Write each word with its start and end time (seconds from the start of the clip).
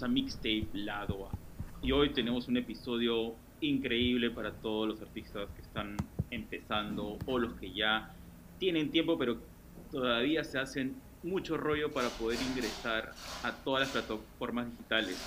bienvenidos 0.00 0.02
a 0.02 0.08
Mixtape 0.08 0.68
Lado 0.72 1.26
A. 1.26 1.30
Y 1.82 1.92
hoy 1.92 2.10
tenemos 2.10 2.48
un 2.48 2.56
episodio 2.56 3.34
increíble 3.60 4.30
para 4.30 4.52
todos 4.52 4.88
los 4.88 5.02
artistas 5.02 5.48
que 5.54 5.62
están 5.62 5.96
empezando 6.30 7.18
o 7.26 7.38
los 7.38 7.54
que 7.54 7.72
ya 7.72 8.10
tienen 8.58 8.90
tiempo 8.90 9.18
pero 9.18 9.38
todavía 9.90 10.44
se 10.44 10.58
hacen 10.58 10.96
mucho 11.22 11.56
rollo 11.56 11.90
para 11.90 12.08
poder 12.08 12.38
ingresar 12.50 13.12
a 13.42 13.52
todas 13.52 13.80
las 13.82 13.90
plataformas 13.90 14.70
digitales. 14.70 15.18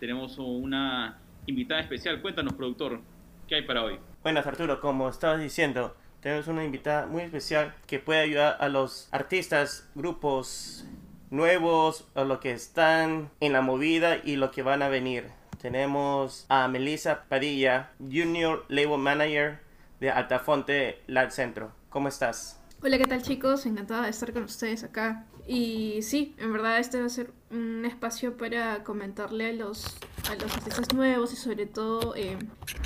Tenemos 0.00 0.38
una 0.38 1.18
invitada 1.46 1.80
especial. 1.80 2.22
Cuéntanos, 2.22 2.54
productor, 2.54 3.00
¿qué 3.48 3.56
hay 3.56 3.62
para 3.62 3.82
hoy? 3.82 3.98
Buenas, 4.22 4.46
Arturo. 4.46 4.80
Como 4.80 5.08
estabas 5.08 5.40
diciendo, 5.40 5.94
tenemos 6.20 6.46
una 6.48 6.64
invitada 6.64 7.06
muy 7.06 7.22
especial 7.22 7.74
que 7.86 7.98
puede 7.98 8.20
ayudar 8.20 8.56
a 8.60 8.68
los 8.68 9.08
artistas, 9.12 9.90
grupos 9.94 10.86
nuevos, 11.32 12.06
a 12.14 12.24
los 12.24 12.38
que 12.38 12.52
están 12.52 13.30
en 13.40 13.54
la 13.54 13.62
movida 13.62 14.18
y 14.22 14.36
lo 14.36 14.50
que 14.50 14.62
van 14.62 14.82
a 14.82 14.88
venir. 14.88 15.30
Tenemos 15.60 16.44
a 16.48 16.68
Melissa 16.68 17.24
Padilla, 17.28 17.90
Junior 17.98 18.64
Label 18.68 18.98
Manager 18.98 19.60
de 19.98 20.10
Altafonte 20.10 21.00
Lab 21.06 21.30
Centro. 21.32 21.72
¿Cómo 21.88 22.08
estás? 22.08 22.60
Hola, 22.82 22.98
¿qué 22.98 23.06
tal 23.06 23.22
chicos? 23.22 23.64
Encantada 23.64 24.02
de 24.02 24.10
estar 24.10 24.32
con 24.32 24.42
ustedes 24.42 24.84
acá. 24.84 25.24
Y 25.46 26.02
sí, 26.02 26.34
en 26.38 26.52
verdad 26.52 26.78
este 26.78 27.00
va 27.00 27.06
a 27.06 27.08
ser 27.08 27.32
un 27.50 27.84
espacio 27.84 28.36
para 28.36 28.84
comentarle 28.84 29.50
a 29.50 29.52
los, 29.52 29.96
a 30.30 30.34
los 30.34 30.52
artistas 30.54 30.92
nuevos 30.92 31.32
y 31.32 31.36
sobre 31.36 31.66
todo 31.66 32.14
eh, 32.14 32.36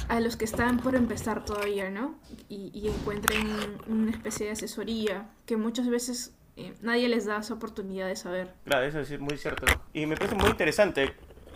a 0.09 0.20
los 0.20 0.37
que 0.37 0.45
están 0.45 0.78
por 0.78 0.95
empezar 0.95 1.45
todavía, 1.45 1.90
¿no? 1.90 2.15
Y, 2.49 2.71
y 2.73 2.88
encuentren 2.88 3.49
una 3.88 4.10
especie 4.12 4.46
de 4.46 4.52
asesoría 4.52 5.30
que 5.46 5.56
muchas 5.56 5.88
veces 5.88 6.37
eh, 6.57 6.74
nadie 6.82 7.09
les 7.09 7.24
da 7.26 7.38
esa 7.38 7.54
oportunidad 7.54 8.07
de 8.09 8.16
saber. 8.16 8.52
Claro, 8.65 8.87
eso 8.87 9.01
es 9.01 9.21
muy 9.21 9.37
cierto. 9.37 9.66
Y 9.93 10.07
me 10.07 10.16
parece 10.16 10.35
muy 10.37 10.49
interesante. 10.51 11.15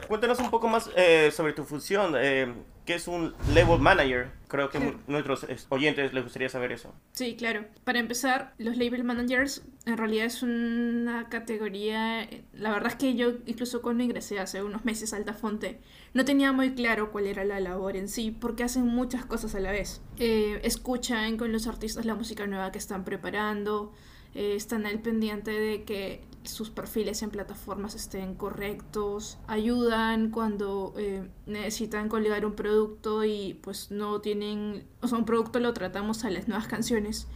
Cuéntanos 0.09 0.39
un 0.41 0.51
poco 0.51 0.67
más 0.69 0.91
eh, 0.97 1.31
sobre 1.31 1.53
tu 1.53 1.65
función. 1.65 2.15
Eh, 2.17 2.53
¿Qué 2.87 2.95
es 2.95 3.07
un 3.07 3.35
label 3.55 3.79
manager? 3.79 4.31
Creo 4.49 4.69
que 4.71 4.79
Claro. 4.79 4.99
nuestros 5.07 5.47
oyentes 5.69 6.13
les 6.13 6.25
gustaría 6.25 6.49
saber 6.49 6.73
eso. 6.73 6.93
Sí, 7.13 7.37
claro. 7.37 7.67
Para 7.85 8.01
empezar, 8.01 8.55
los 8.59 8.77
label 8.79 9.05
managers 9.05 9.63
en 9.87 9.97
realidad 9.99 10.25
es 10.27 10.43
una 10.43 11.29
categoría. 11.29 12.29
La 12.53 12.71
verdad 12.73 12.89
es 12.89 12.97
que 12.97 13.15
yo, 13.15 13.33
incluso 13.47 13.83
cuando 13.83 14.03
ingresé 14.03 14.41
hace 14.41 14.63
unos 14.63 14.85
meses 14.85 15.13
a 15.13 15.17
Altafonte, 15.19 15.81
no 16.15 16.25
tenía 16.25 16.51
muy 16.51 16.75
claro 16.75 17.13
cuál 17.13 17.27
era 17.27 17.45
la 17.45 17.61
labor 17.61 17.97
en 17.97 18.09
sí, 18.09 18.31
porque 18.33 18.65
hacen 18.65 18.87
muchas 18.87 19.25
cosas 19.27 19.55
a 19.55 19.61
la 19.61 19.71
vez. 19.71 20.03
Eh, 20.19 20.61
escuchan 20.65 21.37
con 21.37 21.53
los 21.53 21.67
artistas 21.69 22.07
la 22.07 22.15
música 22.17 22.47
nueva 22.47 22.73
que 22.73 22.79
están 22.79 23.05
preparando, 23.05 23.93
eh, 24.35 24.55
están 24.55 24.87
al 24.87 25.01
pendiente 25.01 25.51
de 25.51 25.85
que 25.85 26.23
sus 26.45 26.71
perfiles 26.71 27.23
en 27.23 27.31
plataformas 27.31 27.95
estén 27.95 28.35
correctos, 28.35 29.39
ayudan 29.47 30.31
cuando 30.31 30.95
eh, 30.97 31.29
necesitan 31.47 32.09
colgar 32.09 32.47
un 32.47 32.55
producto 32.55 33.25
y 33.25 33.59
pues 33.63 33.91
no 33.91 34.21
tienen, 34.21 34.87
o 35.03 35.09
sea, 35.09 35.19
un 35.19 35.25
producto 35.25 35.61
lo 35.61 35.75
tratamos 35.75 36.25
a 36.25 36.31
las 36.31 36.49
nuevas 36.49 36.67
canciones, 36.67 37.29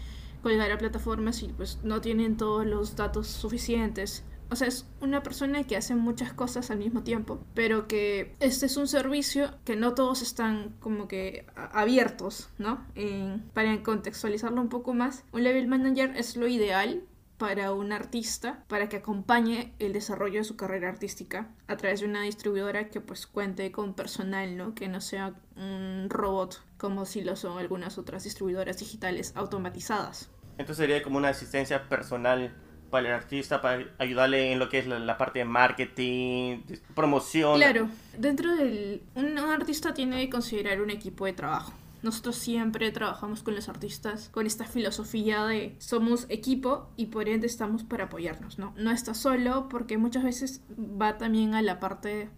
colgar 0.42 0.70
a 0.72 0.78
plataformas 0.78 1.42
y 1.42 1.48
pues 1.48 1.80
no 1.82 2.00
tienen 2.00 2.36
todos 2.36 2.66
los 2.66 2.96
datos 2.96 3.26
suficientes. 3.26 4.24
O 4.50 4.56
sea, 4.56 4.68
es 4.68 4.86
una 5.00 5.22
persona 5.22 5.64
que 5.64 5.76
hace 5.76 5.94
muchas 5.94 6.32
cosas 6.32 6.70
al 6.70 6.78
mismo 6.78 7.02
tiempo, 7.02 7.44
pero 7.54 7.88
que 7.88 8.36
este 8.40 8.66
es 8.66 8.76
un 8.76 8.86
servicio 8.88 9.50
que 9.64 9.74
no 9.76 9.94
todos 9.94 10.22
están 10.22 10.76
como 10.80 11.08
que 11.08 11.46
abiertos, 11.56 12.50
¿no? 12.58 12.84
En- 12.94 13.40
para 13.54 13.82
contextualizarlo 13.82 14.60
un 14.60 14.68
poco 14.68 14.94
más, 14.94 15.24
un 15.32 15.42
level 15.44 15.66
manager 15.66 16.12
es 16.16 16.36
lo 16.36 16.46
ideal 16.46 17.02
para 17.38 17.72
un 17.72 17.90
artista 17.92 18.62
para 18.68 18.88
que 18.88 18.96
acompañe 18.98 19.74
el 19.80 19.92
desarrollo 19.92 20.38
de 20.38 20.44
su 20.44 20.56
carrera 20.56 20.88
artística 20.88 21.48
a 21.66 21.76
través 21.76 22.00
de 22.00 22.06
una 22.06 22.22
distribuidora 22.22 22.90
que 22.90 23.00
pues 23.00 23.26
cuente 23.26 23.72
con 23.72 23.94
personal, 23.94 24.56
¿no? 24.56 24.74
Que 24.76 24.86
no 24.86 25.00
sea 25.00 25.34
un 25.56 26.06
robot 26.10 26.62
como 26.78 27.06
si 27.06 27.22
lo 27.22 27.34
son 27.34 27.58
algunas 27.58 27.98
otras 27.98 28.22
distribuidoras 28.22 28.78
digitales 28.78 29.32
automatizadas. 29.34 30.30
Entonces 30.58 30.76
sería 30.76 31.02
como 31.02 31.18
una 31.18 31.30
asistencia 31.30 31.88
personal 31.88 32.54
para 32.90 33.08
el 33.08 33.14
artista, 33.14 33.60
para 33.60 33.84
ayudarle 33.98 34.52
en 34.52 34.58
lo 34.58 34.68
que 34.68 34.78
es 34.78 34.86
la, 34.86 35.18
parte 35.18 35.40
de 35.40 35.44
marketing, 35.44 36.62
promoción. 36.94 37.56
Claro, 37.56 37.88
dentro 38.16 38.54
del... 38.56 39.02
Un, 39.14 39.38
artista 39.38 39.94
tiene 39.94 40.24
que 40.24 40.30
considerar 40.30 40.80
un 40.80 40.90
equipo 40.90 41.26
de 41.26 41.32
trabajo. 41.32 41.72
Nosotros 42.02 42.36
siempre 42.36 42.90
trabajamos 42.90 43.42
con 43.42 43.54
los 43.54 43.68
artistas 43.68 44.28
con 44.28 44.46
esta 44.46 44.66
filosofía 44.66 45.46
de 45.46 45.74
somos 45.78 46.26
equipo 46.28 46.90
y 46.96 47.06
por 47.06 47.28
ende 47.28 47.46
estamos 47.46 47.82
para 47.82 48.04
apoyarnos, 48.04 48.58
¿no? 48.58 48.74
No 48.76 48.90
estás 48.90 49.16
solo 49.16 49.68
porque 49.70 49.96
muchas 49.96 50.22
veces 50.22 50.60
va 50.70 51.16
también 51.16 51.54
a 51.54 51.62
la 51.62 51.80
parte 51.80 52.28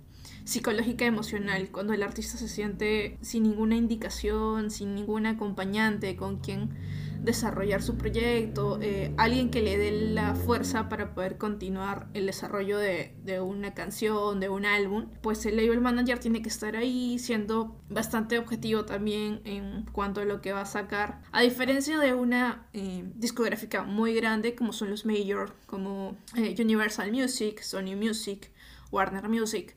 psicológica 0.46 1.04
emocional, 1.04 1.68
cuando 1.72 1.92
el 1.92 2.04
artista 2.04 2.38
se 2.38 2.48
siente 2.48 3.18
sin 3.20 3.42
ninguna 3.42 3.74
indicación, 3.74 4.70
sin 4.70 4.94
ningún 4.94 5.26
acompañante 5.26 6.14
con 6.14 6.38
quien 6.38 6.70
desarrollar 7.21 7.82
su 7.82 7.97
proyecto, 7.97 8.78
eh, 8.81 9.12
alguien 9.16 9.50
que 9.50 9.62
le 9.62 9.78
dé 9.78 9.91
la 9.91 10.34
fuerza 10.34 10.88
para 10.88 11.15
poder 11.15 11.38
continuar 11.38 12.09
el 12.15 12.27
desarrollo 12.27 12.78
de, 12.78 13.15
una 13.41 13.75
canción, 13.75 14.41
de 14.41 14.49
un 14.49 14.65
álbum, 14.65 15.09
pues 15.21 15.44
el 15.47 15.56
label 15.56 15.81
manager 15.81 16.19
tiene 16.19 16.43
que 16.43 16.49
estar 16.49 16.76
ahí 16.76 17.19
siendo 17.19 17.76
bastante 17.88 18.38
objetivo 18.38 18.84
también 18.84 19.41
en 19.44 19.84
cuanto 19.93 20.21
a 20.21 20.25
lo 20.25 20.41
que 20.41 20.53
va 20.53 20.62
a 20.62 20.66
sacar. 20.66 21.22
A 21.32 21.43
diferencia 21.43 21.99
de 21.99 22.15
una 22.15 22.66
eh, 22.72 23.05
discográfica 23.15 23.82
muy 23.82 24.15
grande 24.15 24.55
como 24.55 24.72
son 24.72 24.91
los 24.91 25.05
major, 25.05 25.55
como 25.66 26.16
eh, 26.37 26.55
Universal 26.59 27.12
Music, 27.12 27.60
Sony 27.60 27.97
Music, 27.97 28.50
Warner 28.91 29.28
Music, 29.28 29.76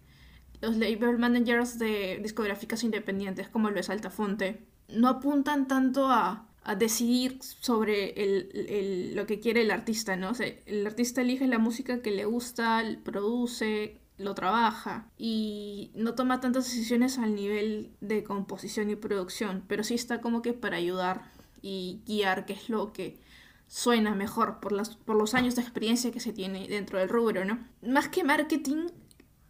los 0.62 0.78
label 0.78 1.18
managers 1.18 1.80
de 1.80 2.20
discográficas 2.22 2.84
independientes 2.84 3.48
como 3.50 3.70
lo 3.70 3.80
es 3.80 3.90
Altafonte 3.90 4.70
no 4.94 5.08
apuntan 5.08 5.68
tanto 5.68 6.08
a, 6.10 6.48
a 6.72 6.76
decidir 6.76 7.40
sobre 7.42 8.12
el, 8.24 8.50
el- 8.70 9.16
lo 9.16 9.26
que 9.26 9.40
quiere 9.40 9.62
el 9.62 9.72
artista, 9.72 10.16
¿no? 10.16 10.32
El 10.66 10.86
artista 10.88 11.22
elige 11.22 11.48
la 11.48 11.60
música 11.60 12.02
que 12.02 12.12
le 12.12 12.26
gusta, 12.26 12.84
produce, 13.04 14.00
lo 14.18 14.36
trabaja 14.36 15.10
y 15.18 15.92
no 15.96 16.14
toma 16.16 16.40
tantas 16.42 16.66
decisiones 16.66 17.18
al 17.18 17.36
nivel 17.36 17.92
de 18.02 18.24
composición 18.24 18.90
y 18.90 18.96
producción, 18.96 19.64
pero 19.68 19.84
sí 19.84 19.96
está 19.96 20.22
como 20.22 20.42
que 20.42 20.54
para 20.54 20.78
ayudar 20.78 21.32
y 21.62 22.02
guiar 22.06 22.46
qué 22.46 22.54
es 22.54 22.70
lo 22.70 22.94
que 22.94 23.20
suena 23.68 24.16
mejor 24.16 24.60
por, 24.60 24.72
las, 24.72 24.96
por 24.98 25.16
los 25.16 25.34
años 25.34 25.56
de 25.56 25.62
experiencia 25.62 26.12
que 26.12 26.20
se 26.20 26.34
tiene 26.34 26.68
dentro 26.68 27.00
del 27.00 27.10
rubro, 27.10 27.46
¿no? 27.46 27.60
Más 27.82 28.10
que 28.10 28.24
marketing, 28.24 28.88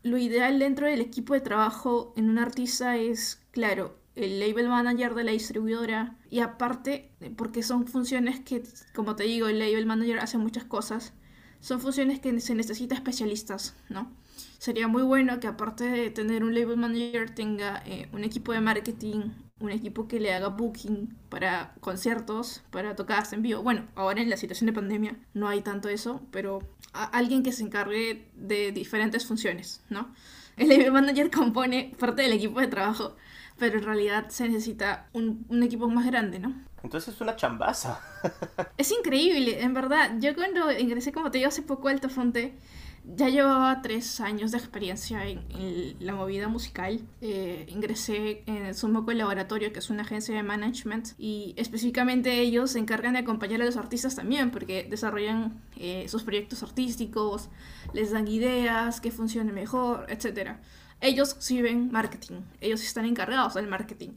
lo 0.04 0.18
ideal 0.18 0.60
dentro 0.60 0.88
del 0.88 1.02
equipo 1.02 1.34
de 1.34 1.42
trabajo 1.42 2.14
en 2.16 2.30
un 2.30 2.38
artista 2.38 2.98
es, 2.98 3.42
claro, 3.52 3.99
el 4.26 4.40
label 4.40 4.68
manager 4.70 5.16
de 5.16 5.24
la 5.24 5.32
distribuidora 5.32 6.18
y 6.30 6.40
aparte, 6.40 7.12
porque 7.38 7.64
son 7.64 7.88
funciones 7.88 8.40
que, 8.42 8.64
como 8.94 9.16
te 9.16 9.24
digo, 9.24 9.48
el 9.48 9.60
label 9.60 9.86
manager 9.86 10.20
hace 10.20 10.38
muchas 10.38 10.64
cosas, 10.66 11.14
son 11.60 11.80
funciones 11.82 12.20
que 12.20 12.40
se 12.40 12.56
necesita 12.56 12.96
especialistas, 12.96 13.76
¿no? 13.90 14.12
Sería 14.58 14.88
muy 14.88 15.04
bueno 15.04 15.40
que 15.40 15.48
aparte 15.48 15.86
de 15.86 16.10
tener 16.10 16.44
un 16.44 16.54
label 16.54 16.78
manager 16.78 17.34
tenga 17.34 17.82
eh, 17.86 18.08
un 18.14 18.24
equipo 18.24 18.52
de 18.54 18.62
marketing, 18.62 19.32
un 19.60 19.72
equipo 19.72 20.08
que 20.08 20.20
le 20.20 20.34
haga 20.34 20.48
booking 20.50 21.18
para 21.30 21.74
conciertos, 21.82 22.62
para 22.72 22.96
tocadas 22.96 23.34
en 23.34 23.42
vivo. 23.42 23.62
Bueno, 23.62 23.88
ahora 23.96 24.22
en 24.22 24.30
la 24.30 24.38
situación 24.38 24.68
de 24.68 24.74
pandemia 24.74 25.18
no 25.34 25.48
hay 25.50 25.62
tanto 25.62 25.90
eso, 25.90 26.22
pero 26.32 26.60
a- 26.94 27.06
alguien 27.06 27.44
que 27.44 27.52
se 27.52 27.64
encargue 27.64 28.30
de 28.36 28.72
diferentes 28.72 29.26
funciones, 29.26 29.82
¿no? 29.90 30.14
El 30.58 30.70
label 30.70 30.92
manager 30.92 31.32
compone 31.32 31.94
parte 32.00 32.22
del 32.22 32.34
equipo 32.34 32.60
de 32.60 32.68
trabajo, 32.68 33.16
pero 33.60 33.78
en 33.78 33.84
realidad 33.84 34.30
se 34.30 34.48
necesita 34.48 35.08
un, 35.14 35.46
un 35.50 35.64
equipo 35.64 35.88
más 35.90 36.06
grande, 36.06 36.40
¿no? 36.40 36.54
Entonces 36.84 37.14
es 37.16 37.22
una 37.22 37.36
chambaza. 37.36 38.00
Es 38.78 38.92
increíble, 38.92 39.62
en 39.62 39.74
verdad. 39.74 40.14
Yo 40.20 40.34
cuando 40.34 40.72
ingresé, 40.72 41.12
como 41.12 41.32
te 41.32 41.40
digo, 41.40 41.50
hace 41.50 41.62
poco 41.62 41.90
a 41.90 41.92
Altafonte, 41.92 42.58
ya 43.04 43.30
llevaba 43.30 43.82
tres 43.82 44.22
años 44.22 44.52
de 44.52 44.58
experiencia 44.58 45.26
en, 45.26 45.40
en 45.50 45.96
la 46.00 46.14
movida 46.14 46.48
musical. 46.48 47.02
Eh, 47.22 47.66
ingresé 47.68 48.44
en 48.46 48.68
el 48.68 48.76
Sumoco 48.76 49.12
Laboratorio, 49.12 49.74
que 49.74 49.80
es 49.80 49.90
una 49.90 50.04
agencia 50.04 50.36
de 50.36 50.44
management, 50.44 51.10
y 51.18 51.54
específicamente 51.58 52.40
ellos 52.40 52.72
se 52.72 52.80
encargan 52.80 53.14
de 53.14 53.20
acompañar 53.20 53.62
a 53.62 53.66
los 53.66 53.78
artistas 53.78 54.16
también, 54.16 54.52
porque 54.52 54.88
desarrollan 54.90 55.62
eh, 55.78 56.06
sus 56.08 56.24
proyectos 56.24 56.64
artísticos, 56.64 57.50
les 57.94 58.12
dan 58.12 58.28
ideas, 58.28 59.02
que 59.02 59.12
funcione 59.12 59.52
mejor, 59.52 60.06
etcétera. 60.10 60.62
Ellos 61.02 61.38
sí 61.40 61.62
ven 61.62 61.92
marketing, 61.92 62.42
ellos 62.60 62.84
están 62.84 63.06
encargados 63.06 63.54
del 63.54 63.68
marketing. 63.68 64.10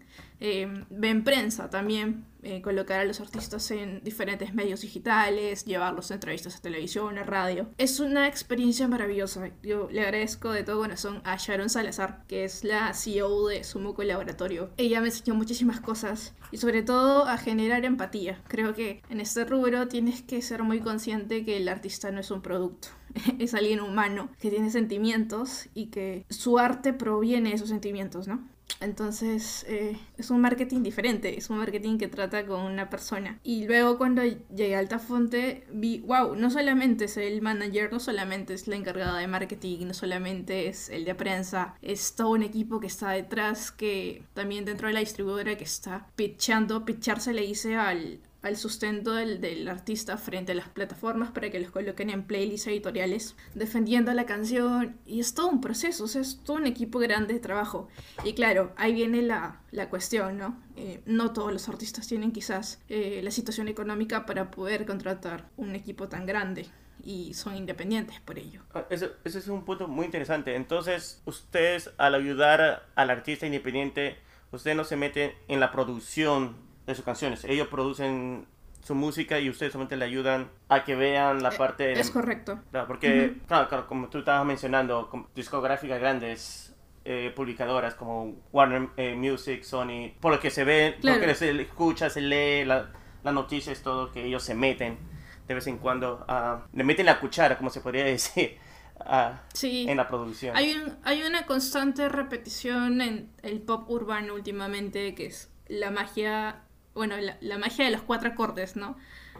Eh, 0.44 0.66
ven 0.90 1.22
prensa 1.22 1.70
también, 1.70 2.24
eh, 2.42 2.62
colocar 2.62 2.98
a 2.98 3.04
los 3.04 3.20
artistas 3.20 3.70
en 3.70 4.02
diferentes 4.02 4.52
medios 4.52 4.80
digitales, 4.80 5.64
llevarlos 5.64 6.10
a 6.10 6.14
entrevistas 6.14 6.56
a 6.56 6.60
televisión, 6.60 7.16
a 7.16 7.22
radio. 7.22 7.70
Es 7.78 8.00
una 8.00 8.26
experiencia 8.26 8.88
maravillosa. 8.88 9.52
Yo 9.62 9.88
le 9.92 10.00
agradezco 10.00 10.50
de 10.50 10.64
todo 10.64 10.80
corazón 10.80 11.20
a 11.22 11.36
Sharon 11.36 11.70
Salazar, 11.70 12.24
que 12.26 12.42
es 12.42 12.64
la 12.64 12.92
CEO 12.92 13.46
de 13.46 13.62
Sumo 13.62 13.94
Laboratorio. 13.96 14.70
Ella 14.78 15.00
me 15.00 15.06
enseñó 15.06 15.36
muchísimas 15.36 15.80
cosas 15.80 16.34
y 16.50 16.56
sobre 16.56 16.82
todo 16.82 17.26
a 17.26 17.38
generar 17.38 17.84
empatía. 17.84 18.42
Creo 18.48 18.74
que 18.74 19.00
en 19.10 19.20
este 19.20 19.44
rubro 19.44 19.86
tienes 19.86 20.22
que 20.22 20.42
ser 20.42 20.64
muy 20.64 20.80
consciente 20.80 21.44
que 21.44 21.58
el 21.58 21.68
artista 21.68 22.10
no 22.10 22.18
es 22.18 22.32
un 22.32 22.42
producto. 22.42 22.88
es 23.38 23.54
alguien 23.54 23.80
humano 23.80 24.30
que 24.40 24.50
tiene 24.50 24.70
sentimientos 24.70 25.68
y 25.74 25.86
que 25.86 26.26
su 26.30 26.58
arte 26.58 26.92
proviene 26.92 27.50
de 27.50 27.54
esos 27.54 27.68
sentimientos, 27.68 28.26
¿no? 28.26 28.48
Entonces 28.80 29.64
eh, 29.68 29.96
es 30.16 30.30
un 30.30 30.40
marketing 30.40 30.82
diferente, 30.82 31.38
es 31.38 31.50
un 31.50 31.58
marketing 31.58 31.98
que 31.98 32.08
trata 32.08 32.46
con 32.46 32.62
una 32.62 32.90
persona. 32.90 33.38
Y 33.42 33.66
luego 33.66 33.98
cuando 33.98 34.22
llegué 34.22 34.76
a 34.76 34.80
Altafonte 34.80 35.64
vi, 35.72 36.00
wow, 36.00 36.34
no 36.34 36.50
solamente 36.50 37.04
es 37.04 37.16
el 37.16 37.42
manager, 37.42 37.92
no 37.92 38.00
solamente 38.00 38.54
es 38.54 38.66
la 38.66 38.76
encargada 38.76 39.18
de 39.18 39.26
marketing, 39.26 39.86
no 39.86 39.94
solamente 39.94 40.68
es 40.68 40.88
el 40.88 41.04
de 41.04 41.14
prensa, 41.14 41.74
es 41.82 42.14
todo 42.14 42.30
un 42.30 42.42
equipo 42.42 42.80
que 42.80 42.86
está 42.86 43.10
detrás, 43.10 43.70
que 43.70 44.24
también 44.34 44.64
dentro 44.64 44.88
de 44.88 44.94
la 44.94 45.00
distribuidora 45.00 45.56
que 45.56 45.64
está 45.64 46.08
pitchando, 46.16 46.84
pitchar 46.84 47.20
se 47.20 47.32
le 47.32 47.42
dice 47.42 47.76
al, 47.76 48.20
al 48.42 48.56
sustento 48.56 49.12
del, 49.12 49.40
del, 49.40 49.68
artista 49.68 50.16
frente 50.16 50.52
a 50.52 50.54
las 50.56 50.68
plataformas 50.68 51.30
para 51.30 51.50
que 51.50 51.60
los 51.60 51.70
coloquen 51.70 52.10
en 52.10 52.24
playlists 52.24 52.66
editoriales, 52.66 53.36
defendiendo 53.54 54.12
la 54.12 54.26
canción. 54.26 54.96
Y 55.06 55.20
es 55.20 55.34
todo 55.34 55.48
un 55.48 55.60
proceso, 55.60 56.04
es 56.04 56.40
todo 56.44 56.56
un 56.56 56.66
equipo 56.66 56.98
grande 56.98 57.34
de 57.34 57.40
trabajo. 57.40 57.88
Y 58.24 58.34
claro, 58.34 58.72
ahí 58.76 58.92
viene 58.94 59.22
la, 59.22 59.60
la 59.70 59.88
cuestión, 59.88 60.38
¿no? 60.38 60.60
Eh, 60.76 61.02
no 61.06 61.32
todos 61.32 61.52
los 61.52 61.68
artistas 61.68 62.08
tienen 62.08 62.32
quizás 62.32 62.82
eh, 62.88 63.20
la 63.22 63.30
situación 63.30 63.68
económica 63.68 64.26
para 64.26 64.50
poder 64.50 64.86
contratar 64.86 65.48
un 65.56 65.74
equipo 65.76 66.08
tan 66.08 66.26
grande. 66.26 66.66
Y 67.04 67.34
son 67.34 67.56
independientes 67.56 68.20
por 68.20 68.38
ello. 68.38 68.62
Ah, 68.74 68.86
ese, 68.90 69.10
ese 69.24 69.38
es 69.38 69.48
un 69.48 69.64
punto 69.64 69.88
muy 69.88 70.06
interesante. 70.06 70.54
Entonces, 70.54 71.20
ustedes 71.26 71.90
al 71.96 72.14
ayudar 72.14 72.88
al 72.94 73.10
artista 73.10 73.46
independiente, 73.46 74.18
ustedes 74.52 74.76
no 74.76 74.84
se 74.84 74.96
meten 74.96 75.32
en 75.48 75.58
la 75.58 75.72
producción 75.72 76.71
de 76.86 76.94
sus 76.94 77.04
canciones. 77.04 77.44
Ellos 77.44 77.68
producen 77.68 78.46
su 78.82 78.94
música 78.94 79.38
y 79.38 79.48
ustedes 79.48 79.72
solamente 79.72 79.96
le 79.96 80.04
ayudan 80.04 80.50
a 80.68 80.84
que 80.84 80.96
vean 80.96 81.42
la 81.42 81.50
parte... 81.50 81.92
Es 81.92 82.10
correcto. 82.10 82.58
Claro, 82.70 82.88
porque, 82.88 83.36
claro, 83.46 83.68
claro, 83.68 83.86
como 83.86 84.08
tú 84.08 84.18
estabas 84.18 84.44
mencionando, 84.44 85.08
discográficas 85.34 86.00
grandes, 86.00 86.74
eh, 87.04 87.32
publicadoras 87.34 87.94
como 87.94 88.34
Warner 88.52 88.88
eh, 88.96 89.14
Music, 89.14 89.62
Sony, 89.62 90.12
por 90.20 90.32
lo 90.32 90.40
que 90.40 90.50
se 90.50 90.64
ve, 90.64 90.96
claro. 91.00 91.18
por 91.18 91.28
lo 91.28 91.32
que 91.32 91.38
se 91.38 91.62
escucha, 91.62 92.10
se 92.10 92.20
lee, 92.20 92.64
la, 92.64 92.90
las 93.22 93.34
noticias, 93.34 93.82
todo, 93.82 94.10
que 94.10 94.24
ellos 94.24 94.42
se 94.42 94.54
meten 94.54 94.98
de 95.46 95.54
vez 95.54 95.66
en 95.66 95.78
cuando, 95.78 96.24
uh, 96.28 96.76
le 96.76 96.84
meten 96.84 97.06
la 97.06 97.20
cuchara, 97.20 97.56
como 97.56 97.70
se 97.70 97.80
podría 97.80 98.04
decir. 98.04 98.56
Uh, 99.00 99.34
sí. 99.52 99.86
en 99.88 99.96
la 99.96 100.06
producción. 100.06 100.56
Hay, 100.56 100.74
un, 100.74 100.96
hay 101.02 101.24
una 101.24 101.44
constante 101.44 102.08
repetición 102.08 103.00
en 103.00 103.32
el 103.42 103.60
pop 103.60 103.90
urbano 103.90 104.34
últimamente 104.34 105.16
que 105.16 105.26
es 105.26 105.50
la 105.66 105.90
magia, 105.90 106.62
bueno, 106.94 107.16
la, 107.40 107.58
magia 107.58 107.84
de 107.84 107.90
los 107.90 108.02
cuatro 108.02 108.30
acordes, 108.30 108.76
¿no? 108.76 108.96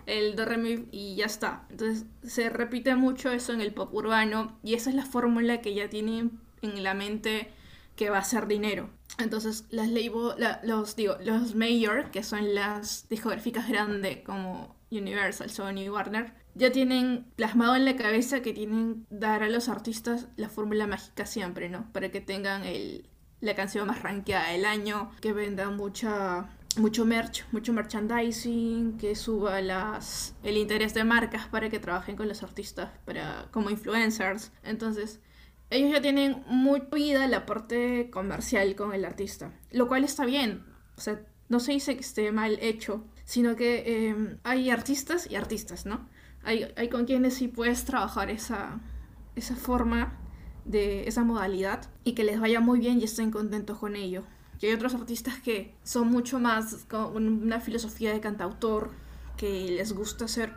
El 0.06 0.34
do, 0.36 0.44
re, 0.44 0.56
mi 0.56 0.88
y 0.90 1.16
ya 1.16 1.26
está. 1.26 1.66
Entonces 1.70 2.06
se 2.22 2.50
repite 2.50 2.94
mucho 2.96 3.30
eso 3.30 3.52
en 3.52 3.60
el 3.60 3.72
pop 3.72 3.92
urbano 3.94 4.58
y 4.62 4.74
esa 4.74 4.90
es 4.90 4.96
la 4.96 5.04
fórmula 5.04 5.60
que 5.60 5.74
ya 5.74 5.88
tienen 5.88 6.40
en 6.62 6.82
la 6.82 6.94
mente 6.94 7.52
que 7.96 8.10
va 8.10 8.18
a 8.18 8.24
ser 8.24 8.46
dinero. 8.46 8.90
Entonces 9.18 9.66
las 9.70 9.88
label, 9.88 10.34
la, 10.38 10.60
los 10.64 10.96
digo, 10.96 11.16
los 11.22 11.54
mayor, 11.54 12.10
que 12.10 12.22
son 12.22 12.54
las 12.54 13.08
discográficas 13.08 13.68
grandes 13.68 14.22
como 14.24 14.76
Universal, 14.90 15.50
Sony, 15.50 15.90
Warner, 15.90 16.32
ya 16.54 16.70
tienen 16.72 17.26
plasmado 17.36 17.76
en 17.76 17.84
la 17.84 17.96
cabeza 17.96 18.42
que 18.42 18.52
tienen 18.52 19.06
dar 19.10 19.42
a 19.42 19.48
los 19.48 19.68
artistas 19.68 20.28
la 20.36 20.48
fórmula 20.48 20.86
mágica 20.86 21.26
siempre, 21.26 21.68
¿no? 21.68 21.90
Para 21.92 22.10
que 22.10 22.20
tengan 22.20 22.64
el, 22.64 23.08
la 23.40 23.54
canción 23.54 23.86
más 23.86 24.02
rankeada 24.02 24.50
del 24.50 24.64
año, 24.64 25.10
que 25.20 25.32
venda 25.32 25.70
mucha 25.70 26.48
mucho 26.78 27.04
merch, 27.04 27.44
mucho 27.52 27.72
merchandising, 27.72 28.96
que 28.96 29.14
suba 29.14 29.60
las 29.60 30.34
el 30.42 30.56
interés 30.56 30.94
de 30.94 31.04
marcas 31.04 31.46
para 31.48 31.68
que 31.68 31.78
trabajen 31.78 32.16
con 32.16 32.28
los 32.28 32.42
artistas 32.42 32.90
para 33.04 33.48
como 33.50 33.70
influencers. 33.70 34.52
Entonces, 34.62 35.20
ellos 35.70 35.90
ya 35.90 36.02
tienen 36.02 36.42
muy 36.46 36.82
vida 36.92 37.26
la 37.28 37.46
parte 37.46 38.10
comercial 38.10 38.74
con 38.76 38.92
el 38.94 39.04
artista, 39.04 39.52
lo 39.70 39.88
cual 39.88 40.04
está 40.04 40.24
bien. 40.24 40.64
O 40.96 41.00
sea, 41.00 41.22
no 41.48 41.60
se 41.60 41.72
dice 41.72 41.94
que 41.94 42.00
esté 42.02 42.32
mal 42.32 42.58
hecho, 42.60 43.04
sino 43.24 43.56
que 43.56 43.82
eh, 43.86 44.38
hay 44.44 44.70
artistas 44.70 45.30
y 45.30 45.36
artistas, 45.36 45.86
¿no? 45.86 46.08
Hay, 46.42 46.72
hay 46.76 46.88
con 46.88 47.04
quienes 47.06 47.34
sí 47.34 47.48
puedes 47.48 47.84
trabajar 47.84 48.30
esa, 48.30 48.80
esa 49.36 49.56
forma 49.56 50.18
de 50.64 51.08
esa 51.08 51.24
modalidad 51.24 51.90
y 52.04 52.12
que 52.12 52.24
les 52.24 52.40
vaya 52.40 52.60
muy 52.60 52.78
bien 52.78 53.00
y 53.00 53.04
estén 53.04 53.30
contentos 53.30 53.78
con 53.78 53.96
ello. 53.96 54.24
Y 54.62 54.66
hay 54.66 54.74
otros 54.74 54.94
artistas 54.94 55.40
que 55.40 55.74
son 55.82 56.08
mucho 56.08 56.38
más 56.38 56.86
con 56.88 57.16
una 57.26 57.60
filosofía 57.60 58.12
de 58.12 58.20
cantautor, 58.20 58.90
que 59.36 59.68
les 59.72 59.92
gusta 59.92 60.26
hacer 60.26 60.54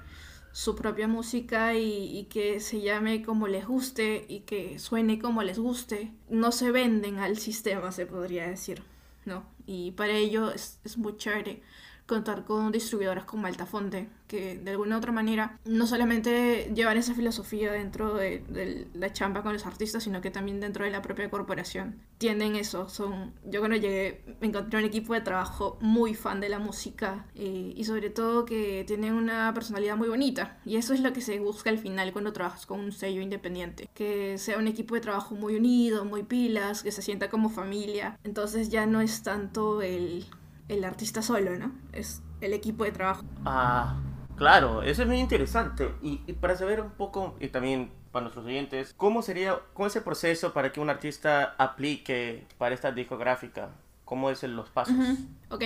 su 0.51 0.75
propia 0.75 1.07
música 1.07 1.73
y, 1.73 2.17
y, 2.17 2.25
que 2.25 2.59
se 2.59 2.81
llame 2.81 3.23
como 3.23 3.47
les 3.47 3.65
guste 3.65 4.25
y 4.29 4.41
que 4.41 4.77
suene 4.77 5.17
como 5.17 5.41
les 5.41 5.57
guste. 5.57 6.13
No 6.29 6.51
se 6.51 6.71
venden 6.71 7.17
al 7.17 7.37
sistema, 7.37 7.91
se 7.91 8.05
podría 8.05 8.47
decir, 8.47 8.83
¿no? 9.25 9.43
Y 9.65 9.91
para 9.91 10.13
ello 10.13 10.51
es, 10.51 10.79
es 10.83 10.97
muy 10.97 11.17
chévere 11.17 11.63
contar 12.05 12.45
con 12.45 12.71
distribuidoras 12.71 13.23
como 13.25 13.47
Altafonte, 13.47 14.09
que 14.27 14.57
de 14.57 14.71
alguna 14.71 14.95
u 14.95 14.97
otra 14.99 15.11
manera 15.11 15.59
no 15.65 15.87
solamente 15.87 16.71
llevan 16.75 16.97
esa 16.97 17.13
filosofía 17.13 17.71
dentro 17.71 18.13
de, 18.15 18.43
de, 18.49 18.87
la 18.93 19.11
chamba 19.11 19.41
con 19.43 19.53
los 19.53 19.65
artistas, 19.65 20.03
sino 20.03 20.21
que 20.21 20.31
también 20.31 20.59
dentro 20.59 20.85
de 20.85 20.91
la 20.91 21.01
propia 21.01 21.29
corporación. 21.29 22.01
Tienen 22.17 22.55
eso, 22.55 22.89
son... 22.89 23.33
Yo 23.45 23.59
cuando 23.59 23.77
llegué 23.77 24.23
me 24.39 24.47
encontré 24.47 24.79
un 24.79 24.85
equipo 24.85 25.13
de 25.13 25.21
trabajo 25.21 25.77
muy 25.81 26.13
fan 26.13 26.39
de 26.39 26.49
la 26.49 26.59
música 26.59 27.25
eh, 27.35 27.73
y 27.75 27.83
sobre 27.85 28.09
todo 28.09 28.45
que 28.45 28.83
tienen 28.85 29.13
una 29.13 29.53
personalidad 29.53 29.97
muy 29.97 30.07
bonita. 30.07 30.57
Y 30.65 30.77
eso 30.77 30.93
es 30.93 31.01
lo 31.01 31.13
que 31.13 31.21
se 31.21 31.39
busca 31.39 31.69
al 31.69 31.79
final 31.79 32.13
cuando 32.13 32.33
trabajas 32.33 32.65
con 32.65 32.79
un 32.79 32.91
sello 32.91 33.21
independiente. 33.21 33.89
Que 33.93 34.37
sea 34.37 34.57
un 34.57 34.67
equipo 34.67 34.95
de 34.95 35.01
trabajo 35.01 35.35
muy 35.35 35.55
unido, 35.55 36.05
muy 36.05 36.23
pilas, 36.23 36.83
que 36.83 36.91
se 36.91 37.01
sienta 37.01 37.29
como 37.29 37.49
familia. 37.49 38.19
Entonces 38.23 38.69
ya 38.69 38.85
no 38.85 39.01
es 39.01 39.23
tanto 39.23 39.81
el 39.81 40.25
el 40.67 40.83
artista 40.83 41.21
solo, 41.21 41.57
¿no? 41.57 41.71
Es 41.93 42.21
el 42.41 42.53
equipo 42.53 42.83
de 42.83 42.91
trabajo. 42.91 43.23
Ah, 43.45 43.99
claro, 44.35 44.83
eso 44.83 45.03
es 45.03 45.07
muy 45.07 45.19
interesante. 45.19 45.93
Y, 46.01 46.21
y, 46.27 46.33
para 46.33 46.55
saber 46.55 46.81
un 46.81 46.91
poco, 46.91 47.35
y 47.39 47.47
también 47.49 47.91
para 48.11 48.23
nuestros 48.23 48.45
oyentes, 48.45 48.93
¿cómo 48.97 49.21
sería, 49.21 49.59
cómo 49.73 49.87
es 49.87 49.95
el 49.95 50.03
proceso 50.03 50.53
para 50.53 50.71
que 50.71 50.79
un 50.79 50.89
artista 50.89 51.55
aplique 51.57 52.47
para 52.57 52.73
esta 52.75 52.91
discográfica? 52.91 53.69
¿Cómo 54.05 54.29
es 54.29 54.43
los 54.43 54.69
pasos? 54.69 54.95
Uh 54.95 55.01
-huh. 55.01 55.27
Ok, 55.49 55.63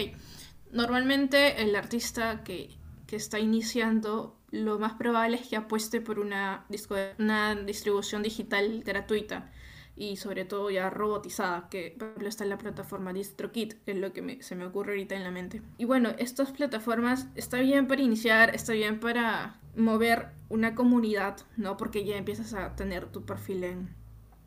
normalmente 0.72 1.62
el 1.62 1.76
artista 1.76 2.44
que, 2.44 2.70
que 3.06 3.16
está 3.16 3.40
iniciando, 3.40 4.36
lo 4.52 4.80
más 4.80 4.94
probable 4.94 5.38
es 5.38 5.48
que 5.48 5.58
apueste 5.58 6.02
por 6.02 6.20
una, 6.20 6.66
disco, 6.70 6.96
una 7.18 7.56
distribución 7.56 8.24
digital 8.24 8.82
gratuita 8.86 9.52
y 10.00 10.16
sobre 10.16 10.46
todo 10.46 10.70
ya 10.72 10.90
robotizada, 10.90 11.68
que 11.70 11.94
por 12.00 12.08
ejemplo 12.08 12.30
está 12.30 12.46
en 12.46 12.50
la 12.52 12.58
plataforma 12.58 13.12
DistroKit, 13.12 13.84
que 13.84 13.92
es 13.92 13.98
lo 13.98 14.14
que 14.14 14.22
me, 14.22 14.42
se 14.42 14.56
me 14.56 14.66
ocurre 14.66 14.94
ahorita 14.94 15.14
en 15.14 15.26
la 15.26 15.30
mente. 15.30 15.62
Y 15.78 15.84
bueno, 15.84 16.12
estas 16.18 16.54
plataformas 16.54 17.28
está 17.36 17.60
bien 17.60 17.86
para 17.86 18.02
iniciar, 18.02 18.56
está 18.56 18.72
bien 18.72 19.02
para 19.02 19.60
mover 19.76 20.30
una 20.48 20.74
comunidad, 20.74 21.38
¿no? 21.58 21.76
Porque 21.76 22.06
ya 22.06 22.16
empiezas 22.16 22.54
a 22.54 22.78
tener 22.78 23.08
tu 23.08 23.26
perfil 23.26 23.66
en, 23.66 23.94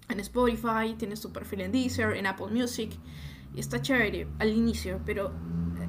en 0.08 0.20
Spotify, 0.20 0.94
tienes 0.96 1.20
tu 1.20 1.32
perfil 1.32 1.60
en 1.60 1.72
Deezer, 1.72 2.16
en 2.16 2.26
Apple 2.26 2.46
Music, 2.50 2.90
y 3.54 3.60
está 3.60 3.82
chévere 3.82 4.28
al 4.38 4.52
inicio, 4.54 5.02
pero 5.04 5.32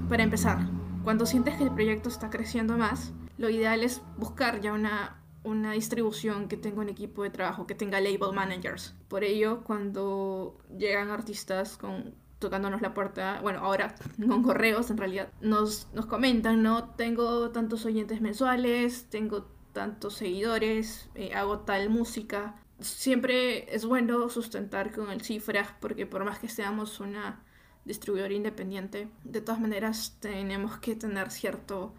para 0.10 0.24
empezar, 0.24 0.60
cuando 1.06 1.26
sientes 1.26 1.56
que 1.56 1.64
el 1.64 1.72
proyecto 1.72 2.10
está 2.10 2.30
creciendo 2.30 2.78
más, 2.78 3.14
lo 3.38 3.50
ideal 3.50 3.82
es 3.82 4.02
buscar 4.18 4.60
ya 4.60 4.74
una 4.74 5.23
una 5.44 5.74
distribución 5.74 6.48
que 6.48 6.58
tenga 6.58 6.82
un 6.82 6.90
equipo 6.90 7.24
de 7.24 7.30
trabajo, 7.30 7.68
que 7.68 7.76
tenga 7.76 8.00
label 8.00 8.34
managers. 8.34 8.96
Por 9.08 9.24
ello, 9.24 9.64
cuando 9.64 10.58
llegan 10.78 11.10
artistas 11.10 11.78
con 11.78 12.16
tocándonos 12.40 12.82
la 12.82 12.94
puerta, 12.94 13.40
bueno, 13.42 13.60
ahora 13.60 13.96
con 14.28 14.44
correos 14.44 14.90
en 14.92 14.98
realidad, 14.98 15.30
nos, 15.42 15.88
nos 15.94 16.06
comentan, 16.06 16.62
¿no? 16.62 16.90
Tengo 16.96 17.52
tantos 17.52 17.86
oyentes 17.86 18.22
mensuales, 18.22 19.08
tengo 19.10 19.46
tantos 19.74 20.16
seguidores, 20.16 21.10
eh, 21.16 21.34
hago 21.34 21.60
tal 21.60 21.90
música. 21.90 22.56
Siempre 22.80 23.74
es 23.74 23.86
bueno 23.86 24.30
sustentar 24.30 24.92
con 24.92 25.10
el 25.10 25.22
cifras 25.22 25.70
porque 25.80 26.06
por 26.06 26.26
más 26.26 26.40
que 26.40 26.50
seamos 26.50 27.00
una 27.00 27.44
distribuidora 27.86 28.34
independiente, 28.34 29.10
de 29.24 29.42
todas 29.42 29.60
maneras 29.60 30.18
tenemos 30.20 30.78
que 30.78 30.96
tener 30.96 31.32
cierto 31.32 31.94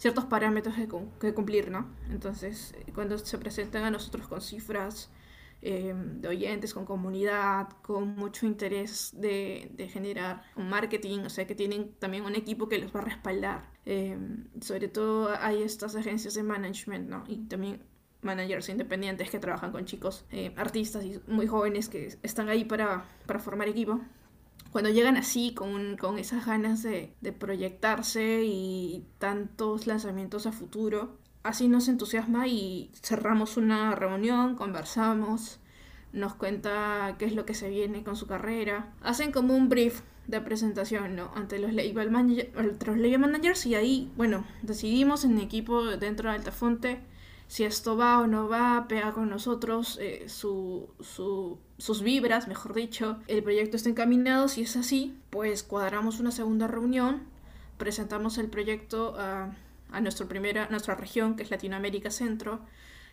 ciertos 0.00 0.24
parámetros 0.24 0.74
que, 1.20 1.34
cumplir, 1.34 1.70
¿no? 1.70 1.86
Entonces, 2.10 2.74
cuando 2.94 3.18
se 3.18 3.36
presentan 3.36 3.84
a 3.84 3.90
nosotros 3.90 4.26
con 4.26 4.40
cifras 4.40 5.10
eh, 5.60 5.92
de 5.94 6.26
oyentes, 6.26 6.72
con 6.72 6.86
comunidad, 6.86 7.68
con 7.82 8.16
mucho 8.16 8.46
interés 8.46 9.12
de, 9.12 9.90
generar 9.92 10.42
un 10.56 10.70
marketing, 10.70 11.18
o 11.26 11.28
sea, 11.28 11.46
que 11.46 11.54
tienen 11.54 11.92
también 11.98 12.24
un 12.24 12.34
equipo 12.34 12.66
que 12.66 12.78
los 12.78 12.96
va 12.96 13.00
a 13.00 13.04
respaldar. 13.04 13.70
Eh, 13.84 14.16
sobre 14.62 14.88
todo 14.88 15.36
hay 15.38 15.62
estas 15.62 15.94
agencias 15.96 16.32
de 16.32 16.44
management, 16.44 17.10
¿no? 17.10 17.24
Y 17.28 17.36
también 17.36 17.82
managers 18.22 18.70
independientes 18.70 19.28
que 19.28 19.38
trabajan 19.38 19.70
con 19.70 19.84
chicos, 19.84 20.24
eh, 20.30 20.54
artistas 20.56 21.04
y 21.04 21.20
muy 21.26 21.46
jóvenes 21.46 21.90
que 21.90 22.16
están 22.22 22.48
ahí 22.48 22.64
para, 22.64 23.04
para 23.26 23.38
formar 23.38 23.68
equipo 23.68 24.00
cuando 24.72 24.90
llegan 24.90 25.16
así, 25.16 25.52
con, 25.54 25.96
con 25.96 26.18
esas 26.18 26.46
ganas 26.46 26.82
de, 26.82 27.14
de, 27.20 27.32
proyectarse 27.32 28.42
y 28.44 29.04
tantos 29.18 29.86
lanzamientos 29.86 30.46
a 30.46 30.52
futuro, 30.52 31.18
así 31.42 31.68
nos 31.68 31.88
entusiasma 31.88 32.46
y 32.46 32.90
cerramos 33.02 33.56
una 33.56 33.94
reunión, 33.94 34.54
conversamos, 34.54 35.60
nos 36.12 36.34
cuenta 36.34 37.16
qué 37.18 37.24
es 37.24 37.34
lo 37.34 37.44
que 37.44 37.54
se 37.54 37.68
viene 37.68 38.04
con 38.04 38.16
su 38.16 38.26
carrera. 38.26 38.92
Hacen 39.02 39.32
como 39.32 39.54
un 39.54 39.68
brief 39.68 40.02
de 40.26 40.40
presentación, 40.40 41.16
¿no? 41.16 41.30
Ante 41.34 41.58
los 41.58 41.72
label, 41.72 42.10
managers 42.10 43.66
y 43.66 43.74
ahí, 43.74 44.12
bueno, 44.16 44.44
decidimos 44.62 45.24
en 45.24 45.38
equipo 45.38 45.84
dentro 45.84 46.30
de 46.30 46.36
Altafonte 46.36 47.00
si 47.48 47.64
esto 47.64 47.96
va 47.96 48.20
o 48.20 48.28
no 48.28 48.48
va, 48.48 48.86
pega 48.86 49.12
con 49.12 49.28
nosotros 49.28 49.98
eh, 50.00 50.28
su, 50.28 50.88
sus 51.80 52.02
vibras, 52.02 52.46
mejor 52.46 52.74
dicho, 52.74 53.18
el 53.26 53.42
proyecto 53.42 53.76
está 53.76 53.88
encaminado, 53.88 54.48
si 54.48 54.62
es 54.62 54.76
así, 54.76 55.16
pues 55.30 55.62
cuadramos 55.62 56.20
una 56.20 56.30
segunda 56.30 56.66
reunión, 56.66 57.22
presentamos 57.78 58.36
el 58.36 58.48
proyecto 58.48 59.16
a, 59.18 59.50
nuestra, 60.00 60.26
primera, 60.26 60.68
nuestra 60.68 60.94
región, 60.94 61.36
que 61.36 61.42
es 61.42 61.50
Latinoamérica 61.50 62.10
Centro, 62.10 62.60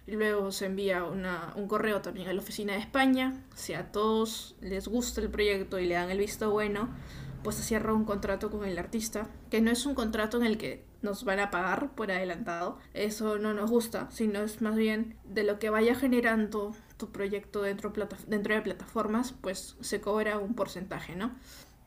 y 0.06 0.12
luego 0.12 0.52
se 0.52 0.66
envía 0.66 1.06
un 1.06 1.68
correo 1.68 2.02
también 2.02 2.28
a 2.28 2.34
la 2.34 2.42
oficina 2.42 2.74
de 2.74 2.80
España, 2.80 3.42
si 3.56 3.74
a 3.74 3.92
todos 3.92 4.56
les 4.60 4.90
gusta 4.90 5.22
el 5.22 5.30
proyecto 5.30 5.80
y 5.80 5.86
le 5.86 5.96
dan 5.96 6.10
el 6.10 6.18
visto 6.18 6.52
bueno, 6.52 6.90
pues 7.44 7.56
se 7.56 7.64
cierra 7.64 7.94
un 7.94 8.04
contrato 8.04 8.52
con 8.52 8.66
el 8.66 8.78
artista, 8.78 9.30
que 9.50 9.62
no 9.62 9.72
es 9.72 9.86
un 9.86 9.96
contrato 9.96 10.38
en 10.38 10.46
el 10.46 10.58
que 10.58 10.84
nos 11.02 11.24
van 11.24 11.40
a 11.40 11.52
pagar 11.52 11.92
por 11.96 12.12
adelantado, 12.12 12.80
eso 12.94 13.38
no 13.38 13.54
nos 13.54 13.72
gusta, 13.72 14.10
sino 14.12 14.42
es 14.42 14.62
más 14.62 14.76
bien 14.76 15.16
de 15.24 15.44
lo 15.44 15.58
que 15.58 15.70
vaya 15.70 15.96
generando 15.96 16.76
tu 16.98 17.12
proyecto 17.12 17.62
dentro, 17.62 17.94
dentro 18.28 18.56
de 18.56 18.62
plataformas, 18.62 19.34
pues 19.42 19.76
se 19.80 20.02
cobra 20.02 20.38
un 20.40 20.54
porcentaje, 20.54 21.16
¿no? 21.16 21.32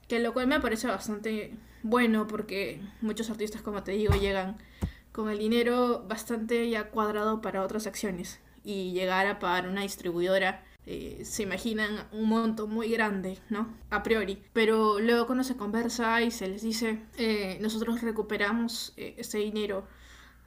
Que 0.08 0.18
lo 0.18 0.32
cual 0.32 0.46
me 0.46 0.60
parece 0.60 0.86
bastante 0.86 1.54
bueno 1.82 2.26
porque 2.26 2.80
muchos 3.00 3.30
artistas, 3.30 3.62
como 3.62 3.82
te 3.82 3.92
digo, 3.92 4.14
llegan 4.14 4.58
con 5.12 5.28
el 5.28 5.38
dinero 5.38 6.04
bastante 6.08 6.68
ya 6.70 6.90
cuadrado 6.90 7.40
para 7.40 7.62
otras 7.62 7.86
acciones 7.86 8.40
y 8.64 8.92
llegar 8.92 9.26
a 9.26 9.38
pagar 9.38 9.68
una 9.68 9.82
distribuidora 9.82 10.64
eh, 10.86 11.20
se 11.24 11.42
imaginan 11.42 12.08
un 12.10 12.28
monto 12.28 12.66
muy 12.66 12.90
grande, 12.90 13.38
¿no? 13.48 13.72
A 13.90 14.02
priori. 14.02 14.42
Pero 14.52 14.98
luego 14.98 15.26
cuando 15.26 15.44
se 15.44 15.56
conversa 15.56 16.20
y 16.22 16.30
se 16.30 16.48
les 16.48 16.62
dice, 16.62 17.02
eh, 17.16 17.58
nosotros 17.60 18.00
recuperamos 18.00 18.94
eh, 18.96 19.14
ese 19.18 19.38
dinero 19.38 19.86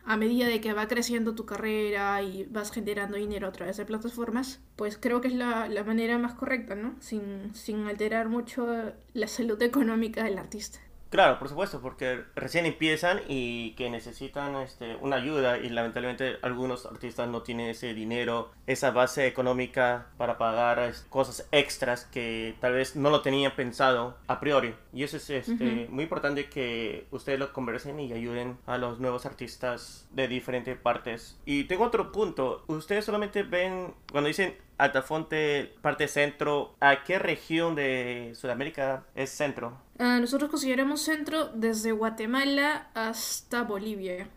a 0.05 0.17
medida 0.17 0.47
de 0.47 0.61
que 0.61 0.73
va 0.73 0.87
creciendo 0.87 1.35
tu 1.35 1.45
carrera 1.45 2.21
y 2.21 2.45
vas 2.45 2.71
generando 2.71 3.17
dinero 3.17 3.47
a 3.47 3.51
través 3.51 3.77
de 3.77 3.85
plataformas, 3.85 4.59
pues 4.75 4.97
creo 4.97 5.21
que 5.21 5.29
es 5.29 5.35
la, 5.35 5.67
la 5.69 5.83
manera 5.83 6.17
más 6.17 6.33
correcta, 6.33 6.75
¿no? 6.75 6.95
Sin, 6.99 7.53
sin 7.55 7.87
alterar 7.87 8.29
mucho 8.29 8.93
la 9.13 9.27
salud 9.27 9.61
económica 9.61 10.23
del 10.23 10.37
artista. 10.37 10.79
Claro, 11.13 11.37
por 11.37 11.47
supuesto, 11.47 11.79
porque 11.79 12.23
recién 12.35 12.65
empiezan 12.65 13.21
y 13.27 13.75
que 13.75 13.91
necesitan 13.91 14.55
este, 14.55 14.95
una 14.95 15.17
ayuda 15.17 15.59
y 15.59 15.69
lamentablemente 15.69 16.37
algunos 16.41 16.87
artistas 16.87 17.29
no 17.29 17.43
tienen 17.43 17.69
ese 17.69 17.93
dinero, 17.93 18.49
esa 18.65 18.89
base 18.89 19.27
económica 19.27 20.07
para 20.17 20.39
pagar 20.39 20.91
cosas 21.09 21.47
extras 21.51 22.05
que 22.05 22.55
tal 22.59 22.73
vez 22.73 22.95
no 22.95 23.11
lo 23.11 23.21
tenían 23.21 23.55
pensado 23.55 24.17
a 24.25 24.39
priori. 24.39 24.73
Y 24.91 25.03
eso 25.03 25.17
es 25.17 25.29
este, 25.29 25.85
muy 25.91 26.05
importante 26.05 26.49
que 26.49 27.05
ustedes 27.11 27.37
lo 27.37 27.53
conversen 27.53 27.99
y 27.99 28.11
ayuden 28.11 28.57
a 28.65 28.79
los 28.79 28.99
nuevos 28.99 29.27
artistas 29.27 30.07
de 30.13 30.27
diferentes 30.27 30.75
partes. 30.79 31.39
Y 31.45 31.65
tengo 31.65 31.83
otro 31.83 32.11
punto, 32.11 32.63
ustedes 32.65 33.05
solamente 33.05 33.43
ven, 33.43 33.93
cuando 34.11 34.29
dicen 34.29 34.55
Altafonte, 34.79 35.75
parte 35.81 36.07
centro, 36.07 36.75
¿a 36.79 37.03
qué 37.03 37.19
región 37.19 37.75
de 37.75 38.33
Sudamérica 38.35 39.03
es 39.15 39.29
centro? 39.29 39.77
Ah, 39.99 40.19
nosotros 40.19 40.49
consideramos 40.49 41.01
centro 41.01 41.49
desde 41.49 41.91
Guatemala 41.91 42.89
hasta 42.93 43.63
Bolivia, 43.63 44.27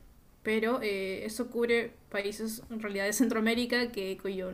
pero 0.43 0.81
eh, 0.83 1.25
eso 1.25 1.51
cubre 1.51 1.95
países 2.11 2.63
en 2.71 2.81
realidad 2.81 3.07
de 3.07 3.13
Centroamérica 3.15 3.91
que 3.91 4.19
cuyo 4.19 4.53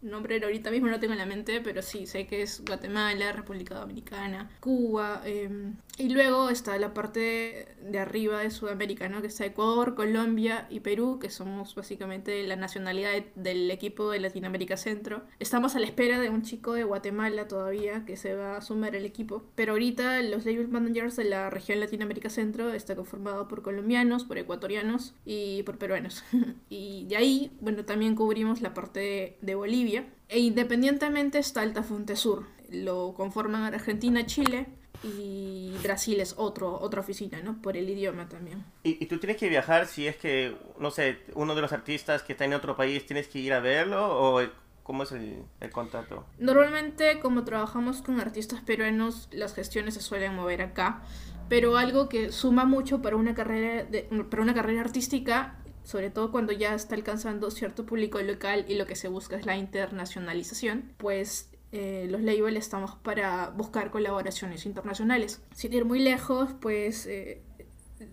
nombre 0.00 0.40
ahorita 0.42 0.70
mismo 0.70 0.88
no 0.88 1.00
tengo 1.00 1.12
en 1.14 1.18
la 1.18 1.26
mente, 1.26 1.60
pero 1.60 1.82
sí, 1.82 2.06
sé 2.06 2.26
que 2.26 2.42
es 2.42 2.64
Guatemala, 2.64 3.32
República 3.32 3.74
Dominicana, 3.76 4.50
Cuba, 4.60 5.22
em, 5.24 5.74
y 5.96 6.08
luego 6.08 6.48
está 6.48 6.76
la 6.78 6.92
parte 6.92 7.68
de 7.80 7.98
arriba 7.98 8.40
de 8.40 8.50
Sudamérica, 8.50 9.08
¿no? 9.08 9.20
Que 9.20 9.28
está 9.28 9.46
Ecuador, 9.46 9.94
Colombia 9.94 10.66
y 10.68 10.80
Perú, 10.80 11.18
que 11.20 11.30
somos 11.30 11.74
básicamente 11.76 12.42
la 12.46 12.56
nacionalidad 12.56 13.12
del 13.36 13.70
equipo 13.70 14.10
de 14.10 14.18
Latinoamérica 14.18 14.76
Centro. 14.76 15.22
Estamos 15.38 15.76
a 15.76 15.80
la 15.80 15.86
espera 15.86 16.18
de 16.18 16.30
un 16.30 16.42
chico 16.42 16.72
de 16.72 16.82
Guatemala 16.82 17.46
todavía 17.46 18.04
que 18.04 18.16
se 18.16 18.34
va 18.34 18.56
a 18.56 18.60
sumar 18.60 18.96
al 18.96 19.04
equipo. 19.04 19.44
Pero 19.54 19.72
ahorita 19.72 20.20
los 20.22 20.44
label 20.44 20.68
managers 20.68 21.14
de 21.14 21.24
la 21.24 21.48
región 21.48 21.78
Latinoamérica 21.78 22.28
Centro 22.28 22.72
está 22.72 22.96
conformado 22.96 23.46
por 23.46 23.62
colombianos, 23.62 24.24
por 24.24 24.38
ecuatorianos 24.38 25.14
y 25.24 25.62
por 25.62 25.78
peruanos. 25.78 26.24
y 26.68 27.06
de 27.06 27.16
ahí, 27.16 27.56
bueno, 27.60 27.84
también 27.84 28.16
cubrimos 28.16 28.62
la 28.62 28.74
parte 28.74 29.38
de, 29.40 29.54
Bolivia. 29.54 30.06
E 30.28 30.40
independientemente 30.40 31.38
está 31.38 31.60
Altafonte 31.60 32.16
Sur. 32.16 32.46
Lo 32.68 33.14
conforman 33.14 33.62
Argentina, 33.62 34.26
Chile, 34.26 34.66
y 35.04 35.76
Brasil 35.82 36.20
es 36.20 36.34
otro, 36.38 36.80
otra 36.80 37.00
oficina, 37.00 37.40
¿no? 37.42 37.60
Por 37.60 37.76
el 37.76 37.88
idioma 37.88 38.28
también. 38.28 38.64
¿Y, 38.82 39.04
tú 39.06 39.18
tienes 39.18 39.36
que 39.36 39.48
viajar 39.48 39.86
si 39.86 40.06
es 40.06 40.16
que, 40.16 40.56
no 40.78 40.90
sé, 40.90 41.18
uno 41.34 41.54
de 41.54 41.60
los 41.60 41.72
artistas 41.72 42.22
que 42.22 42.32
está 42.32 42.46
en 42.46 42.54
otro 42.54 42.76
país, 42.76 43.04
tienes 43.04 43.28
que 43.28 43.38
ir 43.38 43.52
a 43.52 43.60
verlo 43.60 44.06
o 44.08 44.42
cómo 44.82 45.02
es 45.02 45.12
el, 45.12 45.44
el 45.60 45.70
contacto? 45.70 46.24
Normalmente, 46.38 47.20
como 47.20 47.44
trabajamos 47.44 48.00
con 48.02 48.18
artistas 48.20 48.62
peruanos, 48.62 49.28
las 49.30 49.54
gestiones 49.54 49.94
se 49.94 50.00
suelen 50.00 50.34
mover 50.34 50.62
acá, 50.62 51.02
pero 51.48 51.76
algo 51.76 52.08
que 52.08 52.32
suma 52.32 52.64
mucho 52.64 53.02
para 53.02 53.16
una 53.16 53.34
carrera, 53.34 53.84
de, 53.84 54.04
para 54.30 54.42
una 54.42 54.54
carrera 54.54 54.80
artística 54.80 55.58
sobre 55.84 56.08
todo 56.08 56.32
cuando 56.32 56.52
ya 56.52 56.74
está 56.74 56.94
alcanzando 56.94 57.50
cierto 57.50 57.84
público 57.84 58.20
local 58.22 58.64
y 58.68 58.74
lo 58.74 58.86
que 58.86 58.96
se 58.96 59.08
busca 59.08 59.36
es 59.36 59.44
la 59.44 59.56
internacionalización, 59.56 60.94
pues 60.96 61.50
eh, 61.76 62.06
los 62.08 62.20
labels 62.22 62.56
estamos 62.56 62.94
para 62.94 63.50
buscar 63.50 63.90
colaboraciones 63.90 64.64
internacionales. 64.64 65.42
Sin 65.56 65.72
ir 65.72 65.84
muy 65.84 65.98
lejos, 65.98 66.50
pues 66.60 67.04
eh, 67.06 67.42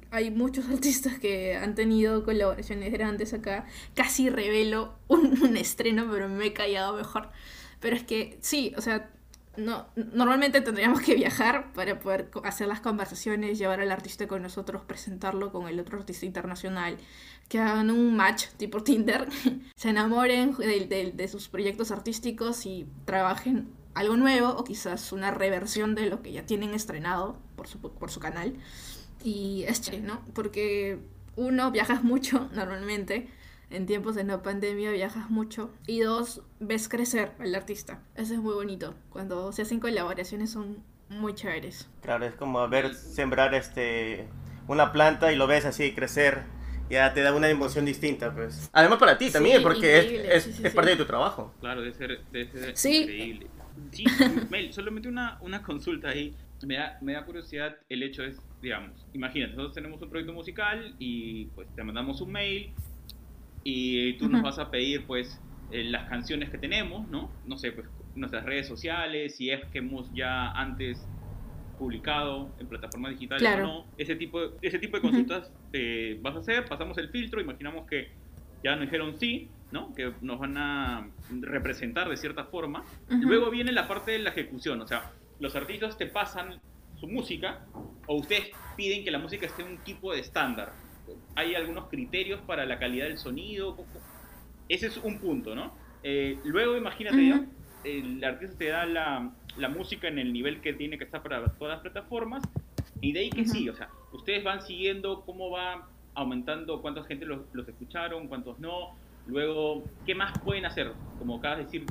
hay 0.10 0.32
muchos 0.32 0.68
artistas 0.72 1.20
que 1.20 1.56
han 1.56 1.75
tenido 1.75 2.25
colaboraciones 2.25 2.91
grandes 2.91 3.36
acá. 3.36 3.68
Casi 3.94 4.32
revelo 4.32 4.96
un, 5.08 5.56
estreno, 5.58 6.08
pero 6.12 6.27
me 6.27 6.48
he 6.48 6.53
callado 6.53 6.96
mejor. 6.96 7.30
Pero 7.80 7.96
es 7.96 8.03
que 8.03 8.39
sí, 8.41 8.74
o 8.77 8.82
sea, 8.82 9.12
no, 9.58 9.88
normalmente 9.96 10.62
tendríamos 10.62 11.01
que 11.01 11.15
viajar 11.15 11.74
para 11.74 12.00
poder 12.00 12.29
hacer 12.43 12.67
las 12.67 12.79
conversaciones, 12.79 13.58
llevar 13.58 13.81
al 13.81 13.91
artista 13.91 14.27
con 14.27 14.41
nosotros, 14.41 14.84
presentarlo 14.84 15.51
con 15.51 15.67
el 15.67 15.79
otro 15.79 16.00
artista 16.00 16.25
internacional, 16.25 16.98
que 17.50 17.60
hagan 17.60 17.91
un 17.91 18.15
match 18.15 18.48
tipo 18.58 18.81
Tinder, 18.84 19.27
se 19.75 19.89
enamoren 19.89 20.55
de, 20.55 21.12
de, 21.13 21.27
sus 21.27 21.50
proyectos 21.50 21.91
artísticos 21.91 22.65
y 22.65 22.88
trabajen 23.05 23.70
algo 23.93 24.15
nuevo 24.15 24.50
o 24.50 24.63
quizás 24.63 25.12
una 25.12 25.31
reversión 25.31 25.96
de 25.96 26.05
lo 26.05 26.22
que 26.22 26.31
ya 26.31 26.46
tienen 26.46 26.74
estrenado 26.74 27.38
por 27.58 27.67
su, 27.67 27.79
por 27.79 28.10
su 28.10 28.20
canal. 28.20 28.55
Y 29.24 29.65
es 29.67 29.81
chévere, 29.81 30.03
¿no? 30.03 30.22
Porque 30.34 31.00
uno, 31.36 31.72
viajas 31.72 32.03
mucho 32.03 32.50
normalmente, 32.53 33.27
en 33.71 33.85
tiempos 33.85 34.15
de 34.15 34.23
no 34.23 34.41
pandemia 34.41 34.91
viajas 34.91 35.29
mucho. 35.29 35.71
Y 35.87 36.01
dos, 36.01 36.41
ves 36.59 36.89
crecer 36.89 37.31
al 37.39 37.55
artista. 37.55 38.01
Eso 38.15 38.33
es 38.33 38.39
muy 38.39 38.53
bonito. 38.53 38.95
Cuando 39.09 39.51
se 39.51 39.63
hacen 39.63 39.79
colaboraciones 39.79 40.51
son 40.51 40.83
muy 41.09 41.33
chéveres. 41.33 41.89
Claro, 42.01 42.25
es 42.25 42.35
como 42.35 42.67
ver 42.69 42.93
sembrar 42.95 43.53
este 43.53 44.27
una 44.67 44.91
planta 44.91 45.33
y 45.33 45.35
lo 45.35 45.47
ves 45.47 45.65
así 45.65 45.93
crecer 45.93 46.43
ya 46.91 47.13
te 47.13 47.21
da 47.21 47.33
una 47.33 47.49
emoción 47.49 47.85
distinta, 47.85 48.33
pues. 48.33 48.69
Además 48.73 48.99
para 48.99 49.17
ti 49.17 49.31
también, 49.31 49.63
porque 49.63 50.35
es, 50.35 50.59
es, 50.59 50.73
parte 50.73 50.91
de 50.91 50.97
tu 50.97 51.05
trabajo. 51.05 51.53
Claro, 51.61 51.81
debe 51.81 51.93
ser, 51.93 52.19
debe 52.31 52.75
ser 52.75 53.01
increíble. 53.01 53.47
Sí, 53.91 54.03
Mel, 54.49 54.73
solamente 54.73 55.07
una, 55.07 55.37
una 55.41 55.63
consulta 55.63 56.09
ahí. 56.09 56.35
Me 56.63 56.75
da, 56.75 56.99
me 57.01 57.13
da 57.13 57.25
curiosidad 57.25 57.77
el 57.89 58.03
hecho 58.03 58.23
es, 58.23 58.39
digamos, 58.61 58.91
imagínate, 59.13 59.53
nosotros 59.53 59.73
tenemos 59.73 59.99
un 59.99 60.09
proyecto 60.11 60.31
musical 60.31 60.93
y 60.99 61.45
pues 61.55 61.67
te 61.73 61.83
mandamos 61.83 62.21
un 62.21 62.31
mail 62.31 62.71
y 63.63 64.13
tú 64.13 64.30
nos 64.30 64.41
vas 64.41 64.60
a 64.60 64.72
pedir 64.72 65.06
pues 65.06 65.39
eh, 65.72 65.84
las 65.84 66.10
canciones 66.10 66.50
que 66.50 66.58
tenemos, 66.58 67.08
¿no? 67.10 67.32
No 67.46 67.58
sé, 67.58 67.72
pues 67.72 67.88
nuestras 68.15 68.46
redes 68.46 68.68
sociales, 68.68 69.36
si 69.36 69.50
es 69.50 69.63
que 69.68 69.80
hemos 69.80 70.12
ya 70.13 70.51
antes 70.51 71.08
publicado 71.77 72.53
en 72.60 72.68
plataformas 72.68 73.12
digitales 73.13 73.48
o 73.56 73.58
no. 73.58 73.86
Ese 73.98 74.15
tipo, 74.15 74.39
ese 74.62 74.77
tipo 74.77 74.98
de 74.98 75.01
consultas 75.01 75.51
eh, 75.74 76.20
vas 76.22 76.36
a 76.36 76.39
hacer, 76.39 76.65
pasamos 76.65 76.98
el 77.00 77.10
filtro, 77.10 77.41
imaginamos 77.41 77.88
que 77.88 78.12
ya 78.63 78.75
nos 78.75 78.82
dijeron 78.82 79.18
sí, 79.18 79.50
¿no? 79.72 79.94
que 79.96 80.13
nos 80.22 80.39
van 80.39 80.58
a 80.58 81.10
representar 81.39 82.08
de 82.10 82.18
cierta 82.18 82.46
forma. 82.46 82.84
Luego 83.10 83.50
viene 83.50 83.72
la 83.72 83.88
parte 83.88 84.12
de 84.12 84.20
la 84.20 84.30
ejecución, 84.30 84.80
o 84.82 84.88
sea, 84.88 85.12
los 85.39 85.56
artistas 85.56 85.98
te 85.98 86.06
pasan 86.06 86.62
su 87.00 87.08
música 87.08 87.65
o 88.06 88.18
ustedes 88.18 88.51
piden 88.77 89.03
que 89.03 89.10
la 89.10 89.18
música 89.18 89.48
esté 89.48 89.63
en 89.63 89.70
un 89.70 89.77
tipo 89.80 90.13
de 90.13 90.20
estándar. 90.20 90.74
Hay 91.36 91.56
algunos 91.56 91.88
criterios 91.88 92.41
para 92.41 92.65
la 92.65 92.80
calidad 92.80 93.08
del 93.08 93.18
sonido. 93.18 93.77
Ese 94.70 94.88
es 94.88 94.98
un 94.98 95.20
punto, 95.20 95.56
¿no? 95.56 95.74
Eh, 96.03 96.38
luego 96.44 96.77
imagínate 96.77 97.27
ya, 97.27 97.46
el 97.84 98.24
artista 98.24 98.58
te 98.58 98.68
da 98.68 98.86
la, 98.86 99.32
la 99.58 99.70
música 99.70 100.08
en 100.08 100.20
el 100.20 100.34
nivel 100.34 100.62
que 100.62 100.74
tiene 100.74 100.98
que 100.98 101.03
estar 101.03 101.22
para 101.22 101.46
todas 101.53 101.75
las 101.75 101.82
plataformas. 101.82 102.44
Y 103.01 103.13
de 103.13 103.22
ahí 103.22 103.30
que 103.30 103.46
sí, 103.46 103.68
o 103.68 103.75
sea, 103.75 103.89
ustedes 104.12 104.44
van 104.44 104.62
siguiendo 104.62 105.22
cómo 105.25 105.50
va 105.50 105.88
aumentando 106.13 106.82
cuánta 106.82 107.03
gente 107.03 107.25
los, 107.25 107.41
los 107.53 107.68
escucharon, 107.68 108.27
cuántos 108.27 108.60
no. 108.60 108.96
Luego, 109.27 109.84
¿qué 110.06 110.15
más 110.15 110.38
pueden 110.39 110.65
hacer? 110.65 110.91
Como 111.18 111.38
acabas 111.38 111.60
de 111.60 111.63
decir, 111.65 111.86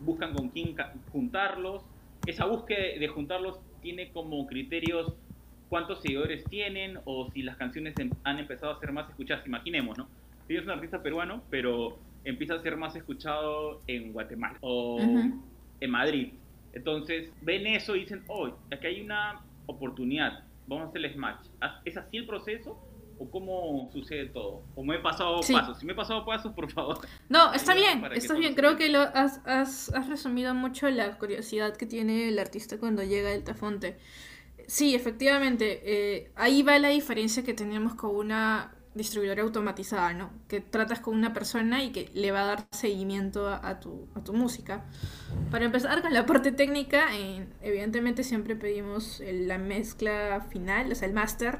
buscan 0.00 0.34
con 0.34 0.48
quién 0.48 0.74
juntarlos. 1.12 1.82
Esa 2.26 2.46
búsqueda 2.46 2.98
de 2.98 3.08
juntarlos 3.08 3.60
tiene 3.80 4.10
como 4.10 4.46
criterios 4.46 5.14
cuántos 5.68 6.00
seguidores 6.02 6.44
tienen 6.44 6.98
o 7.04 7.30
si 7.32 7.42
las 7.42 7.56
canciones 7.56 7.94
em, 7.98 8.10
han 8.24 8.38
empezado 8.38 8.72
a 8.72 8.80
ser 8.80 8.92
más 8.92 9.08
escuchadas. 9.08 9.46
Imaginemos, 9.46 9.98
¿no? 9.98 10.08
Si 10.46 10.56
es 10.56 10.62
un 10.62 10.70
artista 10.70 11.02
peruano, 11.02 11.42
pero 11.50 11.98
empieza 12.24 12.54
a 12.54 12.58
ser 12.60 12.76
más 12.76 12.94
escuchado 12.96 13.80
en 13.86 14.12
Guatemala 14.12 14.58
o 14.60 14.98
en 15.00 15.90
Madrid. 15.90 16.32
Entonces 16.72 17.32
ven 17.40 17.66
eso 17.66 17.96
y 17.96 18.00
dicen, 18.00 18.22
oh, 18.28 18.48
aquí 18.70 18.86
hay 18.86 19.00
una 19.00 19.40
oportunidad, 19.66 20.44
vamos 20.66 20.86
a 20.86 20.88
hacerles 20.90 21.16
match. 21.16 21.46
¿Es 21.84 21.96
así 21.96 22.18
el 22.18 22.26
proceso? 22.26 22.78
¿O 23.18 23.30
cómo 23.30 23.88
sucede 23.92 24.26
todo? 24.26 24.62
¿O 24.74 24.84
me 24.84 24.96
he 24.96 24.98
pasado 24.98 25.40
pasos? 25.40 25.78
Si 25.78 25.86
me 25.86 25.92
he 25.92 25.94
pasado 25.94 26.26
pasos, 26.26 26.52
por 26.52 26.70
favor. 26.70 26.98
No, 27.30 27.52
está 27.54 27.74
bien, 27.74 28.04
está 28.12 28.34
bien. 28.34 28.54
Creo 28.54 28.76
que 28.76 28.90
lo 28.90 29.00
has, 29.00 29.40
has, 29.46 29.92
has, 29.94 30.08
resumido 30.08 30.54
mucho 30.54 30.90
la 30.90 31.16
curiosidad 31.16 31.74
que 31.76 31.86
tiene 31.86 32.28
el 32.28 32.38
artista 32.38 32.78
cuando 32.78 33.02
llega 33.02 33.32
el 33.32 33.42
Tafonte. 33.42 33.96
Sí, 34.66 34.94
efectivamente, 34.94 35.80
eh, 35.84 36.30
ahí 36.34 36.62
va 36.62 36.78
la 36.78 36.88
diferencia 36.88 37.44
que 37.44 37.54
tenemos 37.54 37.94
con 37.94 38.14
una 38.14 38.72
distribuidora 38.96 39.42
automatizada, 39.42 40.14
¿no? 40.14 40.30
Que 40.48 40.60
tratas 40.60 41.00
con 41.00 41.14
una 41.14 41.32
persona 41.32 41.84
y 41.84 41.92
que 41.92 42.10
le 42.14 42.32
va 42.32 42.42
a 42.42 42.46
dar 42.46 42.66
seguimiento 42.72 43.48
a, 43.48 43.78
tu, 43.78 44.08
a 44.14 44.24
tu, 44.24 44.32
música. 44.32 44.84
Para 45.50 45.66
empezar 45.66 46.00
con 46.02 46.12
la 46.14 46.24
parte 46.24 46.50
técnica, 46.50 47.08
evidentemente 47.60 48.24
siempre 48.24 48.56
pedimos 48.56 49.22
la 49.24 49.58
mezcla 49.58 50.46
final, 50.50 50.90
o 50.90 50.94
sea, 50.94 51.06
el 51.06 51.14
master, 51.14 51.58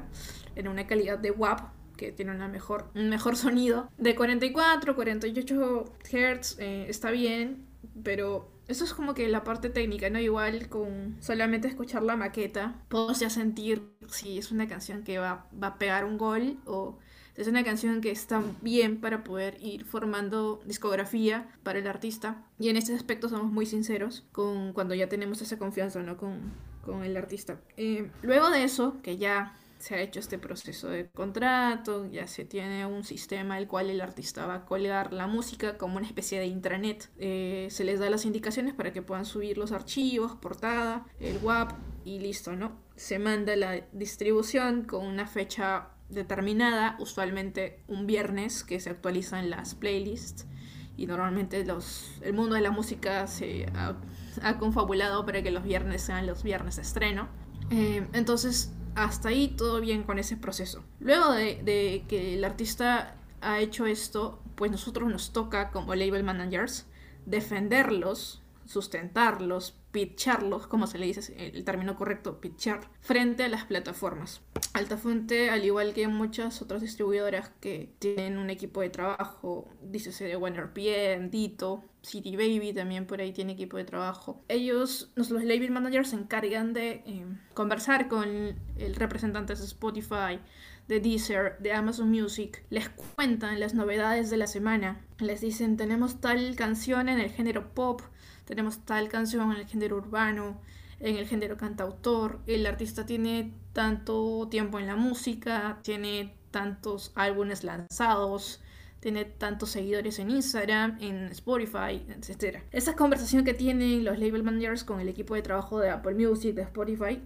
en 0.55 0.67
una 0.67 0.87
calidad 0.87 1.19
de 1.19 1.31
WAP, 1.31 1.61
que 1.95 2.11
tiene 2.11 2.31
una 2.31 2.47
mejor, 2.47 2.89
un 2.95 3.09
mejor 3.09 3.37
sonido. 3.37 3.89
De 3.97 4.15
44, 4.15 4.95
48 4.95 5.85
Hz 6.03 6.57
eh, 6.59 6.85
está 6.89 7.11
bien, 7.11 7.67
pero 8.03 8.56
eso 8.67 8.83
es 8.83 8.93
como 8.93 9.13
que 9.13 9.27
la 9.27 9.43
parte 9.43 9.69
técnica, 9.69 10.09
¿no? 10.09 10.19
Igual 10.19 10.69
con 10.69 11.17
solamente 11.21 11.67
escuchar 11.67 12.03
la 12.03 12.15
maqueta, 12.15 12.83
puedo 12.89 13.13
ya 13.13 13.29
sentir 13.29 13.95
si 14.09 14.37
es 14.37 14.51
una 14.51 14.67
canción 14.67 15.03
que 15.03 15.19
va, 15.19 15.47
va 15.61 15.67
a 15.67 15.77
pegar 15.77 16.05
un 16.05 16.17
gol 16.17 16.57
o 16.65 16.97
es 17.35 17.47
una 17.47 17.63
canción 17.63 18.01
que 18.01 18.11
está 18.11 18.41
bien 18.61 18.99
para 18.99 19.23
poder 19.23 19.57
ir 19.61 19.85
formando 19.85 20.59
discografía 20.65 21.47
para 21.63 21.79
el 21.79 21.87
artista. 21.87 22.43
Y 22.59 22.69
en 22.69 22.77
este 22.77 22.95
aspecto 22.95 23.29
somos 23.29 23.51
muy 23.51 23.65
sinceros 23.65 24.25
con 24.31 24.73
cuando 24.73 24.95
ya 24.95 25.07
tenemos 25.07 25.41
esa 25.41 25.57
confianza, 25.57 26.01
¿no? 26.01 26.17
Con, 26.17 26.51
con 26.83 27.03
el 27.03 27.15
artista. 27.15 27.61
Eh, 27.77 28.09
luego 28.23 28.49
de 28.49 28.63
eso, 28.63 29.01
que 29.03 29.17
ya 29.17 29.55
se 29.79 29.95
ha 29.95 30.01
hecho 30.01 30.19
este 30.19 30.37
proceso 30.37 30.89
de 30.89 31.09
contrato, 31.09 32.09
ya 32.09 32.27
se 32.27 32.45
tiene 32.45 32.85
un 32.85 33.03
sistema 33.03 33.57
el 33.57 33.67
cual 33.67 33.89
el 33.89 34.01
artista 34.01 34.45
va 34.45 34.55
a 34.55 34.65
colgar 34.65 35.13
la 35.13 35.27
música 35.27 35.77
como 35.77 35.97
una 35.97 36.05
especie 36.05 36.39
de 36.39 36.47
intranet. 36.47 37.09
Eh, 37.17 37.67
se 37.69 37.83
les 37.83 37.99
da 37.99 38.09
las 38.09 38.25
indicaciones 38.25 38.73
para 38.73 38.91
que 38.93 39.01
puedan 39.01 39.25
subir 39.25 39.57
los 39.57 39.71
archivos, 39.71 40.33
portada, 40.35 41.05
el 41.19 41.37
WAP 41.37 41.73
y 42.05 42.19
listo, 42.19 42.55
¿no? 42.55 42.79
Se 42.95 43.19
manda 43.19 43.55
la 43.55 43.81
distribución 43.91 44.83
con 44.83 45.05
una 45.05 45.27
fecha 45.27 45.89
determinada, 46.09 46.95
usualmente 46.99 47.83
un 47.87 48.07
viernes 48.07 48.63
que 48.63 48.79
se 48.79 48.89
actualizan 48.89 49.49
las 49.49 49.75
playlists 49.75 50.47
y 50.95 51.05
normalmente 51.05 51.63
los, 51.65 52.11
el 52.21 52.33
mundo 52.33 52.55
de 52.55 52.61
la 52.61 52.71
música 52.71 53.27
se 53.27 53.67
ha, 53.75 54.57
confabulado 54.57 55.25
para 55.25 55.43
que 55.43 55.51
los 55.51 55.63
viernes 55.63 56.01
sean 56.01 56.25
los 56.25 56.43
viernes 56.43 56.77
de 56.77 56.81
estreno. 56.81 57.27
Eh, 57.69 58.07
entonces 58.13 58.71
hasta 58.97 59.29
ahí 59.29 59.47
todo 59.47 59.79
bien 59.79 60.03
con 60.03 60.17
ese 60.17 60.35
proceso. 60.35 60.83
Luego 60.99 61.31
de, 61.31 62.03
que 62.09 62.33
el 62.33 62.43
artista 62.43 63.15
ha 63.41 63.59
hecho 63.59 63.85
esto, 63.85 64.41
pues 64.55 64.71
nosotros 64.71 65.09
nos 65.09 65.31
toca 65.31 65.69
como 65.69 65.93
label 65.93 66.23
managers 66.23 66.87
defenderlos, 67.25 68.41
sustentarlos, 68.65 69.77
pitcharlos, 69.91 70.65
como 70.65 70.87
se 70.87 70.97
le 70.97 71.05
dice 71.05 71.51
el 71.53 71.63
término 71.63 71.95
correcto, 71.95 72.41
pitchar, 72.41 72.89
frente 72.99 73.43
a 73.43 73.49
las 73.49 73.65
plataformas. 73.65 74.41
Altafuente, 74.73 75.51
al 75.51 75.63
igual 75.63 75.93
que 75.93 76.07
muchas 76.07 76.61
otras 76.61 76.81
distribuidoras 76.81 77.51
que 77.61 77.93
tienen 77.99 78.39
un 78.39 78.49
equipo 78.49 78.81
de 78.81 78.89
trabajo, 78.89 79.69
dícese 79.83 80.25
de 80.25 80.35
OneRPM, 80.37 81.29
Dito, 81.29 81.83
City 82.07 82.37
Baby 82.37 82.73
también 82.73 83.05
por 83.05 83.19
ahí 83.19 83.33
tiene 83.33 83.53
equipo 83.53 83.77
de 83.77 83.83
trabajo. 83.83 84.41
Ellos, 84.47 85.11
los 85.15 85.29
label 85.29 85.71
managers, 85.71 86.09
se 86.09 86.15
encargan 86.15 86.73
de 86.73 87.03
eh, 87.05 87.25
conversar 87.53 88.07
con 88.07 88.55
el 88.77 88.95
representante 88.95 89.55
de 89.55 89.63
Spotify, 89.65 90.39
de 90.87 91.01
Deezer, 91.01 91.57
de 91.59 91.73
Amazon 91.73 92.09
Music, 92.09 92.63
les 92.69 92.89
cuentan 92.89 93.59
las 93.59 93.73
novedades 93.73 94.29
de 94.29 94.37
la 94.37 94.47
semana. 94.47 95.01
Les 95.19 95.41
dicen, 95.41 95.75
tenemos 95.75 96.21
tal 96.21 96.55
canción 96.55 97.09
en 97.09 97.19
el 97.19 97.29
género 97.29 97.73
pop, 97.73 98.01
tenemos 98.45 98.85
tal 98.85 99.09
canción 99.09 99.51
en 99.51 99.57
el 99.57 99.67
género 99.67 99.97
urbano, 99.97 100.61
en 100.99 101.17
el 101.17 101.27
género 101.27 101.57
cantautor, 101.57 102.39
el 102.47 102.65
artista 102.65 103.05
tiene 103.05 103.53
tanto 103.73 104.47
tiempo 104.49 104.79
en 104.79 104.87
la 104.87 104.95
música, 104.95 105.79
tiene 105.83 106.33
tantos 106.51 107.11
álbumes 107.15 107.63
lanzados, 107.63 108.61
tiene 108.99 109.25
tantos 109.25 109.69
seguidores 109.71 110.19
en 110.19 110.29
Instagram, 110.29 110.97
en 111.01 111.25
Spotify, 111.27 112.05
etc. 112.09 112.59
Esa 112.71 112.95
conversación 112.95 113.45
que 113.45 113.53
tienen 113.53 114.03
los 114.03 114.19
label 114.19 114.43
managers 114.43 114.83
con 114.83 114.99
el 114.99 115.07
equipo 115.07 115.35
de 115.35 115.41
trabajo 115.41 115.79
de 115.79 115.89
Apple 115.89 116.15
Music, 116.15 116.55
de 116.55 116.63
Spotify, 116.63 117.21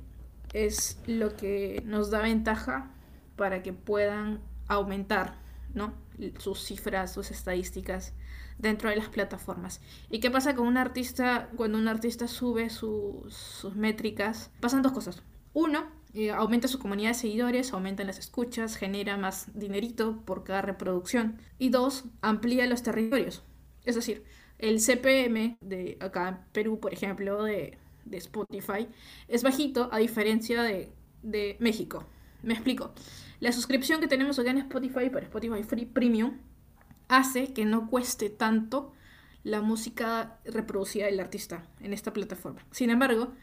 es 0.53 0.99
lo 1.07 1.35
que 1.35 1.81
nos 1.85 2.11
da 2.11 2.21
ventaja 2.21 2.91
para 3.35 3.63
que 3.63 3.73
puedan 3.73 4.41
aumentar 4.67 5.35
¿no? 5.73 5.93
sus 6.37 6.63
cifras, 6.63 7.13
sus 7.13 7.31
estadísticas 7.31 8.13
dentro 8.57 8.89
de 8.89 8.95
las 8.95 9.09
plataformas. 9.09 9.81
¿Y 10.09 10.19
qué 10.19 10.29
pasa 10.29 10.55
con 10.55 10.67
un 10.67 10.77
artista 10.77 11.49
cuando 11.55 11.77
un 11.77 11.87
artista 11.87 12.27
sube 12.27 12.69
sus, 12.69 13.65
métricas? 13.75 14.51
Pasan 14.59 14.81
dos 14.81 14.91
cosas. 14.91 15.23
Uno, 15.53 15.87
eh, 16.13 16.31
aumenta 16.31 16.67
su 16.67 16.79
comunidad 16.79 17.11
de 17.11 17.15
seguidores, 17.15 17.73
aumenta 17.73 18.03
las 18.03 18.19
escuchas, 18.19 18.75
genera 18.75 19.17
más 19.17 19.47
dinerito 19.57 20.21
por 20.25 20.43
cada 20.43 20.61
reproducción. 20.61 21.39
Y 21.57 21.69
dos, 21.69 22.05
amplía 22.21 22.65
los 22.67 22.83
territorios. 22.83 23.43
Es 23.85 23.95
decir, 23.95 24.23
el 24.59 24.79
CPM 24.79 25.57
de 25.61 25.97
acá 25.99 26.29
en 26.29 26.37
Perú, 26.51 26.79
por 26.79 26.93
ejemplo, 26.93 27.43
de, 27.43 27.77
Spotify, 28.11 28.87
es 29.27 29.41
bajito 29.41 29.89
a 29.91 29.99
diferencia 29.99 30.63
de, 30.63 30.91
de 31.23 31.55
México. 31.59 32.05
Me 32.43 32.53
explico. 32.53 32.93
La 33.39 33.51
suscripción 33.51 34.01
que 34.01 34.07
tenemos 34.07 34.37
acá 34.37 34.51
en 34.51 34.57
Spotify 34.57 35.09
para 35.09 35.25
Spotify 35.25 35.63
Free 35.63 35.85
Premium 35.85 36.39
hace 37.07 37.53
que 37.53 37.65
no 37.65 37.89
cueste 37.89 38.29
tanto 38.29 38.93
la 39.43 39.61
música 39.61 40.39
reproducida 40.45 41.05
del 41.05 41.19
artista 41.19 41.63
en 41.79 41.93
esta 41.93 42.13
plataforma. 42.13 42.61
Sin 42.71 42.89
embargo, 42.89 43.33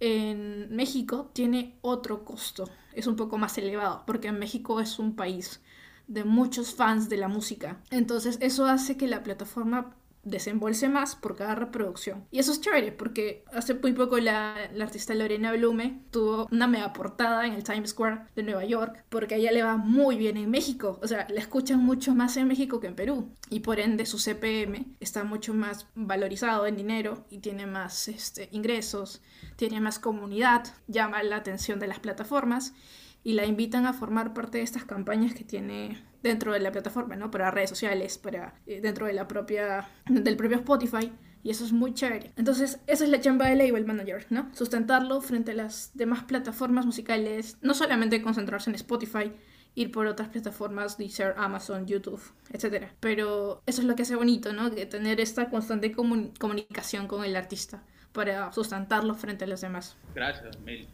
en 0.00 0.74
México 0.74 1.30
tiene 1.32 1.78
otro 1.80 2.24
costo, 2.24 2.68
es 2.92 3.06
un 3.06 3.16
poco 3.16 3.38
más 3.38 3.56
elevado, 3.58 4.04
porque 4.06 4.32
México 4.32 4.80
es 4.80 4.98
un 4.98 5.16
país 5.16 5.60
de 6.06 6.24
muchos 6.24 6.74
fans 6.74 7.08
de 7.08 7.16
la 7.16 7.28
música. 7.28 7.80
Entonces 7.90 8.38
eso 8.40 8.66
hace 8.66 8.96
que 8.96 9.08
la 9.08 9.22
plataforma 9.22 9.96
desembolse 10.26 10.88
más 10.88 11.16
por 11.16 11.36
cada 11.36 11.54
reproducción. 11.54 12.26
Y 12.30 12.40
eso 12.40 12.52
es 12.52 12.60
chévere 12.60 12.92
porque 12.92 13.44
hace 13.52 13.74
muy 13.74 13.92
poco 13.92 14.18
la, 14.18 14.54
artista 14.80 15.14
Lorena 15.14 15.52
Blume 15.52 16.02
tuvo 16.10 16.48
una 16.50 16.66
mega 16.66 16.92
portada 16.92 17.46
en 17.46 17.54
el 17.54 17.64
Times 17.64 17.90
Square 17.90 18.26
de 18.34 18.42
Nueva 18.42 18.64
York 18.64 19.04
porque 19.08 19.36
a 19.36 19.38
ella 19.38 19.52
le 19.52 19.62
va 19.62 19.76
muy 19.76 20.16
bien 20.16 20.36
en 20.36 20.50
México. 20.50 20.98
O 21.02 21.06
sea, 21.06 21.26
la 21.30 21.40
escuchan 21.40 21.82
mucho 21.82 22.14
más 22.14 22.36
en 22.36 22.48
México 22.48 22.80
que 22.80 22.88
en 22.88 22.96
Perú. 22.96 23.32
Y 23.50 23.60
por 23.60 23.78
ende 23.78 24.04
su 24.04 24.18
CPM 24.18 24.96
está 25.00 25.24
mucho 25.24 25.54
más 25.54 25.86
valorizado 25.94 26.66
en 26.66 26.76
dinero 26.76 27.24
y 27.30 27.38
tiene 27.38 27.66
más 27.66 28.08
este, 28.08 28.48
ingresos, 28.50 29.22
tiene 29.54 29.80
más 29.80 29.98
comunidad, 29.98 30.64
llama 30.88 31.22
la 31.22 31.36
atención 31.36 31.78
de 31.78 31.86
las 31.86 32.00
plataformas 32.00 32.74
y 33.22 33.32
la 33.32 33.44
invitan 33.44 33.86
a 33.86 33.92
formar 33.92 34.34
parte 34.34 34.58
de 34.58 34.64
estas 34.64 34.84
campañas 34.84 35.34
que 35.34 35.44
tiene 35.44 36.02
dentro 36.26 36.52
de 36.52 36.60
la 36.60 36.72
plataforma, 36.72 37.16
¿no? 37.16 37.30
Para 37.30 37.50
redes 37.50 37.70
sociales, 37.70 38.18
para 38.18 38.54
eh, 38.66 38.80
dentro 38.80 39.06
de 39.06 39.12
la 39.12 39.26
propia 39.28 39.88
del 40.08 40.36
propio 40.36 40.58
Spotify 40.58 41.12
y 41.42 41.50
eso 41.50 41.64
es 41.64 41.72
muy 41.72 41.94
chévere. 41.94 42.32
Entonces, 42.36 42.80
esa 42.86 43.04
es 43.04 43.10
la 43.10 43.20
chamba 43.20 43.48
de 43.48 43.54
label 43.54 43.86
manager, 43.86 44.26
¿no? 44.30 44.50
Sustentarlo 44.52 45.20
frente 45.20 45.52
a 45.52 45.54
las 45.54 45.92
demás 45.94 46.24
plataformas 46.24 46.84
musicales, 46.86 47.58
no 47.62 47.72
solamente 47.72 48.20
concentrarse 48.20 48.70
en 48.70 48.74
Spotify, 48.74 49.32
ir 49.74 49.92
por 49.92 50.06
otras 50.06 50.28
plataformas, 50.28 50.98
Deezer, 50.98 51.34
Amazon, 51.36 51.86
YouTube, 51.86 52.20
etc. 52.50 52.88
Pero 52.98 53.62
eso 53.66 53.80
es 53.80 53.86
lo 53.86 53.94
que 53.94 54.02
hace 54.02 54.16
bonito, 54.16 54.52
¿no? 54.52 54.74
Que 54.74 54.86
tener 54.86 55.20
esta 55.20 55.48
constante 55.48 55.92
comunicación 55.92 57.06
con 57.06 57.24
el 57.24 57.36
artista 57.36 57.84
para 58.12 58.52
sustentarlo 58.52 59.14
frente 59.14 59.44
a 59.44 59.46
los 59.46 59.60
demás. 59.60 59.96
Gracias, 60.14 60.58
Mel 60.60 60.88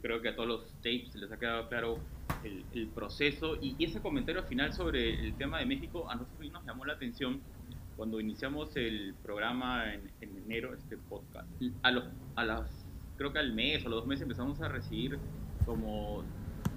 creo 0.00 0.20
que 0.20 0.28
a 0.28 0.36
todos 0.36 0.48
los 0.48 0.72
tapes 0.76 1.14
les 1.14 1.30
ha 1.30 1.38
quedado 1.38 1.68
claro 1.68 1.98
el, 2.44 2.88
proceso. 2.88 3.56
Y, 3.60 3.76
ese 3.84 4.00
comentario 4.00 4.42
final 4.44 4.72
sobre 4.72 5.14
el 5.14 5.34
tema 5.34 5.58
de 5.58 5.66
México, 5.66 6.10
a 6.10 6.14
nosotros 6.14 6.50
nos 6.52 6.64
llamó 6.64 6.84
la 6.84 6.94
atención 6.94 7.40
cuando 7.96 8.20
iniciamos 8.20 8.76
el 8.76 9.14
programa 9.22 9.92
en, 9.92 10.10
enero, 10.20 10.74
este 10.74 10.96
podcast. 10.96 11.48
A, 11.82 11.90
los, 11.90 12.04
a 12.36 12.44
las, 12.44 12.86
creo 13.16 13.32
que 13.32 13.38
al 13.38 13.52
mes 13.52 13.84
o 13.84 13.88
los 13.88 14.00
dos 14.00 14.06
meses 14.06 14.22
empezamos 14.22 14.60
a 14.60 14.68
recibir 14.68 15.18
como 15.66 16.24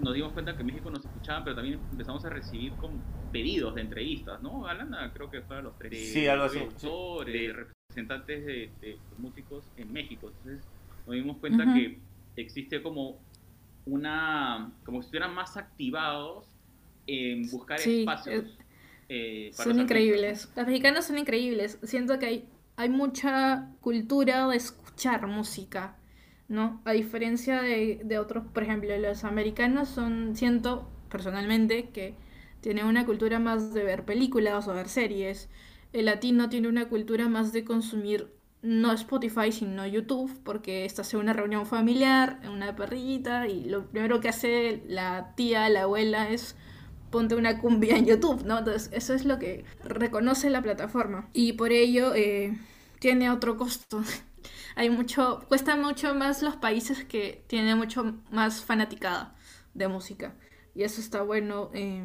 nos 0.02 0.14
dimos 0.14 0.34
cuenta 0.34 0.56
que 0.56 0.62
en 0.62 0.68
México 0.68 0.90
nos 0.90 1.06
escuchaban, 1.06 1.44
pero 1.44 1.56
también 1.56 1.80
empezamos 1.92 2.26
a 2.26 2.30
recibir 2.30 2.74
con 2.74 3.02
pedidos 3.32 3.76
de 3.76 3.82
entrevistas, 3.82 4.42
¿no? 4.42 4.62
Galana 4.62 5.12
creo 5.14 5.30
que 5.30 5.42
fue 5.42 5.62
los 5.62 5.78
tres. 5.78 6.12
Sí, 6.12 6.28
algo 6.28 6.46
así. 6.46 6.60
De 7.26 7.54
representantes 7.54 8.46
de, 8.46 8.98
músicos 9.18 9.64
en 9.78 9.92
México. 9.92 10.28
Entonces 10.28 10.68
nos 11.06 11.16
dimos 11.16 11.38
cuenta 11.38 11.74
que 11.74 12.00
existe 12.36 12.82
como 12.82 13.20
una, 13.86 14.72
como 14.86 15.02
si 15.02 15.08
estuvieran 15.08 15.34
más 15.34 15.58
activados 15.58 16.48
en 17.08 17.50
buscar 17.50 17.80
espacios. 17.80 18.58
Eh, 19.10 19.50
eh, 19.50 19.52
son 19.54 19.80
increíbles. 19.80 20.50
Los 20.56 20.68
mexicanos 20.68 21.06
son 21.06 21.18
increíbles. 21.18 21.80
Siento 21.84 22.20
que 22.20 22.26
hay, 22.26 22.50
hay 22.78 22.90
mucha 22.90 23.70
cultura 23.82 24.48
de 24.48 24.58
escuchar 24.58 25.28
música 25.28 25.98
¿no? 26.52 26.82
A 26.84 26.92
diferencia 26.92 27.62
de, 27.62 28.20
otros, 28.20 28.44
por 28.54 28.64
ejemplo, 28.64 28.96
los 28.98 29.24
americanos 29.24 29.88
son, 29.88 30.36
siento 30.36 30.86
personalmente, 31.10 31.92
que 31.94 32.14
tienen 32.60 32.88
una 32.88 33.06
cultura 33.06 33.40
más 33.40 33.74
de 33.74 33.86
ver 33.86 34.04
películas 34.04 34.68
o 34.68 34.74
ver 34.74 34.90
series. 34.90 35.50
El 35.94 36.06
latino 36.06 36.50
tiene 36.50 36.68
una 36.68 36.90
cultura 36.90 37.30
más 37.30 37.54
de 37.54 37.64
consumir 37.64 38.28
no 38.62 38.92
Spotify, 38.94 39.52
sino 39.52 39.86
YouTube, 39.88 40.32
porque 40.44 40.86
esta 40.86 41.02
hace 41.02 41.18
una 41.18 41.34
reunión 41.34 41.66
familiar, 41.66 42.40
una 42.52 42.76
perrita, 42.76 43.48
y 43.48 43.66
lo 43.66 43.88
primero 43.88 44.20
que 44.20 44.30
hace 44.30 44.84
la 44.88 45.34
tía, 45.36 45.68
la 45.70 45.84
abuela 45.84 46.30
es 46.30 46.56
ponte 47.10 47.36
una 47.36 47.60
cumbia 47.60 47.98
en 47.98 48.06
YouTube, 48.06 48.44
¿no? 48.46 48.60
Entonces, 48.60 48.90
eso 48.94 49.14
es 49.14 49.26
lo 49.26 49.38
que 49.38 49.66
reconoce 49.84 50.50
la 50.50 50.62
plataforma. 50.62 51.30
Y 51.34 51.54
por 51.54 51.72
ello 51.72 52.14
eh, 52.16 52.58
tiene 53.00 53.30
otro 53.30 53.58
costo. 53.58 54.02
hay 54.76 54.90
mucho, 54.90 55.44
cuesta 55.48 55.76
mucho 55.76 56.16
más 56.16 56.42
los 56.42 56.56
países 56.56 57.04
que 57.04 57.44
tienen 57.48 57.78
mucho 57.78 58.16
más 58.32 58.64
fanaticada 58.64 59.36
de 59.74 59.88
música. 59.88 60.36
Y 60.74 60.84
eso 60.84 61.02
está 61.02 61.22
bueno 61.22 61.70
eh, 61.74 62.04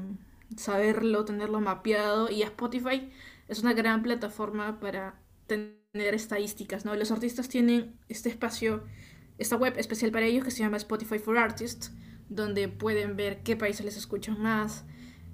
saberlo, 0.56 1.24
tenerlo 1.24 1.60
mapeado. 1.60 2.30
Y 2.30 2.42
Spotify 2.42 3.10
es 3.48 3.62
una 3.62 3.74
gran 3.74 4.02
plataforma 4.02 4.80
para 4.80 5.20
tener 5.46 5.86
estadísticas, 6.00 6.85
¿no? 6.85 6.94
Los 6.94 7.11
artistas 7.11 7.48
tienen 7.48 7.96
este 8.09 8.28
espacio, 8.28 8.85
esta 9.38 9.56
web 9.56 9.74
especial 9.76 10.11
para 10.11 10.26
ellos 10.26 10.44
que 10.44 10.50
se 10.50 10.61
llama 10.61 10.76
Spotify 10.76 11.18
for 11.18 11.38
Artists, 11.38 11.92
donde 12.28 12.68
pueden 12.68 13.16
ver 13.16 13.42
qué 13.42 13.56
países 13.56 13.85
les 13.85 13.96
escuchan 13.96 14.40
más. 14.40 14.85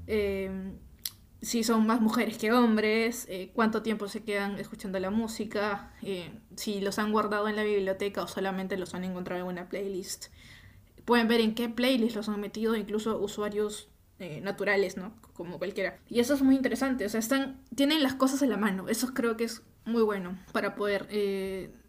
Eh, 0.07 0.73
si 1.43 1.65
son 1.65 1.87
más 1.87 2.01
mujeres 2.01 2.39
que 2.39 2.53
hombres, 2.53 3.27
eh, 3.29 3.51
cuánto 3.53 3.83
tiempo 3.83 4.07
se 4.07 4.23
quedan 4.23 4.59
escuchando 4.61 5.01
la 5.01 5.11
música, 5.11 5.93
eh, 6.01 6.39
si 6.57 6.81
los 6.81 7.01
han 7.01 7.11
guardado 7.11 7.49
en 7.49 7.57
la 7.57 7.65
biblioteca 7.65 8.23
o 8.23 8.29
solamente 8.29 8.77
los 8.77 8.95
han 8.95 9.03
encontrado 9.03 9.43
en 9.43 9.49
una 9.49 9.69
playlist. 9.69 10.27
Pueden 11.05 11.27
ver 11.27 11.41
en 11.41 11.57
qué 11.57 11.69
playlist 11.69 12.15
los 12.15 12.29
han 12.29 12.41
metido, 12.41 12.77
incluso 12.77 13.19
usuarios 13.19 13.91
eh, 14.21 14.41
naturales, 14.41 14.97
¿no? 14.97 15.21
Como 15.33 15.59
cualquiera. 15.59 15.99
Y 16.09 16.21
eso 16.21 16.35
es 16.35 16.43
muy 16.43 16.55
interesante, 16.55 17.05
o 17.05 17.09
sea, 17.09 17.19
están, 17.19 17.61
tienen 17.75 18.05
las 18.05 18.15
cosas 18.15 18.41
en 18.43 18.51
la 18.51 18.57
mano, 18.57 18.89
eso 18.89 19.13
creo 19.13 19.37
que 19.37 19.45
es 19.45 19.63
muy 19.85 20.03
bueno 20.03 20.39
para 20.53 20.75
poder 20.75 21.09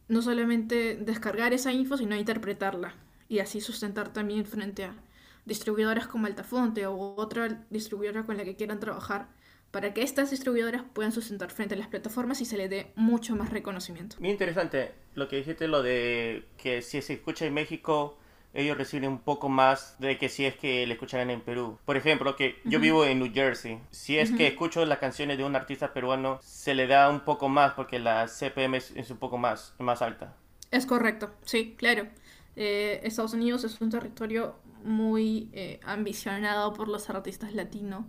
no 0.08 0.21
solamente 0.21 0.95
descargar 0.95 1.53
esa 1.53 1.71
info, 1.71 1.97
sino 1.97 2.15
interpretarla 2.15 2.95
y 3.27 3.39
así 3.39 3.62
sustentar 3.62 4.13
también 4.13 4.45
frente 4.45 4.86
a 4.86 4.95
distribuidoras 5.45 6.08
como 6.08 6.27
Altafonte 6.27 6.86
o 6.86 7.15
otra 7.15 7.65
distribuidora 7.69 8.23
con 8.23 8.38
la 8.38 8.43
que 8.43 8.56
quieran 8.56 8.79
trabajar 8.79 9.27
para 9.71 9.93
que 9.93 10.03
estas 10.03 10.29
distribuidoras 10.29 10.84
puedan 10.93 11.12
sustentar 11.12 11.49
frente 11.49 11.73
a 11.73 11.77
las 11.77 11.88
plataformas 11.88 12.41
y 12.41 12.45
se 12.45 12.58
le 12.58 12.69
dé 12.69 12.91
mucho 12.95 13.36
más 13.36 13.49
reconocimiento. 13.49 14.17
Muy 14.19 14.29
interesante 14.29 14.91
lo 15.15 15.27
que 15.27 15.38
dijiste, 15.38 15.67
lo 15.67 15.82
de 15.82 16.45
que 16.58 16.84
si 16.84 17.01
se 17.01 17.13
escucha 17.13 17.45
en 17.45 17.56
México, 17.56 18.19
ellos 18.53 18.77
reciben 18.77 19.09
un 19.09 19.19
poco 19.19 19.49
más 19.49 19.95
de 19.99 20.17
que 20.17 20.29
si 20.29 20.45
es 20.45 20.55
que 20.55 20.85
le 20.85 20.93
escucharan 20.93 21.29
en 21.29 21.41
Perú. 21.41 21.79
Por 21.85 21.97
ejemplo, 21.97 22.35
que 22.35 22.59
yo 22.63 22.79
vivo 22.79 23.05
en 23.05 23.19
New 23.19 23.31
Jersey. 23.33 23.79
Si 23.89 24.17
es 24.17 24.31
que 24.31 24.47
escucho 24.47 24.85
las 24.85 24.99
canciones 24.99 25.37
de 25.37 25.43
un 25.43 25.55
artista 25.55 25.93
peruano, 25.93 26.39
se 26.41 26.75
le 26.75 26.87
da 26.87 27.09
un 27.09 27.21
poco 27.21 27.49
más 27.49 27.73
porque 27.73 27.99
la 27.99 28.27
CPM 28.27 28.75
es, 28.75 29.09
un 29.09 29.17
poco 29.17 29.37
más, 29.37 29.73
más 29.79 30.01
alta. 30.01 30.35
Es 30.71 30.85
correcto, 30.85 31.31
sí, 31.45 31.75
claro. 31.77 32.07
Eh, 32.55 33.01
Estados 33.03 33.33
Unidos 33.33 33.63
es 33.63 33.81
un 33.81 33.89
territorio 33.89 34.55
muy 34.83 35.49
eh, 35.53 35.79
ambicionado 35.83 36.73
por 36.73 36.87
los 36.87 37.09
artistas 37.09 37.55
latinos 37.55 38.05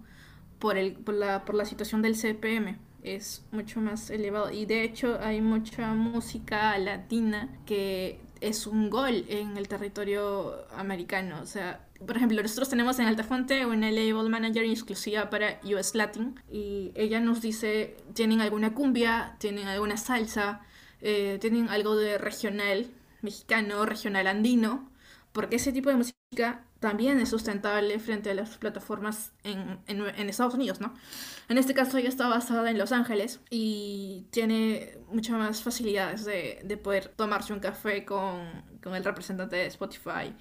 por, 0.59 0.77
el, 0.77 0.93
por, 0.93 1.15
la, 1.15 1.45
por 1.45 1.55
la 1.55 1.65
situación 1.65 2.03
del 2.03 2.15
CPM 2.17 2.79
es 3.05 3.45
mucho 3.53 3.81
más 3.81 4.11
elevado 4.11 4.51
y 4.51 4.65
de 4.65 4.83
hecho 4.83 5.19
hay 5.21 5.41
mucha 5.41 5.93
música 5.93 6.77
latina 6.79 7.51
que 7.67 8.19
es 8.49 8.67
un 8.67 8.91
gol 8.91 9.25
en 9.29 9.57
el 9.57 9.69
territorio 9.69 10.67
americano. 10.77 11.41
O 11.43 11.47
sea, 11.47 11.87
por 12.07 12.17
ejemplo, 12.17 12.41
nosotros 12.43 12.69
tenemos 12.69 12.99
en 12.99 13.07
Altafonte 13.07 13.67
una 13.67 13.91
label 13.91 14.29
manager 14.29 14.65
exclusiva 14.65 15.31
para 15.31 15.61
US 15.65 15.95
Latin 15.95 16.41
y 16.51 16.93
ella 16.95 17.21
nos 17.21 17.41
dice, 17.41 17.97
tienen 18.15 18.41
alguna 18.41 18.75
cumbia, 18.75 19.37
tienen 19.39 19.69
alguna 19.69 19.97
salsa, 19.97 20.61
eh, 21.01 21.39
tienen 21.41 21.69
algo 21.69 21.97
de 21.97 22.19
regional 22.19 22.91
mexicano, 23.23 23.87
regional 23.87 24.27
andino, 24.27 24.91
porque 25.33 25.57
ese 25.57 25.73
tipo 25.73 25.89
de 25.91 25.97
música 25.97 26.65
también 26.85 27.19
es 27.19 27.31
sustentable 27.31 27.99
frente 27.99 28.31
a 28.31 28.35
las 28.35 28.59
plataformas 28.59 29.33
en, 29.43 30.29
Estados 30.29 30.53
Unidos, 30.53 30.83
¿no? 30.83 30.93
En 31.49 31.57
este 31.57 31.73
caso 31.73 31.97
ella 31.97 32.11
está 32.11 32.29
basada 32.29 32.71
en 32.71 32.77
Los 32.77 32.93
Ángeles 32.93 33.41
y 33.49 34.27
tiene 34.29 34.99
muchas 35.11 35.39
más 35.39 35.63
facilidades 35.63 36.27
de, 36.27 36.79
poder 36.85 37.09
tomarse 37.09 37.55
un 37.55 37.61
café 37.61 38.05
con, 38.05 38.37
el 38.85 39.03
representante 39.03 39.57
de 39.57 39.65
Spotify, 39.65 40.35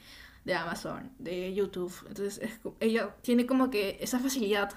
de 0.44 0.54
Amazon, 0.54 1.14
de 1.18 1.54
YouTube. 1.54 1.94
Entonces 2.10 2.42
ella 2.82 3.16
tiene 3.22 3.46
como 3.46 3.70
que 3.70 3.98
esa 4.02 4.20
facilidad 4.20 4.72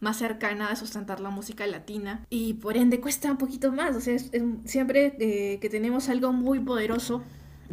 más 0.00 0.16
cercana 0.16 0.70
de 0.70 0.76
sustentar 0.76 1.20
la 1.20 1.28
música 1.28 1.66
latina 1.66 2.24
y 2.30 2.54
por 2.54 2.78
ende 2.78 2.98
cuesta 2.98 3.30
un 3.30 3.36
poquito 3.36 3.72
más. 3.72 3.94
O 3.94 4.00
sea, 4.00 4.16
siempre 4.64 5.14
eh, 5.20 5.58
que 5.60 5.68
tenemos 5.68 6.08
algo 6.08 6.32
muy 6.32 6.60
poderoso 6.60 7.22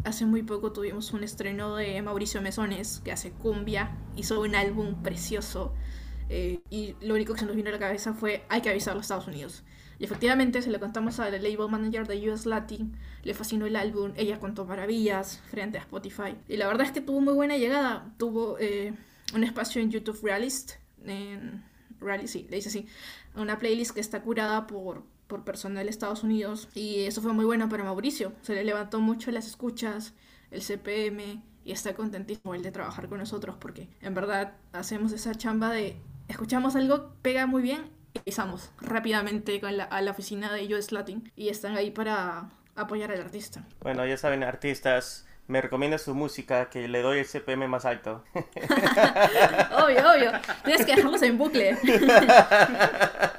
Hace 0.04 0.26
muy 0.26 0.42
poco 0.42 0.72
tuvimos 0.72 1.12
un 1.12 1.22
estreno 1.24 1.76
de 1.76 2.00
Mauricio 2.02 2.42
Mesones, 2.42 3.00
que 3.04 3.12
hace 3.12 3.30
cumbia, 3.30 3.96
hizo 4.16 4.40
un 4.40 4.54
álbum 4.54 5.02
precioso. 5.02 5.72
Eh, 6.28 6.60
y 6.70 6.94
lo 7.00 7.14
único 7.14 7.34
que 7.34 7.40
se 7.40 7.46
nos 7.46 7.54
vino 7.54 7.68
a 7.68 7.72
la 7.72 7.78
cabeza 7.78 8.14
fue 8.14 8.44
hay 8.48 8.62
que 8.62 8.70
avisarlo 8.70 9.00
a 9.00 9.02
Estados 9.02 9.26
Unidos. 9.28 9.64
Y 9.98 10.04
efectivamente 10.04 10.62
se 10.62 10.70
lo 10.70 10.80
contamos 10.80 11.20
al 11.20 11.32
label 11.32 11.68
manager 11.70 12.06
de 12.08 12.30
US 12.30 12.46
Latin, 12.46 12.96
le 13.22 13.34
fascinó 13.34 13.66
el 13.66 13.76
álbum, 13.76 14.12
ella 14.16 14.40
contó 14.40 14.64
maravillas 14.64 15.40
frente 15.50 15.78
a 15.78 15.82
Spotify. 15.82 16.34
Y 16.48 16.56
la 16.56 16.66
verdad 16.66 16.86
es 16.86 16.92
que 16.92 17.00
tuvo 17.00 17.20
muy 17.20 17.34
buena 17.34 17.56
llegada, 17.56 18.12
tuvo 18.18 18.56
eh, 18.58 18.94
un 19.34 19.44
espacio 19.44 19.80
en 19.80 19.90
YouTube 19.90 20.18
Realist, 20.22 20.72
en 21.04 21.62
Realist, 22.00 22.32
sí, 22.32 22.46
le 22.50 22.56
dice 22.56 22.68
así, 22.68 22.86
una 23.36 23.58
playlist 23.58 23.92
que 23.92 24.00
está 24.00 24.22
curada 24.22 24.66
por 24.66 25.04
por 25.32 25.44
personal 25.44 25.84
de 25.84 25.90
Estados 25.90 26.24
Unidos 26.24 26.68
y 26.74 27.04
eso 27.04 27.22
fue 27.22 27.32
muy 27.32 27.46
bueno 27.46 27.66
para 27.70 27.84
Mauricio. 27.84 28.34
Se 28.42 28.54
le 28.54 28.64
levantó 28.64 29.00
mucho 29.00 29.30
las 29.30 29.46
escuchas, 29.46 30.12
el 30.50 30.60
CPM 30.60 31.42
y 31.64 31.72
está 31.72 31.94
contentísimo 31.94 32.54
el 32.54 32.62
de 32.62 32.70
trabajar 32.70 33.08
con 33.08 33.16
nosotros 33.16 33.56
porque 33.58 33.88
en 34.02 34.12
verdad 34.12 34.52
hacemos 34.74 35.10
esa 35.12 35.34
chamba 35.34 35.70
de 35.70 35.96
escuchamos 36.28 36.76
algo, 36.76 37.14
pega 37.22 37.46
muy 37.46 37.62
bien 37.62 37.90
y 38.12 38.18
pisamos 38.18 38.72
rápidamente 38.78 39.58
con 39.58 39.74
la, 39.78 39.84
a 39.84 40.02
la 40.02 40.10
oficina 40.10 40.52
de 40.52 40.66
US 40.74 40.92
Latin 40.92 41.32
y 41.34 41.48
están 41.48 41.78
ahí 41.78 41.90
para 41.90 42.50
apoyar 42.76 43.10
al 43.10 43.22
artista. 43.22 43.64
Bueno, 43.80 44.04
ya 44.04 44.18
saben, 44.18 44.42
artistas 44.42 45.24
me 45.48 45.60
recomienda 45.60 45.98
su 45.98 46.14
música, 46.14 46.70
que 46.70 46.88
le 46.88 47.02
doy 47.02 47.18
el 47.18 47.26
CPM 47.26 47.68
más 47.68 47.84
alto. 47.84 48.22
obvio, 48.34 50.10
obvio. 50.10 50.32
Tienes 50.64 50.86
que 50.86 50.94
dejarlos 50.96 51.22
en 51.22 51.38
bucle. 51.38 51.76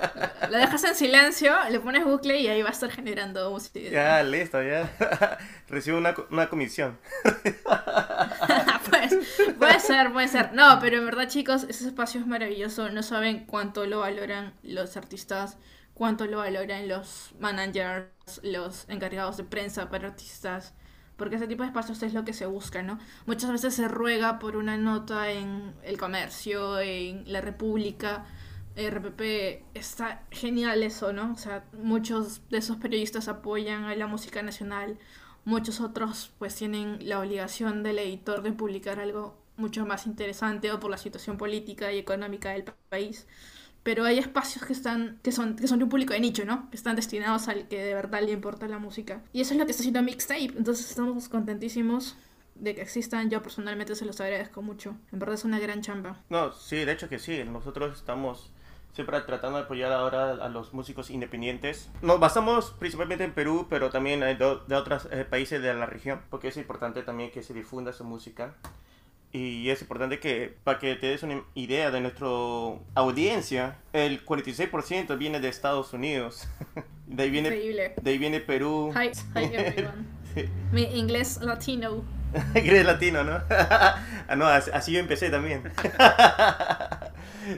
Dejas 0.74 0.90
en 0.90 0.96
silencio, 0.96 1.54
le 1.70 1.80
pones 1.80 2.04
bucle 2.04 2.40
y 2.40 2.48
ahí 2.48 2.64
va 2.64 2.70
a 2.70 2.72
estar 2.72 2.90
generando 2.90 3.52
música. 3.52 3.80
Ya, 3.80 4.24
listo, 4.24 4.60
ya. 4.64 4.90
Recibo 5.70 6.00
una, 6.00 6.16
una 6.32 6.50
comisión. 6.50 6.98
pues, 8.90 9.16
puede 9.60 9.80
ser, 9.80 10.12
puede 10.12 10.28
ser. 10.28 10.54
No, 10.54 10.80
pero 10.82 10.98
en 10.98 11.06
verdad, 11.06 11.28
chicos, 11.28 11.68
ese 11.70 11.86
espacio 11.86 12.22
es 12.22 12.26
maravilloso. 12.26 12.90
No 12.90 13.04
saben 13.04 13.46
cuánto 13.46 13.86
lo 13.86 14.00
valoran 14.00 14.56
los 14.64 14.98
artistas, 14.98 15.58
cuánto 15.94 16.26
lo 16.26 16.38
valoran 16.40 16.88
los 16.88 17.36
managers, 17.40 18.42
los 18.42 18.90
encargados 18.90 19.38
de 19.38 19.44
prensa 19.44 19.92
para 19.92 20.08
artistas 20.08 20.74
porque 21.18 21.36
ese 21.36 21.48
tipo 21.48 21.62
de 21.62 21.68
espacios 21.68 22.02
es 22.02 22.16
lo 22.16 22.26
que 22.26 22.34
se 22.34 22.48
busca, 22.48 22.82
¿no? 22.82 22.98
Muchas 23.28 23.52
veces 23.52 23.76
se 23.76 23.88
ruega 23.88 24.40
por 24.40 24.58
una 24.58 24.78
nota 24.78 25.30
en 25.30 25.76
El 25.84 26.00
Comercio, 26.00 26.80
en 26.80 27.32
La 27.32 27.40
República, 27.40 28.26
RPP, 28.76 29.64
está 29.74 30.24
genial 30.32 30.84
eso, 30.84 31.14
¿no? 31.14 31.34
O 31.34 31.38
sea, 31.38 31.66
muchos 31.74 32.42
de 32.50 32.58
esos 32.58 32.78
periodistas 32.78 33.28
apoyan 33.28 33.86
a 33.86 33.96
la 33.96 34.08
música 34.08 34.42
nacional, 34.42 34.98
muchos 35.46 35.80
otros 35.82 36.32
pues 36.40 36.56
tienen 36.56 36.98
la 37.08 37.20
obligación 37.20 37.84
del 37.84 38.00
editor 38.00 38.42
de 38.42 38.52
publicar 38.52 39.00
algo 39.00 39.38
mucho 39.58 39.86
más 39.86 40.08
interesante 40.08 40.72
o 40.72 40.80
por 40.80 40.90
la 40.90 40.98
situación 40.98 41.38
política 41.38 41.92
y 41.92 42.00
económica 42.00 42.52
del 42.52 42.64
país 42.90 43.28
pero 43.84 44.06
hay 44.06 44.18
espacios 44.18 44.66
que 44.66 44.74
están 44.74 45.20
que 45.22 45.32
son 45.32 45.56
que 45.58 45.68
son 45.68 45.78
de 45.78 45.84
un 45.84 45.90
público 45.90 46.14
de 46.14 46.22
nicho, 46.22 46.46
¿no? 46.46 46.70
Que 46.70 46.78
están 46.78 46.96
destinados 46.96 47.50
al 47.50 47.68
que 47.68 47.84
de 47.84 47.94
verdad 47.94 48.22
le 48.22 48.32
importa 48.32 48.68
la 48.68 48.80
música. 48.80 49.22
Y 49.34 49.42
eso 49.42 49.54
es 49.54 49.60
lo 49.60 49.66
que 49.66 49.72
está 49.72 49.82
haciendo 49.82 50.02
Mixtape. 50.02 50.54
Entonces 50.58 50.90
estamos 50.90 51.30
contentísimos 51.30 52.16
de 52.56 52.76
que 52.76 52.82
existan, 52.82 53.30
yo 53.30 53.42
personalmente 53.42 53.96
se 53.96 54.06
los 54.06 54.20
agradezco 54.22 54.62
mucho. 54.62 54.96
En 55.12 55.20
verdad 55.20 55.36
es 55.36 55.44
una 55.44 55.60
gran 55.60 55.82
chamba. 55.82 56.22
No, 56.30 56.54
sí, 56.54 56.78
de 56.78 56.94
hecho 56.94 57.10
que 57.10 57.20
sí. 57.20 57.44
Nosotros 57.44 57.98
estamos 57.98 58.52
siempre 58.94 59.20
tratando 59.22 59.58
de 59.58 59.66
apoyar 59.66 59.92
ahora 59.92 60.32
a 60.32 60.50
los 60.50 60.74
músicos 60.74 61.10
independientes. 61.10 61.90
Nos 62.02 62.20
basamos 62.20 62.72
principalmente 62.80 63.24
en 63.24 63.34
Perú, 63.34 63.68
pero 63.70 63.90
también 63.90 64.22
de, 64.22 64.76
otros 64.76 65.08
eh, 65.12 65.26
países 65.26 65.62
de 65.62 65.74
la 65.74 65.86
región, 65.86 66.22
porque 66.30 66.48
es 66.48 66.58
importante 66.58 67.02
también 67.04 67.32
que 67.32 67.44
se 67.44 67.54
difunda 67.54 67.92
su 67.92 68.04
música. 68.04 68.56
Y 69.32 69.72
es 69.72 69.82
importante 69.82 70.20
que, 70.20 70.56
para 70.64 70.78
que 70.78 70.96
te 70.96 71.08
des 71.08 71.24
una 71.24 71.44
idea 71.56 71.90
de 71.90 72.02
nuestra 72.02 72.28
audiencia, 72.94 73.80
el 73.92 74.24
46% 74.24 75.18
viene 75.18 75.40
de 75.40 75.50
Estados 75.50 75.92
Unidos. 75.94 76.48
De 77.08 77.24
ahí 77.24 77.30
viene, 77.30 77.50
Increíble. 77.50 77.94
De 78.02 78.12
ahí 78.12 78.18
viene 78.18 78.40
Perú. 78.40 78.94
Hi, 78.96 79.10
hi 79.38 79.44
everyone. 79.54 80.06
Mi 80.72 80.84
inglés 80.84 81.40
latino. 81.42 82.04
inglés 82.56 82.86
latino, 82.86 83.24
¿no? 83.24 83.42
ah, 83.50 84.36
no, 84.36 84.48
así 84.48 84.94
yo 84.94 85.00
empecé 85.00 85.30
también. 85.30 85.64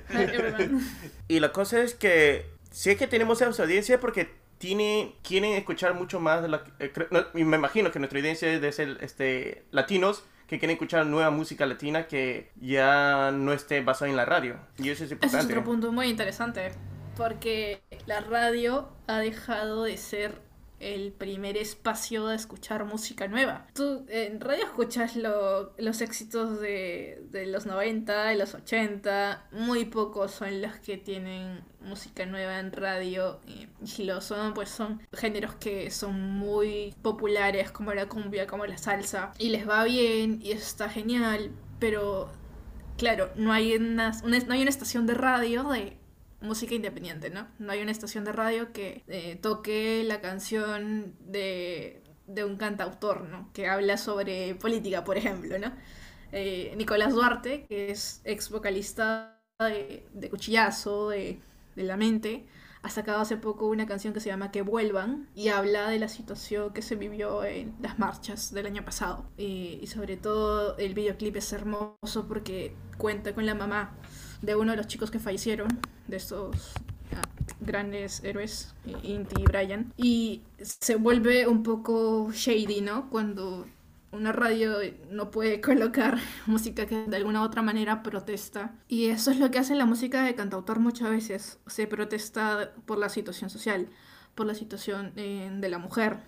Y 1.27 1.39
la 1.39 1.51
cosa 1.51 1.81
es 1.81 1.93
que 1.93 2.45
si 2.71 2.91
es 2.91 2.97
que 2.97 3.07
tenemos 3.07 3.41
esa 3.41 3.63
audiencia 3.63 3.99
porque 3.99 4.29
tiene, 4.57 5.15
quieren 5.23 5.53
escuchar 5.53 5.93
mucho 5.93 6.19
más 6.19 6.41
de 6.41 6.49
la, 6.49 6.63
eh, 6.79 6.91
me 7.33 7.41
imagino 7.57 7.91
que 7.91 7.99
nuestra 7.99 8.19
audiencia 8.19 8.51
es 8.51 8.61
de 8.61 8.71
ser 8.71 8.97
este, 9.01 9.65
latinos 9.71 10.23
que 10.47 10.59
quieren 10.59 10.75
escuchar 10.75 11.05
nueva 11.05 11.31
música 11.31 11.65
latina 11.65 12.07
que 12.07 12.51
ya 12.59 13.31
no 13.31 13.53
esté 13.53 13.81
basada 13.81 14.11
en 14.11 14.17
la 14.17 14.25
radio. 14.25 14.57
Y 14.77 14.89
eso 14.89 15.03
es 15.03 15.11
importante. 15.11 15.37
Ese 15.37 15.53
es 15.53 15.57
otro 15.57 15.63
punto 15.63 15.91
muy 15.91 16.07
interesante, 16.07 16.71
porque 17.17 17.81
la 18.05 18.21
radio 18.21 18.89
ha 19.07 19.19
dejado 19.19 19.83
de 19.83 19.97
ser 19.97 20.39
el 20.85 21.11
primer 21.11 21.57
espacio 21.57 22.27
de 22.27 22.35
escuchar 22.35 22.85
música 22.85 23.27
nueva. 23.27 23.65
Tú 23.73 24.05
en 24.07 24.39
radio 24.39 24.65
escuchas 24.65 25.15
lo, 25.15 25.73
los 25.77 26.01
éxitos 26.01 26.61
de, 26.61 27.23
de, 27.31 27.47
los 27.47 27.65
90, 27.65 28.25
de 28.25 28.35
los 28.35 28.53
80, 28.53 29.47
muy 29.51 29.85
pocos 29.85 30.31
son 30.31 30.61
los 30.61 30.75
que 30.77 30.97
tienen 30.97 31.61
música 31.81 32.25
nueva 32.25 32.59
en 32.59 32.71
radio 32.71 33.39
y 33.47 33.67
si 33.85 34.03
lo 34.03 34.21
son 34.21 34.53
pues 34.53 34.69
son 34.69 35.01
géneros 35.13 35.55
que 35.55 35.89
son 35.91 36.19
muy 36.19 36.95
populares 37.01 37.71
como 37.71 37.93
la 37.93 38.07
cumbia, 38.07 38.47
como 38.47 38.65
la 38.65 38.77
salsa 38.77 39.31
y 39.37 39.49
les 39.49 39.67
va 39.67 39.83
bien 39.83 40.39
y 40.41 40.51
está 40.51 40.89
genial, 40.89 41.51
pero 41.79 42.29
claro, 42.97 43.31
no 43.35 43.51
hay 43.51 43.75
una, 43.75 44.11
una 44.23 44.39
no 44.39 44.53
hay 44.53 44.61
una 44.61 44.69
estación 44.69 45.05
de 45.05 45.15
radio 45.15 45.63
de 45.63 45.97
música 46.41 46.75
independiente, 46.75 47.29
¿no? 47.29 47.47
No 47.59 47.71
hay 47.71 47.81
una 47.81 47.91
estación 47.91 48.23
de 48.23 48.31
radio 48.31 48.71
que 48.71 49.03
eh, 49.07 49.37
toque 49.41 50.03
la 50.05 50.21
canción 50.21 51.15
de, 51.19 52.03
de, 52.27 52.43
un 52.43 52.57
cantautor, 52.57 53.21
¿no? 53.27 53.51
Que 53.53 53.67
habla 53.67 53.97
sobre 53.97 54.55
política, 54.55 55.03
por 55.03 55.17
ejemplo, 55.17 55.57
¿no? 55.59 55.71
Eh, 56.31 56.73
Nicolás 56.77 57.13
Duarte, 57.13 57.65
que 57.67 57.91
es 57.91 58.21
ex 58.23 58.49
vocalista 58.49 59.41
de, 59.59 60.07
de 60.13 60.29
Cuchillazo, 60.29 61.09
de, 61.09 61.39
de, 61.75 61.83
La 61.83 61.97
Mente, 61.97 62.45
ha 62.83 62.89
sacado 62.89 63.19
hace 63.19 63.37
poco 63.37 63.67
una 63.67 63.87
canción 63.87 64.13
que 64.13 64.19
se 64.19 64.29
llama 64.29 64.51
Que 64.51 64.61
Vuelvan 64.61 65.29
y 65.33 65.47
habla 65.47 65.89
de 65.89 65.97
la 65.97 66.07
situación 66.07 66.73
que 66.73 66.81
se 66.81 66.95
vivió 66.95 67.43
en 67.43 67.75
las 67.81 67.97
marchas 67.99 68.53
del 68.53 68.65
año 68.65 68.83
pasado. 68.83 69.25
Y, 69.37 69.79
y 69.81 69.87
sobre 69.87 70.17
todo 70.17 70.77
el 70.77 70.93
videoclip 70.93 71.37
es 71.37 71.51
hermoso 71.53 72.27
porque 72.27 72.75
cuenta 72.97 73.33
con 73.33 73.45
la 73.45 73.55
mamá 73.55 73.95
de 74.41 74.55
uno 74.55 74.71
de 74.71 74.77
los 74.77 74.87
chicos 74.87 75.11
que 75.11 75.19
fallecieron, 75.19 75.67
de 76.07 76.17
estos 76.17 76.73
grandes 77.59 78.23
héroes, 78.23 78.73
Inti 79.03 79.41
y 79.41 79.43
Brian. 79.43 79.93
Y 79.97 80.41
se 80.59 80.95
vuelve 80.95 81.47
un 81.47 81.63
poco 81.63 82.31
shady, 82.31 82.81
¿no? 82.81 83.09
Cuando 83.09 83.65
una 84.11 84.31
radio 84.31 84.77
no 85.11 85.31
puede 85.31 85.61
colocar 85.61 86.17
música 86.45 86.85
que 86.85 87.05
de 87.05 87.17
alguna 87.17 87.43
otra 87.43 87.61
manera 87.61 88.03
protesta. 88.03 88.75
Y 88.87 89.07
eso 89.07 89.31
es 89.31 89.39
lo 89.39 89.51
que 89.51 89.59
hace 89.59 89.75
la 89.75 89.85
música 89.85 90.23
de 90.23 90.35
cantautor 90.35 90.79
muchas 90.79 91.09
veces. 91.09 91.59
Se 91.67 91.87
protesta 91.87 92.73
por 92.85 92.97
la 92.97 93.09
situación 93.09 93.49
social, 93.49 93.87
por 94.33 94.45
la 94.45 94.55
situación 94.55 95.13
eh, 95.15 95.51
de 95.53 95.69
la 95.69 95.77
mujer, 95.77 96.19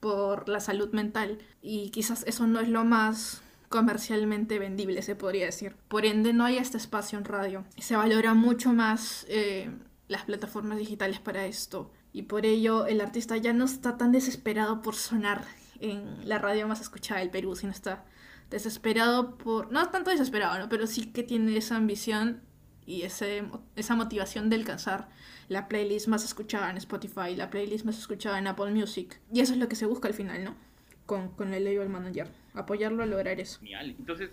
por 0.00 0.48
la 0.48 0.60
salud 0.60 0.90
mental. 0.92 1.38
Y 1.62 1.90
quizás 1.90 2.24
eso 2.26 2.46
no 2.46 2.60
es 2.60 2.68
lo 2.68 2.84
más 2.84 3.42
comercialmente 3.70 4.58
vendible, 4.58 5.00
se 5.00 5.14
podría 5.14 5.46
decir. 5.46 5.76
Por 5.88 6.04
ende, 6.04 6.32
no 6.34 6.44
hay 6.44 6.58
este 6.58 6.76
espacio 6.76 7.16
en 7.16 7.24
radio. 7.24 7.64
Se 7.78 7.96
valora 7.96 8.34
mucho 8.34 8.72
más 8.72 9.24
eh, 9.28 9.70
las 10.08 10.24
plataformas 10.24 10.76
digitales 10.76 11.20
para 11.20 11.46
esto. 11.46 11.92
Y 12.12 12.22
por 12.22 12.44
ello, 12.44 12.86
el 12.86 13.00
artista 13.00 13.36
ya 13.36 13.52
no 13.52 13.64
está 13.64 13.96
tan 13.96 14.10
desesperado 14.10 14.82
por 14.82 14.96
sonar 14.96 15.44
en 15.78 16.28
la 16.28 16.38
radio 16.38 16.66
más 16.66 16.80
escuchada 16.80 17.20
del 17.20 17.30
Perú, 17.30 17.54
sino 17.54 17.70
está 17.70 18.04
desesperado 18.50 19.38
por... 19.38 19.70
No 19.70 19.88
tanto 19.88 20.10
desesperado, 20.10 20.58
¿no? 20.58 20.68
Pero 20.68 20.88
sí 20.88 21.12
que 21.12 21.22
tiene 21.22 21.56
esa 21.56 21.76
ambición 21.76 22.42
y 22.84 23.02
ese, 23.02 23.44
esa 23.76 23.94
motivación 23.94 24.50
de 24.50 24.56
alcanzar 24.56 25.08
la 25.46 25.68
playlist 25.68 26.08
más 26.08 26.24
escuchada 26.24 26.70
en 26.70 26.76
Spotify, 26.76 27.36
la 27.36 27.50
playlist 27.50 27.84
más 27.84 27.98
escuchada 27.98 28.40
en 28.40 28.48
Apple 28.48 28.72
Music. 28.72 29.20
Y 29.32 29.40
eso 29.40 29.52
es 29.52 29.60
lo 29.60 29.68
que 29.68 29.76
se 29.76 29.86
busca 29.86 30.08
al 30.08 30.14
final, 30.14 30.42
¿no? 30.42 30.69
Con, 31.10 31.30
con 31.30 31.52
el 31.52 31.64
label 31.64 31.88
manager 31.88 32.28
apoyarlo 32.54 33.02
a 33.02 33.06
lograr 33.06 33.40
eso. 33.40 33.58
Genial. 33.58 33.96
Entonces, 33.98 34.30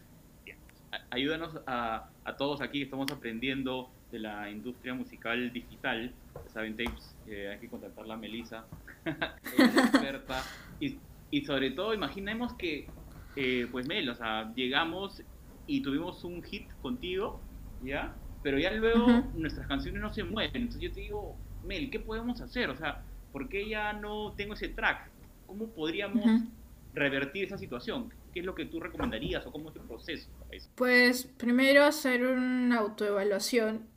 ayúdanos 1.10 1.60
a, 1.66 2.12
a, 2.24 2.38
todos 2.38 2.62
aquí 2.62 2.78
que 2.78 2.84
estamos 2.84 3.12
aprendiendo 3.12 3.90
de 4.12 4.20
la 4.20 4.52
industria 4.52 4.94
musical 4.94 5.52
digital. 5.52 6.14
Saben, 6.54 6.78
tapes, 6.78 7.16
eh, 7.26 7.50
hay 7.52 7.58
que 7.58 7.68
contactar 7.68 8.06
a 8.12 8.16
Melissa, 8.16 8.68
experta. 9.06 10.44
Y, 10.80 11.00
y, 11.32 11.46
sobre 11.46 11.72
todo, 11.72 11.96
imaginemos 11.96 12.54
que, 12.54 12.88
eh, 13.36 13.68
pues 13.72 13.88
Mel, 13.88 14.08
o 14.12 14.14
sea, 14.14 14.54
llegamos 14.54 15.24
y 15.66 15.82
tuvimos 15.82 16.24
un 16.26 16.44
hit 16.44 16.70
contigo, 16.84 17.42
¿ya? 17.84 18.14
Pero 18.44 18.60
ya 18.60 18.70
luego 18.70 19.04
uh 19.04 19.10
-huh. 19.10 19.34
nuestras 19.34 19.66
canciones 19.66 20.00
no 20.00 20.14
se 20.14 20.24
mueven. 20.24 20.62
Entonces 20.62 20.82
yo 20.84 20.92
te 20.92 21.00
digo, 21.00 21.36
Mel, 21.66 21.90
¿qué 21.90 22.00
podemos 22.00 22.40
hacer? 22.40 22.70
O 22.70 22.76
sea, 22.76 23.04
¿por 23.32 23.50
qué 23.50 23.68
ya 23.68 23.94
no 23.94 24.34
tengo 24.34 24.54
ese 24.54 24.68
track? 24.68 25.10
¿Cómo 25.48 25.70
podríamos... 25.70 26.24
Uh 26.24 26.30
-huh 26.30 26.57
revertir 26.98 27.46
esa 27.46 27.58
situación? 27.58 28.14
¿Qué 28.34 28.42
es 28.42 28.46
lo 28.46 28.56
que 28.56 28.66
tú 28.66 28.80
recomendarías 28.80 29.46
o 29.46 29.52
cómo 29.52 29.70
es 29.70 29.76
el 29.76 29.84
proceso? 29.84 30.30
Pues 30.76 31.26
primero 31.38 31.84
hacer 31.84 32.26
una 32.26 32.80
autoevaluación. 32.80 33.88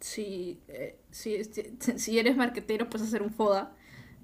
Si, 0.00 0.60
eh, 0.68 0.98
si, 1.10 1.42
si 1.44 2.18
eres 2.18 2.36
marquetero, 2.36 2.90
pues 2.90 3.02
hacer 3.02 3.22
un 3.22 3.30
FODA 3.30 3.72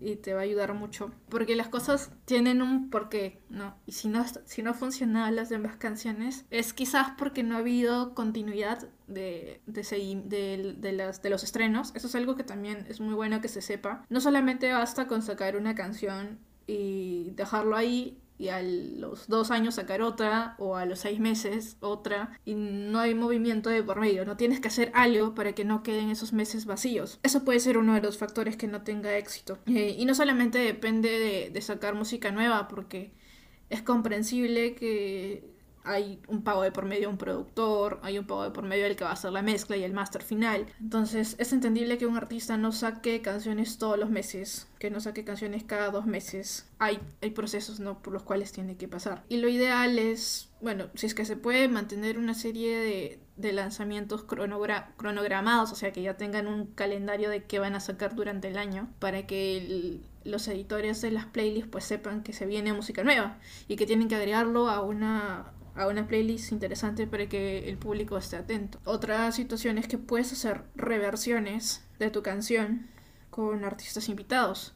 y 0.02 0.16
te 0.16 0.34
va 0.34 0.40
a 0.40 0.42
ayudar 0.42 0.74
mucho. 0.74 1.12
Porque 1.28 1.56
las 1.56 1.68
cosas 1.68 2.10
tienen 2.24 2.60
un 2.60 2.90
porqué, 2.90 3.38
¿no? 3.48 3.76
Y 3.86 3.92
si 3.92 4.08
no, 4.08 4.24
si 4.44 4.62
no 4.62 4.74
funcionan 4.74 5.36
las 5.36 5.48
demás 5.48 5.76
canciones, 5.76 6.44
es 6.50 6.72
quizás 6.72 7.12
porque 7.16 7.42
no 7.42 7.54
ha 7.54 7.58
habido 7.58 8.14
continuidad 8.14 8.88
de, 9.06 9.60
de, 9.66 9.82
de, 10.26 10.74
de, 10.76 10.92
las, 10.92 11.22
de 11.22 11.30
los 11.30 11.44
estrenos. 11.44 11.92
Eso 11.94 12.08
es 12.08 12.14
algo 12.14 12.36
que 12.36 12.44
también 12.44 12.84
es 12.88 13.00
muy 13.00 13.14
bueno 13.14 13.40
que 13.40 13.48
se 13.48 13.62
sepa. 13.62 14.04
No 14.10 14.20
solamente 14.20 14.72
basta 14.72 15.06
con 15.06 15.22
sacar 15.22 15.56
una 15.56 15.74
canción 15.74 16.38
y 16.66 17.30
dejarlo 17.34 17.76
ahí 17.76 18.18
y 18.38 18.48
a 18.48 18.62
los 18.62 19.28
dos 19.28 19.50
años 19.50 19.76
sacar 19.76 20.02
otra 20.02 20.56
o 20.58 20.76
a 20.76 20.84
los 20.84 21.00
seis 21.00 21.20
meses 21.20 21.76
otra 21.80 22.38
y 22.44 22.54
no 22.54 22.98
hay 22.98 23.14
movimiento 23.14 23.70
de 23.70 23.82
por 23.82 24.00
medio, 24.00 24.24
no 24.24 24.36
tienes 24.36 24.60
que 24.60 24.68
hacer 24.68 24.90
algo 24.94 25.34
para 25.34 25.52
que 25.52 25.64
no 25.64 25.82
queden 25.82 26.10
esos 26.10 26.32
meses 26.32 26.66
vacíos. 26.66 27.20
Eso 27.22 27.44
puede 27.44 27.60
ser 27.60 27.78
uno 27.78 27.94
de 27.94 28.00
los 28.00 28.18
factores 28.18 28.56
que 28.56 28.66
no 28.66 28.82
tenga 28.82 29.16
éxito. 29.16 29.58
Eh, 29.66 29.96
y 29.98 30.04
no 30.04 30.14
solamente 30.14 30.58
depende 30.58 31.08
de, 31.08 31.50
de 31.50 31.60
sacar 31.62 31.94
música 31.94 32.30
nueva 32.30 32.68
porque 32.68 33.12
es 33.70 33.82
comprensible 33.82 34.74
que 34.74 35.52
hay 35.84 36.20
un 36.28 36.42
pago 36.42 36.62
de 36.62 36.72
por 36.72 36.84
medio 36.84 37.08
a 37.08 37.10
un 37.10 37.18
productor, 37.18 38.00
hay 38.02 38.18
un 38.18 38.26
pago 38.26 38.44
de 38.44 38.50
por 38.50 38.64
medio 38.64 38.84
del 38.84 38.96
que 38.96 39.04
va 39.04 39.10
a 39.10 39.14
hacer 39.14 39.32
la 39.32 39.42
mezcla 39.42 39.76
y 39.76 39.84
el 39.84 39.92
máster 39.92 40.22
final. 40.22 40.66
Entonces 40.80 41.36
es 41.38 41.52
entendible 41.52 41.98
que 41.98 42.06
un 42.06 42.16
artista 42.16 42.56
no 42.56 42.72
saque 42.72 43.20
canciones 43.22 43.78
todos 43.78 43.98
los 43.98 44.10
meses, 44.10 44.68
que 44.78 44.90
no 44.90 45.00
saque 45.00 45.24
canciones 45.24 45.64
cada 45.64 45.90
dos 45.90 46.06
meses. 46.06 46.68
Hay, 46.78 47.00
hay 47.20 47.30
procesos 47.30 47.80
¿no? 47.80 48.02
por 48.02 48.12
los 48.12 48.22
cuales 48.22 48.52
tiene 48.52 48.76
que 48.76 48.88
pasar. 48.88 49.24
Y 49.28 49.38
lo 49.38 49.48
ideal 49.48 49.98
es, 49.98 50.50
bueno, 50.60 50.88
si 50.94 51.06
es 51.06 51.14
que 51.14 51.24
se 51.24 51.36
puede 51.36 51.68
mantener 51.68 52.18
una 52.18 52.34
serie 52.34 52.78
de, 52.78 53.20
de 53.36 53.52
lanzamientos 53.52 54.24
cronogra 54.24 54.92
cronogramados, 54.96 55.72
o 55.72 55.74
sea 55.74 55.92
que 55.92 56.02
ya 56.02 56.16
tengan 56.16 56.46
un 56.46 56.66
calendario 56.66 57.30
de 57.30 57.44
qué 57.44 57.58
van 57.58 57.74
a 57.74 57.80
sacar 57.80 58.14
durante 58.14 58.48
el 58.48 58.58
año, 58.58 58.88
para 58.98 59.26
que 59.26 59.56
el, 59.56 60.06
los 60.24 60.46
editores 60.48 61.00
de 61.00 61.10
las 61.10 61.26
playlists 61.26 61.70
pues 61.70 61.84
sepan 61.84 62.22
que 62.22 62.32
se 62.32 62.46
viene 62.46 62.72
música 62.72 63.02
nueva 63.02 63.38
y 63.68 63.76
que 63.76 63.86
tienen 63.86 64.08
que 64.08 64.14
agregarlo 64.14 64.68
a 64.68 64.82
una 64.82 65.52
a 65.74 65.86
una 65.86 66.06
playlist 66.06 66.52
interesante 66.52 67.06
para 67.06 67.28
que 67.28 67.68
el 67.68 67.76
público 67.78 68.16
esté 68.16 68.36
atento. 68.36 68.78
Otra 68.84 69.30
situación 69.32 69.78
es 69.78 69.88
que 69.88 69.98
puedes 69.98 70.32
hacer 70.32 70.64
reversiones 70.74 71.84
de 71.98 72.10
tu 72.10 72.22
canción 72.22 72.88
con 73.30 73.64
artistas 73.64 74.08
invitados. 74.08 74.74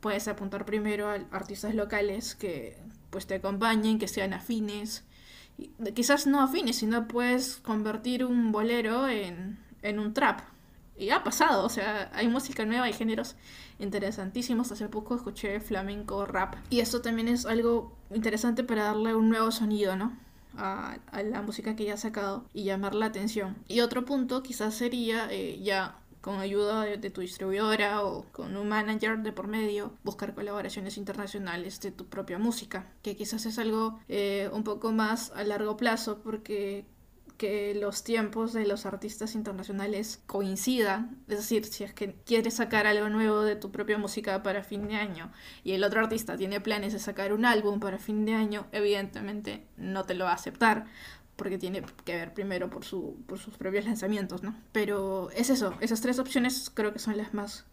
Puedes 0.00 0.28
apuntar 0.28 0.66
primero 0.66 1.08
a 1.08 1.14
artistas 1.30 1.74
locales 1.74 2.34
que 2.34 2.76
pues 3.10 3.26
te 3.26 3.36
acompañen, 3.36 3.98
que 3.98 4.08
sean 4.08 4.34
afines. 4.34 5.04
Quizás 5.94 6.26
no 6.26 6.42
afines, 6.42 6.76
sino 6.76 7.08
puedes 7.08 7.56
convertir 7.56 8.24
un 8.24 8.52
bolero 8.52 9.08
en, 9.08 9.58
en 9.82 9.98
un 9.98 10.12
trap 10.12 10.40
y 10.96 11.10
ha 11.10 11.24
pasado, 11.24 11.64
o 11.64 11.68
sea, 11.68 12.10
hay 12.14 12.28
música 12.28 12.64
nueva, 12.64 12.84
hay 12.84 12.92
géneros 12.92 13.34
interesantísimos. 13.78 14.70
Hace 14.70 14.88
poco 14.88 15.16
escuché 15.16 15.58
flamenco, 15.60 16.24
rap. 16.24 16.54
Y 16.70 16.80
esto 16.80 17.02
también 17.02 17.28
es 17.28 17.46
algo 17.46 17.96
interesante 18.14 18.62
para 18.62 18.84
darle 18.84 19.14
un 19.14 19.28
nuevo 19.28 19.50
sonido, 19.50 19.96
¿no? 19.96 20.16
A, 20.56 20.98
la 21.24 21.42
música 21.42 21.76
que 21.76 21.84
ya 21.84 21.94
ha 21.94 21.98
sacado 21.98 22.44
y 22.52 22.64
llamar 22.64 22.94
la 22.94 23.06
atención. 23.06 23.56
Y 23.68 23.80
otro 23.80 24.04
punto 24.04 24.42
quizás 24.42 24.74
sería 24.74 25.28
eh, 25.30 25.60
ya 25.62 25.98
con 26.24 26.40
ayuda 26.40 26.84
de, 26.84 27.10
tu 27.10 27.20
distribuidora 27.20 28.02
o 28.02 28.24
con 28.32 28.56
un 28.56 28.66
manager 28.66 29.18
de 29.18 29.30
por 29.30 29.46
medio, 29.46 29.92
buscar 30.04 30.34
colaboraciones 30.34 30.96
internacionales 30.96 31.82
de 31.82 31.90
tu 31.90 32.06
propia 32.06 32.38
música, 32.38 32.90
que 33.02 33.14
quizás 33.14 33.44
es 33.44 33.58
algo 33.58 34.00
eh, 34.08 34.48
un 34.50 34.64
poco 34.64 34.90
más 34.90 35.32
a 35.32 35.44
largo 35.44 35.76
plazo 35.76 36.20
porque 36.22 36.86
que 37.36 37.74
los 37.74 38.04
tiempos 38.04 38.52
de 38.52 38.66
los 38.66 38.86
artistas 38.86 39.34
internacionales 39.34 40.22
coincidan. 40.26 41.18
Es 41.28 41.38
decir, 41.38 41.64
si 41.64 41.84
es 41.84 41.92
que 41.92 42.14
quieres 42.24 42.54
sacar 42.54 42.86
algo 42.86 43.08
nuevo 43.08 43.42
de 43.42 43.56
tu 43.56 43.70
propia 43.72 43.98
música 43.98 44.42
para 44.42 44.62
fin 44.62 44.88
de 44.88 44.96
año 44.96 45.32
y 45.62 45.72
el 45.72 45.84
otro 45.84 46.00
artista 46.00 46.36
tiene 46.36 46.60
planes 46.60 46.92
de 46.92 46.98
sacar 46.98 47.32
un 47.32 47.44
álbum 47.44 47.80
para 47.80 47.98
fin 47.98 48.24
de 48.24 48.34
año, 48.34 48.66
evidentemente 48.72 49.66
no 49.76 50.04
te 50.04 50.14
lo 50.14 50.24
va 50.24 50.32
a 50.32 50.34
aceptar 50.34 50.86
porque 51.36 51.58
tiene 51.58 51.82
que 52.04 52.14
ver 52.14 52.32
primero 52.32 52.70
por, 52.70 52.84
su, 52.84 53.16
por 53.26 53.38
sus 53.38 53.56
propios 53.56 53.84
lanzamientos, 53.84 54.42
¿no? 54.42 54.54
Pero 54.72 55.30
es 55.30 55.50
eso, 55.50 55.74
esas 55.80 56.00
tres 56.00 56.18
opciones 56.18 56.70
creo 56.72 56.92
que 56.92 56.98
son 56.98 57.16
las 57.16 57.34
más 57.34 57.66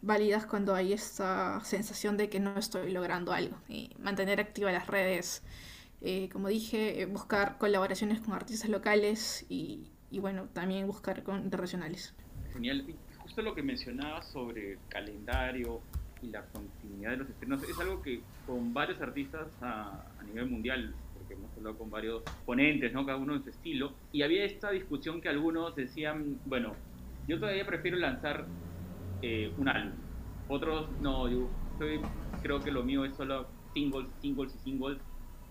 válidas 0.00 0.46
cuando 0.46 0.74
hay 0.74 0.92
esta 0.92 1.60
sensación 1.64 2.16
de 2.16 2.28
que 2.28 2.40
no 2.40 2.58
estoy 2.58 2.90
logrando 2.92 3.32
algo. 3.32 3.56
Y 3.68 3.94
mantener 3.98 4.40
activas 4.40 4.72
las 4.72 4.86
redes, 4.86 5.42
eh, 6.04 6.28
como 6.32 6.48
dije, 6.48 7.00
eh, 7.00 7.06
buscar 7.06 7.58
colaboraciones 7.58 8.20
con 8.20 8.34
artistas 8.34 8.68
locales 8.68 9.46
y, 9.48 9.88
bueno, 10.10 10.48
también 10.52 10.86
buscar 10.86 11.22
con 11.22 11.42
internacionales. 11.44 12.14
Genial. 12.52 12.84
Y 12.88 12.96
justo 13.18 13.40
lo 13.42 13.54
que 13.54 13.62
mencionabas 13.62 14.28
sobre 14.32 14.72
el 14.72 14.78
calendario 14.88 15.80
y 16.20 16.26
la 16.26 16.44
continuidad 16.46 17.12
de 17.12 17.16
los 17.18 17.28
estrenos 17.30 17.62
es 17.62 17.78
algo 17.78 18.02
que 18.02 18.20
con 18.46 18.74
varios 18.74 19.00
artistas 19.00 19.48
a, 19.60 20.04
nivel 20.26 20.46
mundial, 20.46 20.94
porque 21.14 21.34
hemos 21.34 21.50
hablado 21.56 21.78
con 21.78 21.90
varios 21.90 22.22
ponentes, 22.44 22.92
¿no? 22.92 23.06
cada 23.06 23.18
uno 23.18 23.34
en 23.34 23.44
su 23.44 23.50
estilo, 23.50 23.92
y 24.12 24.22
había 24.22 24.44
esta 24.44 24.70
discusión 24.70 25.20
que 25.20 25.28
algunos 25.28 25.74
decían, 25.76 26.38
bueno, 26.46 26.74
yo 27.28 27.38
todavía 27.38 27.66
prefiero 27.66 27.96
lanzar 27.96 28.46
eh, 29.20 29.52
un 29.56 29.68
álbum, 29.68 29.98
otros 30.48 30.88
no, 31.00 31.28
yo 31.28 31.48
creo 32.42 32.60
que 32.60 32.70
lo 32.70 32.82
mío 32.84 33.04
es 33.04 33.14
solo 33.16 33.46
singles, 33.74 34.06
singles 34.20 34.54
y 34.54 34.58
singles, 34.58 34.98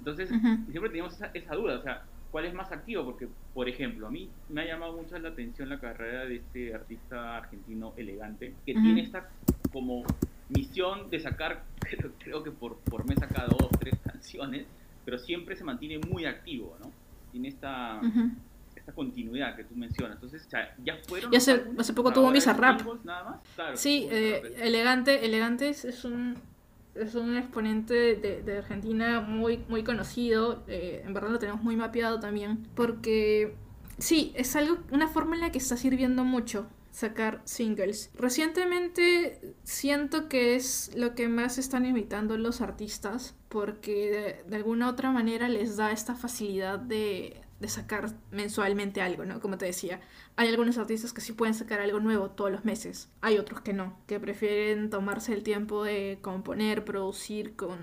entonces, 0.01 0.29
siempre 0.29 0.89
teníamos 0.89 1.15
esa, 1.31 1.55
duda, 1.55 1.77
o 1.77 1.83
sea, 1.83 2.01
¿cuál 2.31 2.45
es 2.45 2.55
más 2.55 2.71
activo? 2.71 3.05
Porque, 3.05 3.27
por 3.53 3.69
ejemplo, 3.69 4.07
a 4.07 4.09
mí 4.09 4.27
me 4.49 4.61
ha 4.61 4.65
llamado 4.65 4.93
mucho 4.93 5.17
la 5.19 5.29
atención 5.29 5.69
la 5.69 5.79
carrera 5.79 6.25
de 6.25 6.37
este 6.37 6.73
artista 6.73 7.37
argentino 7.37 7.93
elegante, 7.97 8.55
que 8.65 8.73
tiene 8.73 9.01
esta 9.01 9.29
como 9.71 10.03
misión 10.49 11.11
de 11.11 11.19
sacar, 11.19 11.65
creo, 12.17 12.41
que 12.41 12.49
por, 12.49 12.77
por 12.77 13.07
mes 13.07 13.19
saca 13.19 13.45
dos, 13.45 13.69
tres 13.79 13.93
canciones, 14.03 14.65
pero 15.05 15.19
siempre 15.19 15.55
se 15.55 15.63
mantiene 15.63 15.99
muy 15.99 16.25
activo, 16.25 16.75
¿no? 16.79 16.91
Tiene 17.31 17.49
esta, 17.49 18.01
esta 18.75 18.93
continuidad 18.93 19.55
que 19.55 19.65
tú 19.65 19.75
mencionas. 19.75 20.15
Entonces, 20.15 20.47
o 20.47 20.49
sea, 20.49 20.75
ya 20.83 20.97
fueron... 21.07 21.31
Y 21.31 21.37
hace, 21.37 21.63
hace 21.77 21.93
poco 21.93 22.11
tuvo 22.11 22.31
Misa 22.31 22.53
Rap. 22.53 22.81
sí, 23.75 24.07
eh, 24.09 24.41
Elegante, 24.61 25.23
Elegante 25.23 25.69
es 25.69 26.03
un 26.05 26.35
es 26.95 27.15
un 27.15 27.38
exponente 27.38 28.15
de, 28.15 28.58
Argentina 28.58 29.21
muy, 29.21 29.63
muy 29.69 29.84
conocido. 29.84 30.63
Eh, 30.67 31.04
en 31.06 31.13
verdad 31.13 31.32
lo 31.32 31.39
tenemos 31.39 31.63
muy 31.63 31.75
mapeado 31.75 32.19
también. 32.19 32.67
Porque 32.75 33.56
sí, 33.97 34.34
es 34.36 34.56
algo, 34.56 34.77
una 34.91 35.08
fórmula 35.08 35.51
que 35.51 35.58
está 35.58 35.77
sirviendo 35.77 36.23
mucho 36.23 36.67
sacar 36.91 37.41
singles. 37.45 38.12
Recientemente 38.15 39.56
siento 39.63 40.27
que 40.27 40.56
es 40.56 40.91
lo 40.95 41.15
que 41.15 41.27
más 41.30 41.58
están 41.58 41.86
imitando 41.86 42.38
los 42.38 42.62
artistas 42.62 43.36
porque 43.49 44.43
de, 44.47 44.56
alguna 44.56 44.89
otra 44.89 45.12
manera 45.12 45.49
les 45.49 45.77
da 45.77 45.91
esta 45.91 46.15
facilidad 46.15 46.80
de, 46.80 47.41
de 47.62 47.67
sacar 47.69 48.12
mensualmente 48.32 49.02
algo, 49.02 49.24
¿no? 49.24 49.39
Como 49.39 49.58
te 49.58 49.65
decía, 49.65 50.02
hay 50.36 50.50
algunos 50.50 50.80
artistas 50.80 51.13
que 51.13 51.21
sí 51.21 51.32
pueden 51.32 51.54
sacar 51.54 51.80
algo 51.80 52.00
nuevo 52.00 52.32
todos 52.32 52.52
los 52.52 52.65
meses, 52.65 53.10
hay 53.21 53.38
otros 53.38 53.62
que 53.62 53.71
no, 53.71 53.97
que 54.08 54.19
prefieren 54.19 54.89
tomarse 54.89 55.32
el 55.34 55.43
tiempo 55.43 55.84
de 55.84 56.17
componer, 56.21 56.84
producir 56.84 57.56
con, 57.56 57.78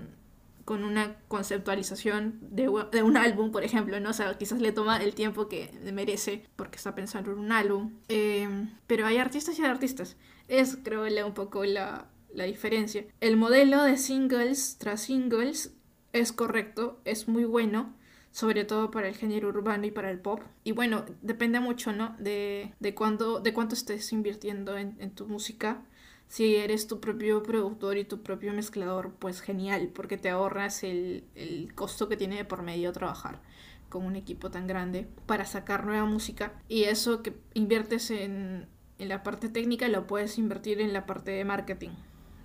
con 0.65 0.83
una 0.83 1.15
conceptualización 1.29 2.39
de, 2.41 2.67
un 2.67 3.17
álbum, 3.17 3.51
por 3.51 3.63
ejemplo, 3.63 3.99
¿no? 4.01 4.09
O 4.09 4.13
sea, 4.13 4.37
quizás 4.37 4.59
le 4.59 4.73
toma 4.73 5.01
el 5.01 5.15
tiempo 5.15 5.47
que 5.47 5.71
merece 5.93 6.45
porque 6.57 6.75
está 6.75 6.93
pensando 6.93 7.31
en 7.31 7.39
un 7.39 7.53
álbum. 7.53 7.93
Em, 8.09 8.75
pero 8.85 9.05
hay 9.05 9.17
artistas 9.17 9.57
y 9.57 9.63
hay 9.63 9.69
artistas. 9.69 10.17
Es, 10.49 10.77
creo, 10.83 11.05
un 11.25 11.33
poco 11.33 11.63
la, 11.63 12.09
la 12.33 12.43
diferencia. 12.43 13.05
El 13.21 13.37
modelo 13.37 13.83
de 13.83 13.97
singles 13.97 14.77
tras 14.77 15.01
singles 15.01 15.73
es 16.11 16.33
correcto, 16.33 16.99
es 17.05 17.27
muy 17.27 17.45
bueno, 17.45 17.95
sobre 18.31 18.63
todo 18.63 18.91
para 18.91 19.07
el 19.07 19.15
género 19.15 19.49
urbano 19.49 19.85
y 19.85 19.91
para 19.91 20.11
el 20.11 20.19
pop. 20.19 20.41
Y 20.63 20.71
bueno, 20.71 21.05
depende 21.21 21.59
mucho, 21.59 21.91
¿no? 21.91 22.15
De, 22.19 22.73
de, 22.79 22.95
cuándo, 22.95 23.39
de 23.39 23.53
cuánto 23.53 23.75
estés 23.75 24.11
invirtiendo 24.13 24.77
en, 24.77 24.95
en, 24.99 25.11
tu 25.11 25.27
música. 25.27 25.81
Si 26.27 26.55
eres 26.55 26.87
tu 26.87 26.99
propio 26.99 27.41
productor 27.41 27.97
y 27.97 28.05
tu 28.05 28.21
propio 28.21 28.53
mezclador, 28.53 29.13
pues 29.17 29.41
genial, 29.41 29.89
porque 29.93 30.17
te 30.17 30.29
ahorras 30.29 30.83
el, 30.83 31.23
el 31.35 31.73
costo 31.73 32.07
que 32.07 32.17
tiene 32.17 32.35
de 32.37 32.45
por 32.45 32.61
medio 32.61 32.91
trabajar 32.91 33.41
con 33.89 34.05
un 34.05 34.15
equipo 34.15 34.51
tan 34.51 34.67
grande 34.67 35.07
para 35.25 35.45
sacar 35.45 35.85
nueva 35.85 36.05
música. 36.05 36.53
Y 36.67 36.83
eso 36.83 37.23
que 37.23 37.33
inviertes 37.55 38.11
en, 38.11 38.67
en 38.99 39.09
la 39.09 39.23
parte 39.23 39.49
técnica 39.49 39.87
lo 39.87 40.05
puedes 40.05 40.37
invertir 40.37 40.79
en 40.81 40.93
la 40.93 41.07
parte 41.07 41.31
de 41.31 41.45
marketing 41.45 41.91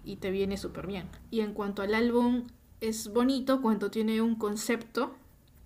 y 0.05 0.16
te 0.16 0.31
viene 0.31 0.57
súper 0.57 0.87
bien. 0.87 1.09
Y 1.31 1.40
en 1.40 1.53
cuanto 1.53 1.83
al 1.83 1.94
álbum, 1.94 2.47
es 2.81 3.12
bonito 3.12 3.61
cuando 3.61 3.90
tiene 3.90 4.23
un 4.23 4.37
concepto 4.37 5.14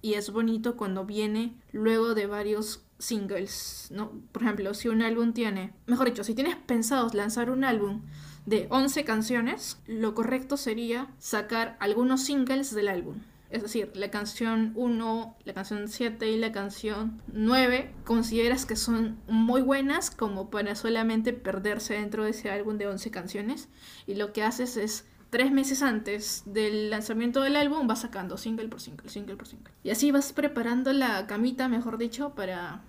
y 0.02 0.14
es 0.14 0.30
bonito 0.30 0.76
cuando 0.76 1.04
viene 1.04 1.54
luego 1.72 2.14
de 2.14 2.26
varios 2.26 2.84
singles, 2.98 3.88
¿no? 3.90 4.12
Por 4.32 4.42
ejemplo, 4.42 4.74
si 4.74 4.88
un 4.88 5.02
álbum 5.02 5.32
tiene, 5.32 5.72
mejor 5.86 6.08
dicho, 6.08 6.24
si 6.24 6.34
tienes 6.34 6.56
pensado 6.56 7.08
lanzar 7.12 7.50
un 7.50 7.64
álbum 7.64 8.02
de 8.46 8.66
11 8.70 9.04
canciones, 9.04 9.78
lo 9.86 10.14
correcto 10.14 10.56
sería 10.56 11.08
sacar 11.18 11.76
algunos 11.80 12.22
singles 12.22 12.74
del 12.74 12.88
álbum. 12.88 13.16
Es 13.50 13.62
decir, 13.62 13.90
la 13.94 14.10
canción 14.10 14.72
1, 14.74 15.36
la 15.44 15.54
canción 15.54 15.88
7 15.88 16.30
y 16.30 16.36
la 16.36 16.52
canción 16.52 17.22
9 17.32 17.94
consideras 18.04 18.66
que 18.66 18.76
son 18.76 19.18
muy 19.26 19.62
buenas 19.62 20.10
como 20.10 20.50
para 20.50 20.74
solamente 20.74 21.32
perderse 21.32 21.94
dentro 21.94 22.24
de 22.24 22.30
ese 22.30 22.50
álbum 22.50 22.76
de 22.76 22.88
11 22.88 23.10
canciones 23.10 23.68
y 24.06 24.16
lo 24.16 24.34
que 24.34 24.42
haces 24.42 24.76
es 24.76 25.06
tres 25.30 25.52
meses 25.52 25.82
antes 25.82 26.42
del 26.46 26.90
lanzamiento 26.90 27.42
del 27.42 27.56
álbum 27.56 27.86
vas 27.86 28.00
sacando 28.00 28.36
single 28.36 28.68
por 28.68 28.80
single, 28.80 29.08
single 29.08 29.36
por 29.36 29.46
single. 29.46 29.72
Y 29.82 29.90
así 29.90 30.10
vas 30.10 30.32
preparando 30.32 30.92
la 30.92 31.26
camita, 31.26 31.68
mejor 31.68 31.98
dicho, 31.98 32.34
para 32.34 32.82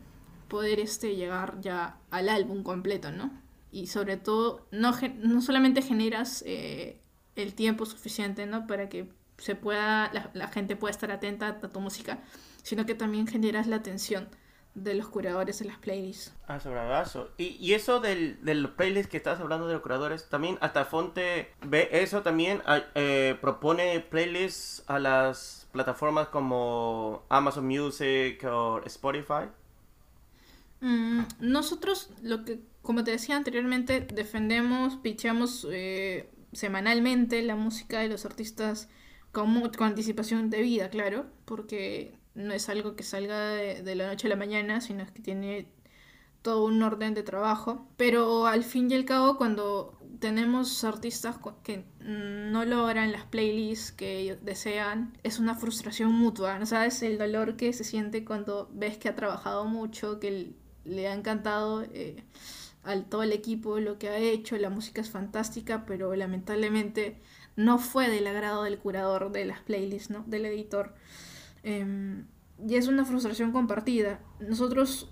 poder 0.47 0.79
este, 0.79 1.15
llegar 1.15 1.59
ya 1.61 1.97
al 2.11 2.29
álbum 2.29 2.63
completo, 2.63 3.11
¿no? 3.11 3.31
Y 3.71 3.87
sobre 3.87 4.17
todo, 4.17 4.67
no, 4.71 4.93
no 5.21 5.41
solamente 5.41 5.81
generas 5.81 6.43
eh, 6.47 7.01
el 7.35 7.53
tiempo 7.53 7.85
suficiente, 7.85 8.45
¿no? 8.45 8.65
Para 8.65 8.89
que 8.89 9.11
se 9.37 9.55
pueda, 9.55 10.11
la, 10.11 10.31
la 10.33 10.47
gente 10.47 10.75
pueda 10.75 10.91
estar 10.91 11.11
atenta 11.11 11.47
a 11.47 11.69
tu 11.69 11.79
música, 11.79 12.19
sino 12.63 12.85
que 12.85 12.95
también 12.95 13.27
generas 13.27 13.67
la 13.67 13.77
atención 13.77 14.27
de 14.75 14.93
los 14.93 15.07
curadores 15.07 15.59
de 15.59 15.65
las 15.65 15.77
playlists. 15.77 16.33
Ah, 16.47 16.59
sobradazo. 16.59 17.29
Y, 17.37 17.57
y 17.59 17.73
eso 17.73 17.99
del, 17.99 18.43
del 18.43 18.69
playlist 18.69 19.09
que 19.09 19.17
estás 19.17 19.39
hablando 19.39 19.67
de 19.67 19.73
los 19.73 19.81
curadores, 19.81 20.29
también 20.29 20.57
hasta 20.61 20.85
Fonte 20.85 21.51
ve 21.61 21.89
eso 21.91 22.21
también, 22.21 22.61
ah, 22.65 22.81
eh, 22.95 23.37
propone 23.41 23.99
playlists 23.99 24.83
a 24.87 24.99
las 24.99 25.67
plataformas 25.71 26.29
como 26.29 27.23
Amazon 27.29 27.67
Music 27.67 28.43
o 28.45 28.81
Spotify. 28.85 29.49
Mm, 30.81 31.23
nosotros, 31.39 32.09
lo 32.21 32.45
que, 32.45 32.59
como 32.81 33.03
te 33.03 33.11
decía 33.11 33.35
anteriormente, 33.35 34.01
defendemos, 34.01 34.95
pichamos 34.97 35.67
eh, 35.69 36.29
semanalmente 36.53 37.41
la 37.41 37.55
música 37.55 37.99
de 37.99 38.07
los 38.07 38.25
artistas 38.25 38.87
con, 39.31 39.69
con 39.71 39.87
anticipación 39.87 40.49
de 40.49 40.61
vida, 40.61 40.89
claro, 40.89 41.25
porque 41.45 42.18
no 42.39 42.53
es 42.53 42.69
algo 42.69 42.95
que 42.95 43.03
salga 43.03 43.49
de, 43.49 43.95
la 43.95 44.07
noche 44.07 44.27
a 44.27 44.29
la 44.29 44.35
mañana, 44.35 44.81
sino 44.81 45.05
que 45.13 45.21
tiene 45.21 45.67
todo 46.41 46.65
un 46.65 46.81
orden 46.81 47.13
de 47.13 47.21
trabajo. 47.23 47.85
Pero 47.97 48.47
al 48.47 48.63
fin 48.63 48.89
y 48.89 48.95
al 48.95 49.05
cabo, 49.05 49.37
cuando 49.37 49.99
tenemos 50.19 50.83
artistas 50.83 51.37
que 51.63 51.85
no 51.99 52.65
logran 52.65 53.11
las 53.11 53.25
playlists 53.25 53.91
que 53.91 54.37
desean, 54.41 55.17
es 55.23 55.39
una 55.39 55.55
frustración 55.55 56.13
mutua, 56.13 56.57
¿no 56.59 56.65
sabes? 56.65 57.03
El 57.03 57.17
dolor 57.17 57.57
que 57.57 57.73
se 57.73 57.83
siente 57.83 58.23
cuando 58.23 58.69
ves 58.73 58.97
que 58.97 59.09
ha 59.09 59.15
trabajado 59.15 59.65
mucho, 59.65 60.19
que 60.19 60.53
le 60.85 61.07
ha 61.07 61.13
encantado 61.13 61.83
eh, 61.83 62.23
al 62.83 63.05
todo 63.05 63.23
el 63.23 63.33
equipo 63.33 63.79
lo 63.79 63.99
que 63.99 64.09
ha 64.09 64.17
hecho, 64.17 64.57
la 64.57 64.69
música 64.69 65.01
es 65.01 65.09
fantástica, 65.09 65.85
pero 65.85 66.15
lamentablemente 66.15 67.17
no 67.57 67.79
fue 67.79 68.09
del 68.09 68.27
agrado 68.27 68.63
del 68.63 68.77
curador 68.79 69.31
de 69.31 69.43
las 69.43 69.59
playlists, 69.59 70.09
¿no? 70.09 70.23
Del 70.25 70.45
editor. 70.45 70.95
Em, 71.63 72.25
y 72.67 72.75
es 72.75 72.87
una 72.87 73.05
frustración 73.05 73.51
compartida. 73.51 74.19
Nosotros 74.39 75.09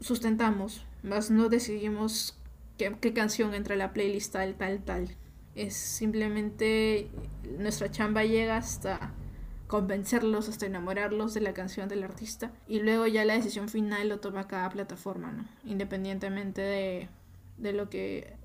sustentamos, 0.00 0.86
mas 1.02 1.30
no 1.30 1.48
decidimos 1.48 2.38
qué, 2.78 3.12
canción 3.12 3.54
entra 3.54 3.74
en 3.74 3.80
la 3.80 3.92
playlist 3.92 4.32
tal, 4.32 4.54
tal, 4.54 4.82
tal. 4.82 5.16
Es 5.54 5.74
simplemente 5.74 7.10
nuestra 7.58 7.90
chamba 7.90 8.24
llega 8.24 8.56
hasta 8.56 9.12
convencerlos, 9.66 10.48
hasta 10.48 10.66
enamorarlos 10.66 11.34
de 11.34 11.40
la 11.40 11.54
canción 11.54 11.88
del 11.88 12.02
artista. 12.02 12.52
Y 12.68 12.80
luego 12.80 13.06
ya 13.06 13.24
la 13.24 13.34
decisión 13.34 13.68
final 13.68 14.08
lo 14.08 14.20
toma 14.20 14.46
cada 14.46 14.68
plataforma, 14.70 15.32
¿no? 15.32 15.44
Independientemente 15.64 16.60
de, 16.60 17.08
de 17.58 17.72
lo 17.72 17.88
que 17.88 18.36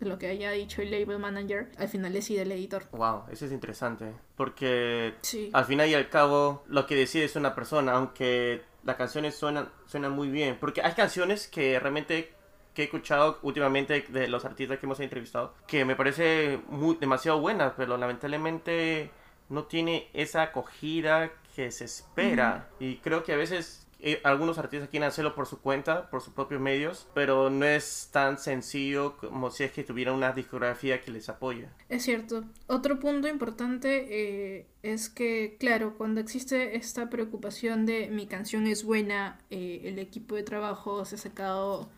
de 0.00 0.06
lo 0.06 0.18
que 0.18 0.26
haya 0.28 0.50
dicho 0.50 0.82
el 0.82 0.90
label 0.90 1.18
manager, 1.18 1.70
al 1.78 1.88
final 1.88 2.12
decide 2.12 2.42
el 2.42 2.52
editor. 2.52 2.84
Wow, 2.92 3.24
eso 3.30 3.46
es 3.46 3.52
interesante. 3.52 4.12
Porque 4.36 5.14
Sí. 5.22 5.50
al 5.52 5.64
final 5.64 5.88
y 5.88 5.94
al 5.94 6.08
cabo, 6.10 6.62
lo 6.68 6.86
que 6.86 6.94
decide 6.94 7.24
es 7.24 7.36
una 7.36 7.54
persona, 7.54 7.92
aunque 7.92 8.62
las 8.84 8.96
canciones 8.96 9.34
suenan, 9.34 9.68
suenan 9.86 10.12
muy 10.12 10.28
bien. 10.28 10.58
Porque 10.60 10.82
hay 10.82 10.92
canciones 10.92 11.48
que 11.48 11.78
realmente 11.80 12.32
que 12.74 12.82
he 12.82 12.84
escuchado 12.84 13.38
últimamente 13.42 14.04
de 14.08 14.28
los 14.28 14.44
artistas 14.44 14.78
que 14.78 14.84
hemos 14.84 15.00
entrevistado, 15.00 15.54
que 15.66 15.86
me 15.86 15.96
parece 15.96 16.60
muy, 16.68 16.96
demasiado 16.96 17.40
buenas, 17.40 17.72
pero 17.74 17.96
lamentablemente 17.96 19.10
no 19.48 19.64
tiene 19.64 20.10
esa 20.12 20.42
acogida 20.42 21.30
que 21.54 21.70
se 21.70 21.86
espera. 21.86 22.68
Y 22.78 22.96
creo 22.98 23.24
que 23.24 23.32
a 23.32 23.36
veces 23.36 23.85
algunos 24.24 24.58
artistas 24.58 24.88
quieren 24.88 25.08
hacerlo 25.08 25.34
por 25.34 25.46
su 25.46 25.60
cuenta, 25.60 26.10
por 26.10 26.20
sus 26.20 26.32
propios 26.32 26.60
medios, 26.60 27.06
pero 27.14 27.50
no 27.50 27.64
es 27.64 28.10
tan 28.12 28.38
sencillo 28.38 29.16
como 29.16 29.50
si 29.50 29.64
es 29.64 29.72
que 29.72 29.84
tuvieran 29.84 30.14
una 30.14 30.32
discografía 30.32 31.00
que 31.00 31.10
les 31.10 31.28
apoye. 31.28 31.68
Es 31.88 32.04
cierto. 32.04 32.44
Otro 32.66 33.00
punto 33.00 33.26
importante 33.26 34.06
eh, 34.08 34.66
es 34.82 35.08
que, 35.08 35.56
claro, 35.58 35.94
cuando 35.96 36.20
existe 36.20 36.76
esta 36.76 37.08
preocupación 37.08 37.86
de 37.86 38.08
mi 38.08 38.26
canción 38.26 38.66
es 38.66 38.84
buena, 38.84 39.38
eh, 39.50 39.82
el 39.84 39.98
equipo 39.98 40.34
de 40.34 40.42
trabajo 40.42 41.04
se 41.04 41.16
ha 41.16 41.18
sacado 41.18 41.88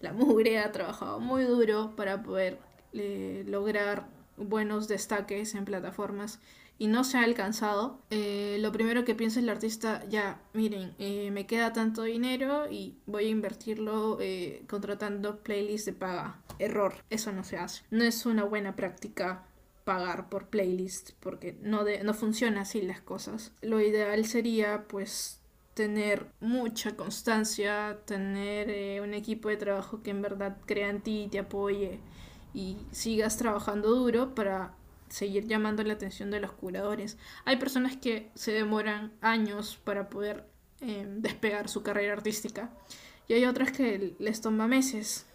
la 0.00 0.12
mugre, 0.12 0.58
ha 0.58 0.72
trabajado 0.72 1.18
muy 1.18 1.44
duro 1.44 1.94
para 1.96 2.22
poder 2.22 2.58
eh, 2.92 3.44
lograr 3.46 4.06
buenos 4.36 4.88
destaques 4.88 5.54
en 5.54 5.64
plataformas 5.64 6.40
y 6.78 6.86
no 6.86 7.02
se 7.04 7.18
ha 7.18 7.24
alcanzado, 7.24 8.00
eh, 8.10 8.58
lo 8.60 8.70
primero 8.72 9.04
que 9.04 9.14
piensa 9.14 9.40
el 9.40 9.48
artista, 9.48 10.04
ya, 10.08 10.40
miren, 10.52 10.94
eh, 10.98 11.30
me 11.32 11.46
queda 11.46 11.72
tanto 11.72 12.04
dinero 12.04 12.70
y 12.70 12.96
voy 13.06 13.26
a 13.26 13.30
invertirlo 13.30 14.18
eh, 14.20 14.62
contratando 14.68 15.42
playlists 15.42 15.86
de 15.86 15.92
paga. 15.92 16.40
Error, 16.58 16.94
eso 17.10 17.32
no 17.32 17.44
se 17.44 17.56
hace. 17.56 17.82
No 17.90 18.04
es 18.04 18.26
una 18.26 18.44
buena 18.44 18.76
práctica 18.76 19.44
pagar 19.88 20.28
por 20.28 20.48
playlist 20.48 21.12
porque 21.18 21.56
no, 21.62 21.82
de, 21.82 22.04
no 22.04 22.12
funciona 22.12 22.60
así 22.60 22.82
las 22.82 23.00
cosas. 23.00 23.52
Lo 23.62 23.80
ideal 23.80 24.26
sería 24.26 24.84
pues 24.86 25.40
tener 25.72 26.26
mucha 26.40 26.94
constancia, 26.94 27.98
tener 28.04 28.68
eh, 28.68 29.00
un 29.00 29.14
equipo 29.14 29.48
de 29.48 29.56
trabajo 29.56 30.02
que 30.02 30.10
en 30.10 30.20
verdad 30.20 30.58
crea 30.66 30.90
en 30.90 31.00
ti 31.00 31.22
y 31.22 31.28
te 31.28 31.38
apoye 31.38 32.00
y 32.52 32.76
sigas 32.90 33.36
trabajando 33.36 33.88
duro 33.94 34.34
para 34.34 34.74
seguir 35.10 35.46
llamando 35.46 35.82
la 35.82 35.94
atención 35.94 36.30
de 36.30 36.40
los 36.40 36.52
curadores. 36.52 37.18
Hay 37.44 37.56
personas 37.56 37.96
que 37.96 38.30
se 38.34 38.52
demoran 38.52 39.12
años 39.20 39.78
para 39.84 40.08
poder 40.08 40.44
eh, 40.80 41.06
despegar 41.08 41.68
su 41.68 41.82
carrera 41.82 42.12
artística 42.12 42.70
y 43.26 43.34
hay 43.34 43.44
otras 43.44 43.72
que 43.72 44.14
les 44.18 44.40
toma 44.40 44.66
meses. 44.68 45.26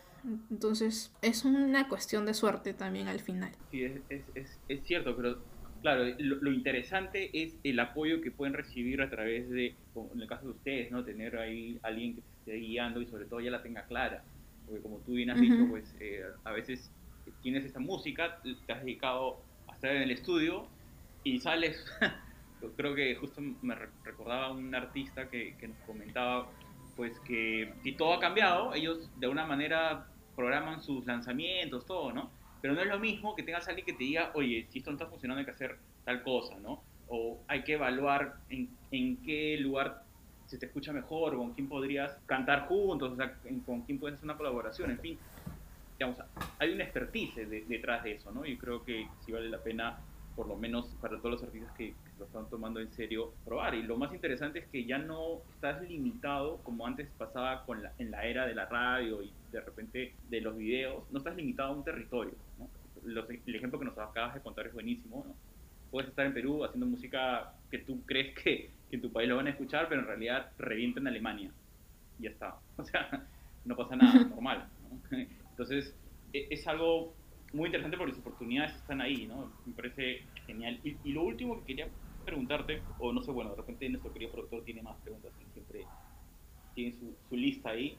Entonces 0.49 1.13
es 1.21 1.43
una 1.43 1.89
cuestión 1.89 2.25
de 2.25 2.33
suerte 2.33 2.73
también 2.73 3.07
al 3.07 3.19
final. 3.19 3.51
Sí, 3.71 3.83
es, 3.83 4.01
es, 4.09 4.23
es, 4.35 4.59
es 4.69 4.83
cierto, 4.83 5.15
pero 5.17 5.39
claro, 5.81 6.05
lo, 6.17 6.37
lo, 6.37 6.51
interesante 6.51 7.29
es 7.33 7.57
el 7.63 7.77
apoyo 7.79 8.21
que 8.21 8.31
pueden 8.31 8.53
recibir 8.53 9.01
a 9.01 9.09
través 9.09 9.49
de, 9.49 9.75
en 10.13 10.21
el 10.21 10.27
caso 10.27 10.45
de 10.45 10.51
ustedes, 10.51 10.91
¿no? 10.91 11.03
Tener 11.03 11.37
ahí 11.37 11.77
alguien 11.83 12.15
que 12.15 12.21
te 12.21 12.33
esté 12.39 12.55
guiando 12.55 13.01
y 13.01 13.05
sobre 13.05 13.25
todo 13.25 13.41
ya 13.41 13.51
la 13.51 13.61
tenga 13.61 13.83
clara. 13.85 14.23
Porque 14.65 14.81
como 14.81 14.99
tú 14.99 15.11
bien 15.11 15.29
has 15.29 15.37
uh 15.37 15.43
-huh. 15.43 15.51
dicho, 15.51 15.69
pues 15.69 15.93
eh, 15.99 16.23
a 16.45 16.51
veces 16.51 16.89
tienes 17.41 17.65
esta 17.65 17.79
música, 17.79 18.41
te 18.65 18.73
has 18.73 18.83
dedicado 18.83 19.41
estar 19.83 19.97
en 19.97 20.03
el 20.03 20.11
estudio 20.11 20.65
y 21.25 21.41
sales, 21.41 21.85
creo 22.77 22.95
que 22.95 23.15
justo 23.15 23.41
me 23.61 23.75
recordaba 24.05 24.53
un 24.53 24.73
artista 24.73 25.29
que, 25.29 25.57
que 25.57 25.67
nos 25.67 25.77
comentaba 25.79 26.49
pues 26.95 27.19
que, 27.19 27.73
que 27.83 27.91
todo 27.91 28.13
ha 28.13 28.19
cambiado, 28.21 28.73
ellos 28.73 29.09
de 29.19 29.27
una 29.27 29.45
manera 29.45 30.07
programan 30.37 30.81
sus 30.81 31.05
lanzamientos, 31.05 31.85
todo, 31.85 32.13
¿no? 32.13 32.31
Pero 32.61 32.75
no 32.75 32.81
es 32.81 32.87
lo 32.87 32.97
mismo 32.97 33.35
que 33.35 33.43
tengas 33.43 33.67
alguien 33.67 33.85
que 33.85 33.91
te 33.91 34.05
diga, 34.05 34.31
oye, 34.35 34.65
si 34.69 34.79
esto 34.79 34.89
no 34.89 34.95
está 34.95 35.07
funcionando 35.07 35.39
hay 35.39 35.45
que 35.45 35.51
hacer 35.51 35.77
tal 36.05 36.23
cosa, 36.23 36.55
¿no? 36.59 36.81
O 37.09 37.41
hay 37.49 37.65
que 37.65 37.73
evaluar 37.73 38.37
en, 38.49 38.69
en 38.91 39.17
qué 39.17 39.57
lugar 39.59 40.03
se 40.45 40.57
te 40.57 40.67
escucha 40.67 40.93
mejor, 40.93 41.35
con 41.35 41.53
quién 41.55 41.67
podrías 41.67 42.17
cantar 42.25 42.67
juntos, 42.67 43.11
o 43.11 43.15
sea, 43.17 43.37
con 43.65 43.81
quién 43.81 43.99
puedes 43.99 44.15
hacer 44.15 44.25
una 44.25 44.37
colaboración, 44.37 44.91
en 44.91 44.99
fin. 44.99 45.19
Digamos, 45.97 46.17
hay 46.59 46.73
una 46.73 46.83
expertise 46.83 47.49
de, 47.49 47.65
detrás 47.67 48.03
de 48.03 48.13
eso, 48.13 48.31
¿no? 48.31 48.45
Y 48.45 48.57
creo 48.57 48.83
que 48.83 49.07
sí 49.25 49.31
vale 49.31 49.49
la 49.49 49.61
pena, 49.61 49.97
por 50.35 50.47
lo 50.47 50.55
menos 50.55 50.87
para 51.01 51.17
todos 51.17 51.31
los 51.31 51.43
artistas 51.43 51.71
que, 51.77 51.89
que 51.89 52.19
lo 52.19 52.25
están 52.25 52.49
tomando 52.49 52.79
en 52.79 52.91
serio, 52.91 53.33
probar. 53.45 53.75
Y 53.75 53.83
lo 53.83 53.97
más 53.97 54.13
interesante 54.13 54.59
es 54.59 54.67
que 54.67 54.85
ya 54.85 54.97
no 54.97 55.41
estás 55.53 55.81
limitado, 55.81 56.57
como 56.63 56.85
antes 56.87 57.09
pasaba 57.17 57.65
con 57.65 57.83
la, 57.83 57.93
en 57.99 58.11
la 58.11 58.25
era 58.25 58.45
de 58.45 58.55
la 58.55 58.65
radio 58.65 59.21
y 59.21 59.31
de 59.51 59.61
repente 59.61 60.15
de 60.29 60.41
los 60.41 60.57
videos, 60.57 61.03
no 61.11 61.19
estás 61.19 61.35
limitado 61.35 61.73
a 61.73 61.75
un 61.75 61.83
territorio. 61.83 62.33
¿no? 62.57 62.67
Los, 63.03 63.29
el 63.29 63.55
ejemplo 63.55 63.79
que 63.79 63.85
nos 63.85 63.97
acabas 63.97 64.33
de 64.33 64.41
contar 64.41 64.67
es 64.67 64.73
buenísimo. 64.73 65.23
¿no? 65.27 65.35
Puedes 65.91 66.09
estar 66.09 66.25
en 66.25 66.33
Perú 66.33 66.63
haciendo 66.65 66.87
música 66.87 67.53
que 67.69 67.77
tú 67.79 68.03
crees 68.05 68.35
que, 68.35 68.71
que, 68.89 68.95
en 68.95 69.01
tu 69.01 69.11
país 69.11 69.29
lo 69.29 69.35
van 69.35 69.47
a 69.47 69.51
escuchar, 69.51 69.87
pero 69.87 70.01
en 70.01 70.07
realidad 70.07 70.51
revienta 70.57 70.99
en 70.99 71.07
Alemania. 71.07 71.51
Y 72.19 72.23
ya 72.23 72.29
está. 72.31 72.55
O 72.77 72.83
sea, 72.83 73.27
no 73.65 73.75
pasa 73.75 73.95
nada, 73.95 74.25
normal. 74.25 74.67
¿no? 74.89 75.42
Entonces, 75.53 75.95
es 76.33 76.67
algo 76.67 77.13
muy 77.53 77.67
interesante 77.67 77.97
porque 77.97 78.13
las 78.13 78.19
oportunidades 78.21 78.75
están 78.75 79.01
ahí, 79.01 79.27
¿no? 79.27 79.51
Me 79.65 79.73
parece 79.73 80.23
genial. 80.45 80.79
Y, 80.83 80.97
y 81.03 81.11
lo 81.13 81.23
último 81.23 81.59
que 81.59 81.65
quería 81.65 81.87
preguntarte, 82.25 82.81
o 82.99 83.13
no 83.13 83.21
sé, 83.21 83.31
bueno, 83.31 83.51
de 83.51 83.57
repente 83.57 83.87
nuestro 83.89 84.11
querido 84.11 84.31
productor 84.31 84.63
tiene 84.63 84.81
más 84.81 84.97
preguntas 85.01 85.31
y 85.39 85.51
siempre 85.53 85.85
tiene 86.73 86.91
su, 86.93 87.15
su 87.29 87.35
lista 87.35 87.69
ahí 87.69 87.97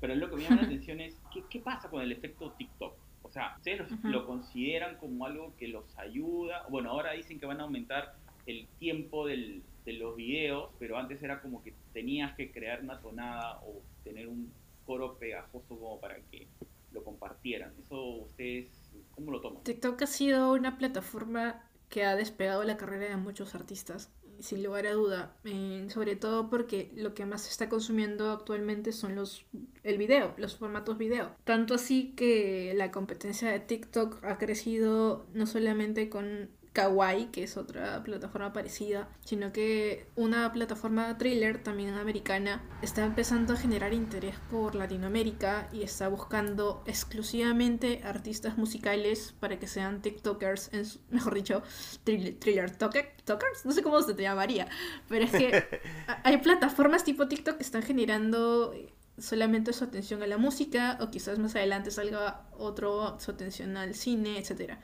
pero 0.00 0.14
lo 0.14 0.30
que 0.30 0.36
me 0.36 0.42
llama 0.42 0.62
la 0.62 0.62
atención 0.66 1.00
es, 1.00 1.20
¿qué, 1.32 1.44
¿qué, 1.48 1.60
pasa 1.60 1.88
con 1.88 2.02
el 2.02 2.10
efecto 2.10 2.52
TikTok? 2.52 2.94
O 3.22 3.30
sea, 3.30 3.54
¿ustedes 3.58 3.80
uh 3.92 3.94
-huh. 3.94 4.10
lo, 4.10 4.26
consideran 4.26 4.96
como 4.96 5.26
algo 5.26 5.54
que 5.56 5.68
los 5.68 5.96
ayuda? 5.98 6.66
Bueno, 6.68 6.90
ahora 6.90 7.12
dicen 7.12 7.38
que 7.38 7.46
van 7.46 7.60
a 7.60 7.64
aumentar 7.64 8.14
el 8.46 8.66
tiempo 8.78 9.26
del, 9.26 9.62
de 9.84 9.92
los 9.92 10.16
videos, 10.16 10.70
pero 10.78 10.96
antes 10.96 11.22
era 11.22 11.40
como 11.40 11.62
que 11.62 11.74
tenías 11.92 12.34
que 12.34 12.50
crear 12.50 12.82
una 12.82 12.98
tonada 13.00 13.60
o 13.60 13.82
tener 14.02 14.26
un 14.26 14.50
coro 14.86 15.18
pegajoso 15.18 15.78
como 15.78 16.00
para 16.00 16.16
que 16.30 16.48
lo 16.92 17.04
compartieran. 17.04 17.74
¿Eso 17.84 18.22
ustedes 18.24 18.68
cómo 19.12 19.30
lo 19.32 19.40
toman? 19.40 19.62
TikTok 19.62 20.02
ha 20.02 20.06
sido 20.06 20.52
una 20.52 20.78
plataforma 20.78 21.62
que 21.88 22.04
ha 22.04 22.16
despegado 22.16 22.64
la 22.64 22.76
carrera 22.76 23.08
de 23.08 23.16
muchos 23.16 23.54
artistas 23.54 24.12
sin 24.40 24.62
lugar 24.62 24.86
a 24.86 24.92
duda, 24.92 25.36
eh, 25.44 25.86
sobre 25.90 26.16
todo 26.16 26.50
porque 26.50 26.90
lo 26.96 27.14
que 27.14 27.26
más 27.26 27.42
se 27.42 27.50
está 27.50 27.68
consumiendo 27.68 28.30
actualmente 28.30 28.92
son 28.92 29.14
los 29.14 29.46
el 29.82 29.98
video, 29.98 30.34
los 30.36 30.56
formatos 30.56 30.98
video. 30.98 31.34
Tanto 31.44 31.74
así 31.74 32.12
que 32.16 32.72
la 32.74 32.90
competencia 32.90 33.50
de 33.50 33.60
TikTok 33.60 34.24
ha 34.24 34.38
crecido 34.38 35.26
no 35.34 35.46
solamente 35.46 36.08
con 36.08 36.50
Kawaii, 36.72 37.26
que 37.26 37.42
es 37.42 37.56
otra 37.56 38.02
plataforma 38.04 38.52
parecida, 38.52 39.08
sino 39.24 39.52
que 39.52 40.06
una 40.14 40.52
plataforma 40.52 41.18
thriller 41.18 41.62
también 41.62 41.94
americana 41.94 42.62
está 42.80 43.04
empezando 43.04 43.54
a 43.54 43.56
generar 43.56 43.92
interés 43.92 44.36
por 44.50 44.74
Latinoamérica 44.74 45.68
y 45.72 45.82
está 45.82 46.08
buscando 46.08 46.82
exclusivamente 46.86 48.02
artistas 48.04 48.56
musicales 48.56 49.34
para 49.40 49.58
que 49.58 49.66
sean 49.66 50.00
TikTokers, 50.00 50.72
en 50.72 50.86
su, 50.86 51.00
mejor 51.10 51.34
dicho, 51.34 51.62
thriller, 52.04 52.38
thriller 52.38 52.70
TikTokers, 52.70 53.64
no 53.64 53.72
sé 53.72 53.82
cómo 53.82 54.00
se 54.02 54.14
te 54.14 54.22
llamaría, 54.22 54.68
pero 55.08 55.24
es 55.24 55.32
que 55.32 55.80
hay 56.24 56.36
plataformas 56.38 57.04
tipo 57.04 57.26
TikTok 57.26 57.56
que 57.56 57.62
están 57.62 57.82
generando 57.82 58.72
solamente 59.18 59.72
su 59.72 59.84
atención 59.84 60.22
a 60.22 60.26
la 60.26 60.38
música 60.38 60.98
o 61.00 61.10
quizás 61.10 61.38
más 61.38 61.54
adelante 61.56 61.90
salga 61.90 62.46
otro 62.56 63.18
su 63.20 63.32
atención 63.32 63.76
al 63.76 63.94
cine, 63.94 64.38
etcétera. 64.38 64.80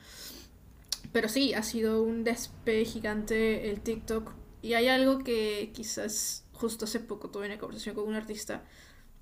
Pero 1.11 1.29
sí, 1.29 1.53
ha 1.53 1.63
sido 1.63 2.03
un 2.03 2.23
despegue 2.23 2.85
gigante 2.85 3.69
el 3.69 3.81
TikTok. 3.81 4.33
Y 4.61 4.73
hay 4.73 4.87
algo 4.87 5.19
que 5.19 5.71
quizás 5.73 6.45
justo 6.53 6.85
hace 6.85 6.99
poco 6.99 7.29
tuve 7.29 7.45
una 7.45 7.57
conversación 7.57 7.95
con 7.95 8.07
un 8.07 8.15
artista. 8.15 8.63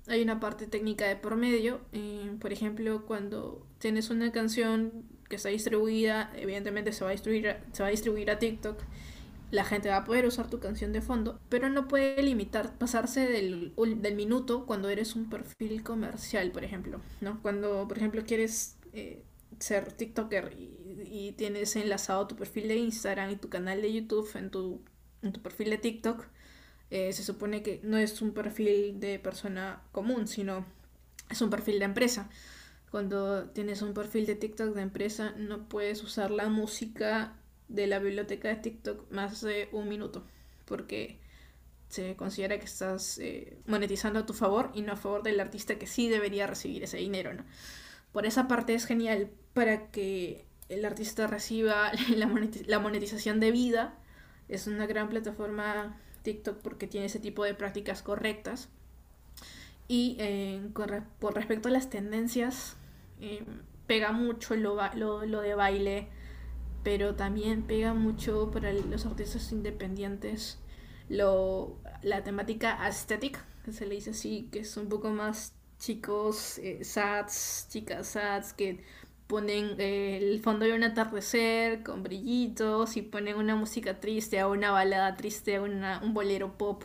Hay 0.08 0.22
una 0.22 0.40
parte 0.40 0.66
técnica 0.66 1.06
de 1.06 1.16
por 1.16 1.36
medio. 1.36 1.80
Por 2.40 2.52
ejemplo, 2.52 3.04
cuando 3.06 3.66
tienes 3.78 4.10
una 4.10 4.32
canción 4.32 5.04
que 5.28 5.36
está 5.36 5.48
distribuida, 5.48 6.32
evidentemente 6.36 6.92
se 6.92 7.04
va 7.04 7.10
a 7.10 7.12
distribuir 7.12 7.48
a, 7.48 7.60
se 7.72 7.82
va 7.82 7.88
a, 7.88 7.90
distribuir 7.90 8.30
a 8.30 8.38
TikTok. 8.38 8.78
La 9.50 9.64
gente 9.64 9.88
va 9.88 9.98
a 9.98 10.04
poder 10.04 10.26
usar 10.26 10.50
tu 10.50 10.58
canción 10.58 10.92
de 10.92 11.00
fondo, 11.00 11.38
pero 11.48 11.68
no 11.68 11.86
puede 11.86 12.20
limitar, 12.22 12.76
pasarse 12.78 13.28
del, 13.28 13.72
del 13.76 14.14
minuto 14.16 14.66
cuando 14.66 14.88
eres 14.88 15.14
un 15.14 15.30
perfil 15.30 15.82
comercial, 15.84 16.50
por 16.50 16.64
ejemplo. 16.64 17.00
¿no? 17.20 17.40
Cuando, 17.42 17.86
por 17.86 17.96
ejemplo, 17.96 18.24
quieres 18.26 18.76
eh, 18.92 19.22
ser 19.58 19.92
TikToker 19.92 20.54
y 20.56 21.32
tienes 21.32 21.76
enlazado 21.76 22.26
tu 22.26 22.36
perfil 22.36 22.68
de 22.68 22.76
Instagram 22.76 23.30
y 23.30 23.36
tu 23.36 23.48
canal 23.48 23.82
de 23.82 23.92
YouTube 23.92 24.28
en 24.34 24.50
tu, 24.50 24.82
en 25.22 25.32
tu 25.32 25.40
perfil 25.42 25.70
de 25.70 25.78
TikTok, 25.78 26.26
eh, 26.90 27.12
se 27.12 27.22
supone 27.22 27.62
que 27.62 27.80
no 27.82 27.98
es 27.98 28.22
un 28.22 28.32
perfil 28.32 29.00
de 29.00 29.18
persona 29.18 29.82
común, 29.92 30.28
sino 30.28 30.64
es 31.30 31.40
un 31.40 31.50
perfil 31.50 31.78
de 31.78 31.84
empresa. 31.84 32.30
Cuando 32.90 33.50
tienes 33.50 33.82
un 33.82 33.94
perfil 33.94 34.26
de 34.26 34.36
TikTok 34.36 34.74
de 34.74 34.82
empresa, 34.82 35.34
no 35.36 35.68
puedes 35.68 36.02
usar 36.02 36.30
la 36.30 36.48
música 36.48 37.36
de 37.68 37.86
la 37.86 37.98
biblioteca 37.98 38.48
de 38.48 38.56
TikTok 38.56 39.10
más 39.10 39.40
de 39.40 39.68
un 39.72 39.88
minuto, 39.88 40.24
porque 40.64 41.18
se 41.88 42.16
considera 42.16 42.58
que 42.58 42.64
estás 42.64 43.18
eh, 43.18 43.58
monetizando 43.66 44.20
a 44.20 44.26
tu 44.26 44.32
favor 44.32 44.70
y 44.74 44.82
no 44.82 44.92
a 44.92 44.96
favor 44.96 45.22
del 45.22 45.40
artista 45.40 45.78
que 45.78 45.86
sí 45.86 46.08
debería 46.08 46.46
recibir 46.46 46.84
ese 46.84 46.98
dinero, 46.98 47.34
¿no? 47.34 47.44
Por 48.16 48.24
esa 48.24 48.48
parte 48.48 48.72
es 48.72 48.86
genial 48.86 49.28
para 49.52 49.90
que 49.90 50.46
el 50.70 50.86
artista 50.86 51.26
reciba 51.26 51.92
la, 52.66 52.78
monetización 52.78 53.40
de 53.40 53.50
vida. 53.50 53.92
Es 54.48 54.66
una 54.66 54.86
gran 54.86 55.10
plataforma 55.10 56.00
TikTok 56.22 56.62
porque 56.62 56.86
tiene 56.86 57.08
ese 57.08 57.20
tipo 57.20 57.44
de 57.44 57.52
prácticas 57.52 58.00
correctas. 58.00 58.70
Y 59.86 60.16
eh, 60.18 60.66
por 61.18 61.34
respecto 61.34 61.68
a 61.68 61.70
las 61.70 61.90
tendencias, 61.90 62.78
eh, 63.20 63.44
pega 63.86 64.12
mucho 64.12 64.56
lo, 64.56 64.78
lo, 64.94 65.40
de 65.42 65.54
baile, 65.54 66.08
pero 66.82 67.16
también 67.16 67.64
pega 67.64 67.92
mucho 67.92 68.50
para 68.50 68.72
los 68.72 69.04
artistas 69.04 69.52
independientes 69.52 70.58
lo, 71.10 71.76
la 72.00 72.24
temática 72.24 72.82
aesthetic, 72.82 73.44
que 73.62 73.74
se 73.74 73.84
le 73.84 73.96
dice 73.96 74.12
así, 74.12 74.48
que 74.50 74.60
es 74.60 74.74
un 74.78 74.88
poco 74.88 75.10
más 75.10 75.55
chicos 75.78 76.58
eh, 76.58 76.84
sats, 76.84 77.66
chicas 77.70 78.08
sats, 78.08 78.52
que 78.52 78.82
ponen 79.26 79.76
eh, 79.80 80.18
el 80.18 80.40
fondo 80.40 80.64
de 80.66 80.74
un 80.74 80.84
atardecer 80.84 81.82
con 81.82 82.02
brillitos 82.02 82.96
y 82.96 83.02
ponen 83.02 83.36
una 83.36 83.56
música 83.56 84.00
triste 84.00 84.42
o 84.44 84.52
una 84.52 84.70
balada 84.70 85.16
triste 85.16 85.58
o 85.58 85.64
un 85.64 86.14
bolero 86.14 86.56
pop 86.58 86.84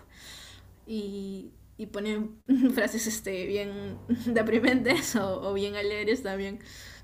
y, 0.87 1.51
y 1.77 1.87
ponen 1.87 2.41
frases 2.73 3.07
este, 3.07 3.45
bien 3.45 3.97
deprimentes 4.27 5.15
o, 5.15 5.49
o 5.49 5.53
bien 5.53 5.75
alegres 5.75 6.23
también, 6.23 6.59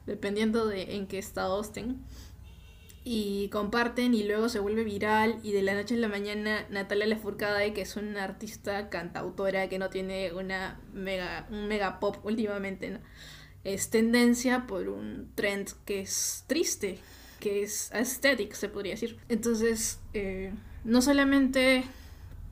dependiendo 0.05 0.67
de 0.67 0.95
en 0.95 1.07
qué 1.07 1.17
estado 1.19 1.61
estén 1.61 2.01
y 3.09 3.47
comparten 3.47 4.13
y 4.13 4.23
luego 4.23 4.49
se 4.49 4.59
vuelve 4.59 4.83
viral 4.83 5.39
y 5.41 5.53
de 5.53 5.61
la 5.61 5.75
noche 5.75 5.95
a 5.95 5.97
la 5.97 6.09
mañana 6.09 6.65
Natalia 6.69 7.07
Lafourcade, 7.07 7.71
que 7.71 7.79
es 7.79 7.95
una 7.95 8.25
artista 8.25 8.89
cantautora 8.89 9.69
que 9.69 9.79
no 9.79 9.89
tiene 9.89 10.33
una 10.33 10.81
mega, 10.91 11.47
un 11.49 11.69
mega 11.69 12.01
pop 12.01 12.17
últimamente, 12.25 12.99
es 13.63 13.89
tendencia 13.91 14.67
por 14.67 14.89
un 14.89 15.31
trend 15.35 15.69
que 15.85 16.01
es 16.01 16.43
triste, 16.47 16.99
que 17.39 17.63
es 17.63 17.93
aesthetic, 17.93 18.51
se 18.51 18.67
podría 18.67 18.95
decir. 18.95 19.17
Entonces, 19.29 20.01
eh, 20.13 20.53
no 20.83 21.01
solamente 21.01 21.85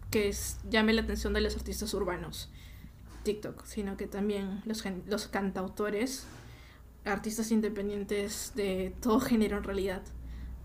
que 0.09 0.33
llame 0.69 0.93
la 0.93 1.01
atención 1.01 1.33
de 1.33 1.41
los 1.41 1.57
artistas 1.57 1.93
urbanos, 1.93 2.49
TikTok, 3.23 3.65
sino 3.65 3.97
que 3.97 4.07
también 4.07 4.61
los, 4.63 4.85
los 5.05 5.27
cantautores, 5.27 6.25
artistas 7.03 7.51
independientes 7.51 8.53
de 8.55 8.95
todo 9.01 9.19
género 9.19 9.57
en 9.57 9.63
realidad 9.65 10.01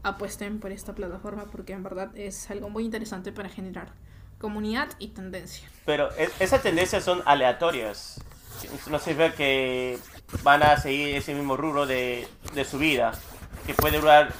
apuesten 0.02 0.60
por 0.60 0.72
esta 0.72 0.94
plataforma 0.94 1.44
porque 1.50 1.72
en 1.72 1.82
verdad 1.82 2.16
es 2.16 2.50
algo 2.50 2.70
muy 2.70 2.84
interesante 2.84 3.32
para 3.32 3.48
generar 3.48 3.92
comunidad 4.38 4.88
y 4.98 5.08
tendencia. 5.08 5.68
Pero 5.84 6.10
e, 6.16 6.30
esas 6.40 6.62
tendencias 6.62 7.04
son 7.04 7.22
aleatorias. 7.26 8.20
No 8.90 8.98
se 8.98 9.14
ve 9.14 9.32
que 9.34 9.98
van 10.42 10.62
a 10.62 10.76
seguir 10.76 11.16
ese 11.16 11.34
mismo 11.34 11.56
rubro 11.56 11.86
de, 11.86 12.26
de 12.54 12.64
su 12.64 12.78
vida, 12.78 13.12
que 13.66 13.74
puede 13.74 13.98
durar 13.98 14.32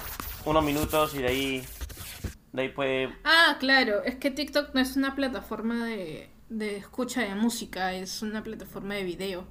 unos 0.45 0.63
minutos 0.63 1.15
y 1.15 1.19
de 1.19 1.27
ahí, 1.27 1.65
de 2.53 2.61
ahí 2.61 2.69
puede... 2.69 3.15
Ah, 3.23 3.57
claro, 3.59 4.03
es 4.03 4.15
que 4.15 4.31
TikTok 4.31 4.73
no 4.73 4.81
es 4.81 4.95
una 4.95 5.15
plataforma 5.15 5.85
de, 5.85 6.29
de 6.49 6.77
escucha 6.77 7.21
de 7.21 7.33
música, 7.35 7.93
es 7.93 8.21
una 8.21 8.43
plataforma 8.43 8.95
de 8.95 9.03
video, 9.03 9.47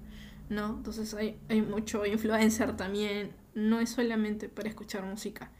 ¿no? 0.48 0.76
Entonces 0.76 1.14
hay, 1.14 1.40
hay 1.48 1.62
mucho 1.62 2.04
influencer 2.06 2.76
también, 2.76 3.34
no 3.54 3.80
es 3.80 3.90
solamente 3.90 4.48
para 4.48 4.68
escuchar 4.68 5.04
música. 5.04 5.50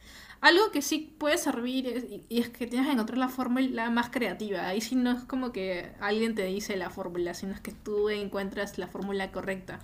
Algo 0.41 0.71
que 0.71 0.81
sí 0.81 1.15
puede 1.19 1.37
servir 1.37 2.23
y 2.27 2.39
es 2.39 2.49
que 2.49 2.65
tienes 2.65 2.87
que 2.87 2.93
encontrar 2.93 3.19
la 3.19 3.29
fórmula 3.29 3.91
más 3.91 4.09
creativa. 4.09 4.65
Ahí 4.67 4.81
sí 4.81 4.95
no 4.95 5.11
es 5.11 5.23
como 5.23 5.51
que 5.51 5.91
alguien 5.99 6.33
te 6.33 6.45
dice 6.45 6.75
la 6.77 6.89
fórmula, 6.89 7.35
sino 7.35 7.53
es 7.53 7.61
que 7.61 7.71
tú 7.71 8.09
encuentras 8.09 8.79
la 8.79 8.87
fórmula 8.87 9.31
correcta. 9.31 9.79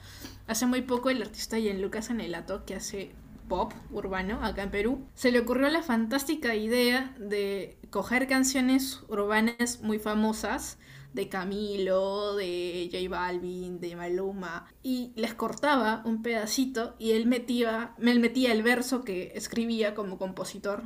Hace 0.48 0.66
muy 0.66 0.82
poco 0.82 1.12
el 1.12 1.22
artista 1.22 1.58
Lucas 1.60 2.10
Anelato, 2.10 2.66
que 2.66 2.74
hace 2.74 3.12
pop 3.48 3.72
urbano 3.92 4.44
acá 4.44 4.64
en 4.64 4.72
Perú, 4.72 5.06
se 5.14 5.32
le 5.32 5.40
ocurrió 5.40 5.70
la 5.70 5.82
fantástica 5.82 6.56
idea 6.56 7.14
de 7.20 7.78
coger 7.90 8.28
canciones 8.28 9.02
urbanas 9.08 9.82
muy 9.82 10.00
famosas 10.00 10.78
de 11.18 11.28
Camilo, 11.28 12.36
de 12.36 12.90
J 12.90 13.10
Balvin, 13.10 13.82
de 13.82 13.96
Maluma, 13.98 14.68
y 14.84 15.12
les 15.16 15.34
cortaba 15.34 16.02
un 16.06 16.22
pedacito 16.22 16.96
y 17.00 17.12
él 17.12 17.26
metía, 17.26 17.96
él 18.00 18.20
metía 18.20 18.54
el 18.54 18.64
verso 18.64 19.04
que 19.04 19.34
escribía 19.36 19.96
como 19.96 20.18
compositor 20.18 20.84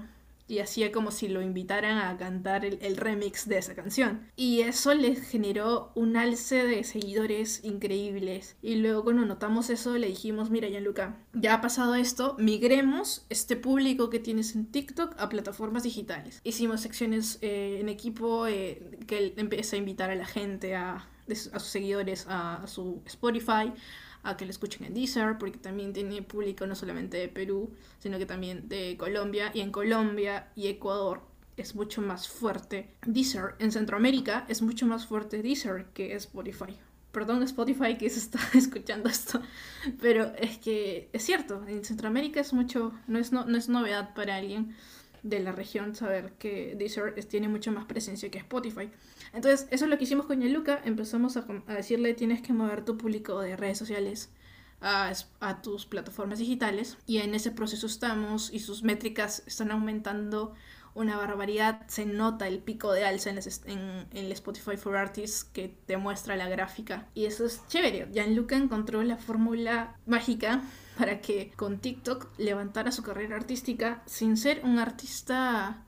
y 0.52 0.60
hacía 0.60 0.92
como 0.92 1.12
si 1.12 1.30
lo 1.30 1.42
invitaran 1.42 1.98
a 1.98 2.18
cantar 2.18 2.66
el, 2.66 2.98
remix 2.98 3.48
de 3.48 3.58
esa 3.58 3.74
canción. 3.74 4.28
Y 4.36 4.60
eso 4.60 4.94
les 4.94 5.22
generó 5.22 5.94
un 5.96 6.18
alce 6.18 6.66
de 6.66 6.84
seguidores 6.84 7.64
increíbles. 7.64 8.58
Y 8.62 8.76
luego 8.76 9.06
cuando 9.06 9.26
notamos 9.26 9.70
eso 9.70 9.98
le 9.98 10.08
dijimos, 10.08 10.50
mira 10.50 10.68
Gianluca, 10.68 11.16
ya 11.32 11.54
ha 11.54 11.62
pasado 11.62 11.96
esto, 11.96 12.36
migremos 12.38 13.26
este 13.30 13.56
público 13.56 14.10
que 14.10 14.20
tienes 14.20 14.54
en 14.54 14.66
TikTok 14.66 15.16
a 15.18 15.30
plataformas 15.30 15.84
digitales. 15.84 16.42
Hicimos 16.44 16.82
secciones 16.82 17.38
eh, 17.42 17.78
en 17.80 17.88
equipo 17.88 18.46
eh, 18.46 19.00
que 19.08 19.34
empieza 19.38 19.78
a 19.78 19.80
invitar 19.80 20.10
a 20.10 20.16
la 20.16 20.26
gente, 20.26 20.76
a, 20.76 20.96
a 20.96 21.60
sus 21.60 21.70
seguidores, 21.70 22.26
a 22.28 22.68
su 22.68 23.02
Spotify 23.06 23.72
a 24.24 24.38
que 24.38 24.46
lo 24.46 24.52
escuchen 24.52 24.86
en 24.86 24.94
Deezer, 24.94 25.38
porque 25.38 25.58
también 25.58 25.94
tiene 25.94 26.22
público 26.22 26.68
no 26.68 26.76
solamente 26.76 27.18
de 27.18 27.28
Perú, 27.28 27.72
sino 28.00 28.18
que 28.18 28.26
también 28.26 28.68
de 28.68 28.96
Colombia. 28.98 29.52
Y 29.54 29.62
en 29.62 29.72
Colombia 29.72 30.52
y 30.56 30.68
Ecuador 30.68 31.22
es 31.58 31.76
mucho 31.76 32.02
más 32.02 32.28
fuerte 32.28 32.94
Deezer. 33.06 33.56
En 33.60 33.72
Centroamérica 33.72 34.46
es 34.48 34.62
mucho 34.62 34.86
más 34.86 35.06
fuerte 35.06 35.42
Deezer 35.42 35.86
que 35.94 36.16
Spotify. 36.16 36.78
Perdón 37.12 37.44
Spotify 37.44 37.98
que 37.98 38.10
se 38.10 38.20
está 38.20 38.40
escuchando 38.58 39.10
esto, 39.10 39.42
pero 40.02 40.32
es 40.38 40.58
que 40.58 41.10
es 41.12 41.24
cierto, 41.24 41.66
en 41.68 41.84
Centroamérica 41.84 42.40
es 42.40 42.54
mucho, 42.54 42.94
no 43.08 43.20
es, 43.20 43.34
no, 43.34 43.46
no 43.46 43.58
es 43.58 43.68
novedad 43.68 44.14
para 44.14 44.38
alguien 44.38 44.76
de 45.24 45.40
la 45.40 45.52
región 45.52 45.94
saber 45.94 46.34
que 46.40 46.76
Deezer 46.78 47.14
tiene 47.26 47.48
mucha 47.48 47.72
más 47.72 47.86
presencia 47.86 48.32
que 48.32 48.40
Spotify. 48.40 48.90
Entonces, 49.34 49.68
eso 49.72 49.86
es 49.86 49.92
lo 49.92 49.98
que 49.98 50.04
hicimos 50.04 50.26
con 50.26 50.42
Yaluca. 50.42 50.82
Empezamos 50.84 51.38
a, 51.38 51.46
decirle 51.68 52.14
tienes 52.14 52.42
que 52.42 52.54
mover 52.54 52.84
tu 52.84 52.98
público 52.98 53.40
de 53.40 53.56
redes 53.56 53.78
sociales 53.78 54.30
a, 54.82 55.14
tus 55.62 55.86
plataformas 55.86 56.40
digitales. 56.40 56.98
Y 57.06 57.20
en 57.20 57.34
ese 57.36 57.52
proceso 57.52 57.88
estamos 57.88 58.52
y 58.52 58.60
sus 58.60 58.84
métricas 58.84 59.44
están 59.46 59.72
aumentando 59.72 60.54
una 60.94 61.16
barbaridad. 61.16 61.82
Se 61.88 62.06
nota 62.06 62.48
el 62.48 62.60
pico 62.60 62.92
de 62.92 63.06
alza 63.06 63.30
en, 63.30 63.40
en, 63.66 64.08
el 64.12 64.32
Spotify 64.34 64.76
for 64.76 64.98
Artists 64.98 65.46
que 65.46 65.70
te 65.86 65.96
muestra 65.96 66.36
la 66.36 66.50
gráfica. 66.50 67.08
Y 67.14 67.26
eso 67.26 67.46
es 67.46 67.66
chévere. 67.68 68.10
Gianluca 68.12 68.58
encontró 68.58 69.02
la 69.04 69.18
fórmula 69.18 69.96
mágica 70.06 70.62
para 70.98 71.22
que 71.22 71.52
con 71.56 71.80
TikTok 71.80 72.28
levantara 72.38 72.92
su 72.92 73.02
carrera 73.02 73.38
artística 73.38 74.04
sin 74.06 74.36
ser 74.36 74.62
un 74.66 74.78
artista 74.78 75.86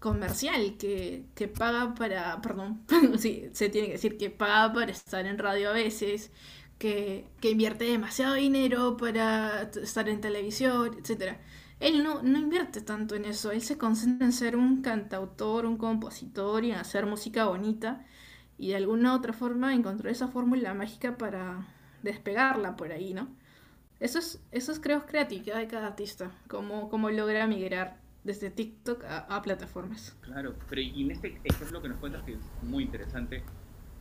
comercial 0.00 0.76
que, 0.78 1.24
que 1.34 1.48
paga 1.48 1.94
para, 1.94 2.40
perdón, 2.42 2.82
sí, 3.18 3.48
se 3.52 3.68
tiene 3.68 3.88
que 3.88 3.94
decir 3.94 4.18
que 4.18 4.30
paga 4.30 4.72
para 4.72 4.92
estar 4.92 5.26
en 5.26 5.38
radio 5.38 5.70
a 5.70 5.72
veces, 5.72 6.30
que, 6.78 7.26
que 7.40 7.50
invierte 7.50 7.84
demasiado 7.84 8.34
dinero 8.34 8.96
para 8.96 9.62
estar 9.62 10.08
en 10.08 10.20
televisión, 10.20 10.96
etc. 10.98 11.38
Él 11.80 12.02
no, 12.02 12.22
no 12.22 12.38
invierte 12.38 12.80
tanto 12.80 13.14
en 13.14 13.24
eso, 13.26 13.50
él 13.52 13.62
se 13.62 13.78
concentra 13.78 14.26
en 14.26 14.32
ser 14.32 14.56
un 14.56 14.82
cantautor, 14.82 15.66
un 15.66 15.76
compositor 15.78 16.64
y 16.64 16.70
en 16.72 16.78
hacer 16.78 17.06
música 17.06 17.46
bonita 17.46 18.04
y 18.58 18.68
de 18.70 18.76
alguna 18.76 19.14
otra 19.14 19.32
forma 19.32 19.74
encontró 19.74 20.10
esa 20.10 20.28
fórmula 20.28 20.74
mágica 20.74 21.16
para 21.18 21.66
despegarla 22.02 22.76
por 22.76 22.92
ahí, 22.92 23.12
¿no? 23.14 23.28
Eso 24.00 24.18
es, 24.18 24.40
eso 24.52 24.72
es 24.72 24.80
creo, 24.80 25.06
creatividad 25.06 25.56
de 25.58 25.68
cada 25.68 25.88
artista, 25.88 26.30
cómo, 26.48 26.88
cómo 26.90 27.10
logra 27.10 27.46
migrar 27.46 27.98
desde 28.26 28.50
TikTok 28.50 29.04
a, 29.04 29.40
plataformas. 29.42 30.16
Claro, 30.20 30.54
pero 30.68 30.80
y 30.80 31.04
en 31.04 31.12
este 31.12 31.40
ejemplo 31.44 31.80
que 31.80 31.88
nos 31.88 31.98
cuentas 31.98 32.22
que 32.24 32.32
es 32.32 32.40
muy 32.62 32.82
interesante, 32.82 33.42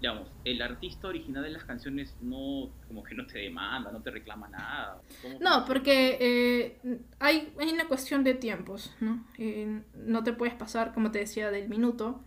digamos, 0.01 0.28
el 0.43 0.61
artista 0.61 1.07
original 1.07 1.43
de 1.43 1.51
las 1.51 1.63
canciones 1.63 2.15
no, 2.21 2.71
como 2.88 3.03
que 3.03 3.15
no 3.15 3.26
te 3.28 3.39
demanda, 3.39 3.91
no 3.91 4.01
te 4.01 4.09
reclama 4.11 4.49
nada. 4.49 5.01
No, 5.39 5.63
porque 5.65 6.17
eh, 6.19 6.99
hay, 7.19 7.53
hay 7.59 7.69
una 7.69 7.88
cuestión 7.88 8.23
de 8.23 8.34
tiempos, 8.34 8.93
¿no? 8.99 9.26
Eh, 9.38 9.82
no 9.93 10.23
te 10.23 10.34
puedes 10.34 10.55
pasar, 10.55 10.93
como 10.93 11.11
te 11.11 11.19
decía, 11.19 11.51
del 11.51 11.69
minuto, 11.69 12.23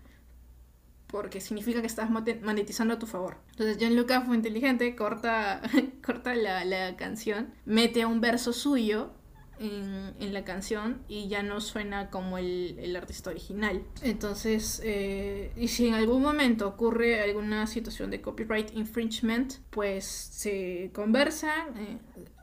porque 1.08 1.40
significa 1.40 1.80
que 1.80 1.86
estás 1.86 2.10
monetizando 2.10 2.94
a 2.94 2.98
tu 2.98 3.06
favor. 3.06 3.38
Entonces 3.50 3.78
Gianluca 3.78 4.20
fue 4.20 4.36
inteligente, 4.36 4.94
corta, 4.94 5.62
corta 6.06 6.34
la, 6.36 6.64
la 6.64 6.96
canción, 6.96 7.52
mete 7.64 8.06
un 8.06 8.20
verso 8.20 8.52
suyo 8.52 9.17
en, 9.60 10.32
la 10.32 10.44
canción 10.44 11.02
y 11.08 11.28
ya 11.28 11.42
no 11.42 11.60
suena 11.60 12.10
como 12.10 12.38
el, 12.38 12.94
artista 12.96 13.30
original. 13.30 13.82
Entonces, 14.02 14.80
eh, 14.84 15.52
y 15.56 15.68
si 15.68 15.88
en 15.88 15.94
algún 15.94 16.22
momento 16.22 16.68
ocurre 16.68 17.20
alguna 17.20 17.66
situación 17.66 18.10
de 18.10 18.20
copyright 18.20 18.74
infringement, 18.74 19.54
pues 19.70 20.04
se 20.04 20.90
conversa, 20.92 21.66
eh, 21.76 21.98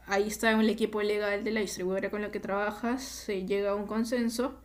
ahí 0.07 0.27
está 0.27 0.51
el 0.51 0.69
equipo 0.69 1.01
legal 1.01 1.43
de 1.43 1.51
la 1.51 1.61
distribuidora 1.61 2.09
con 2.09 2.21
la 2.21 2.31
que 2.31 2.39
trabajas, 2.39 3.03
se 3.03 3.45
llega 3.45 3.71
a 3.71 3.75
un 3.75 3.85
consenso 3.85 4.59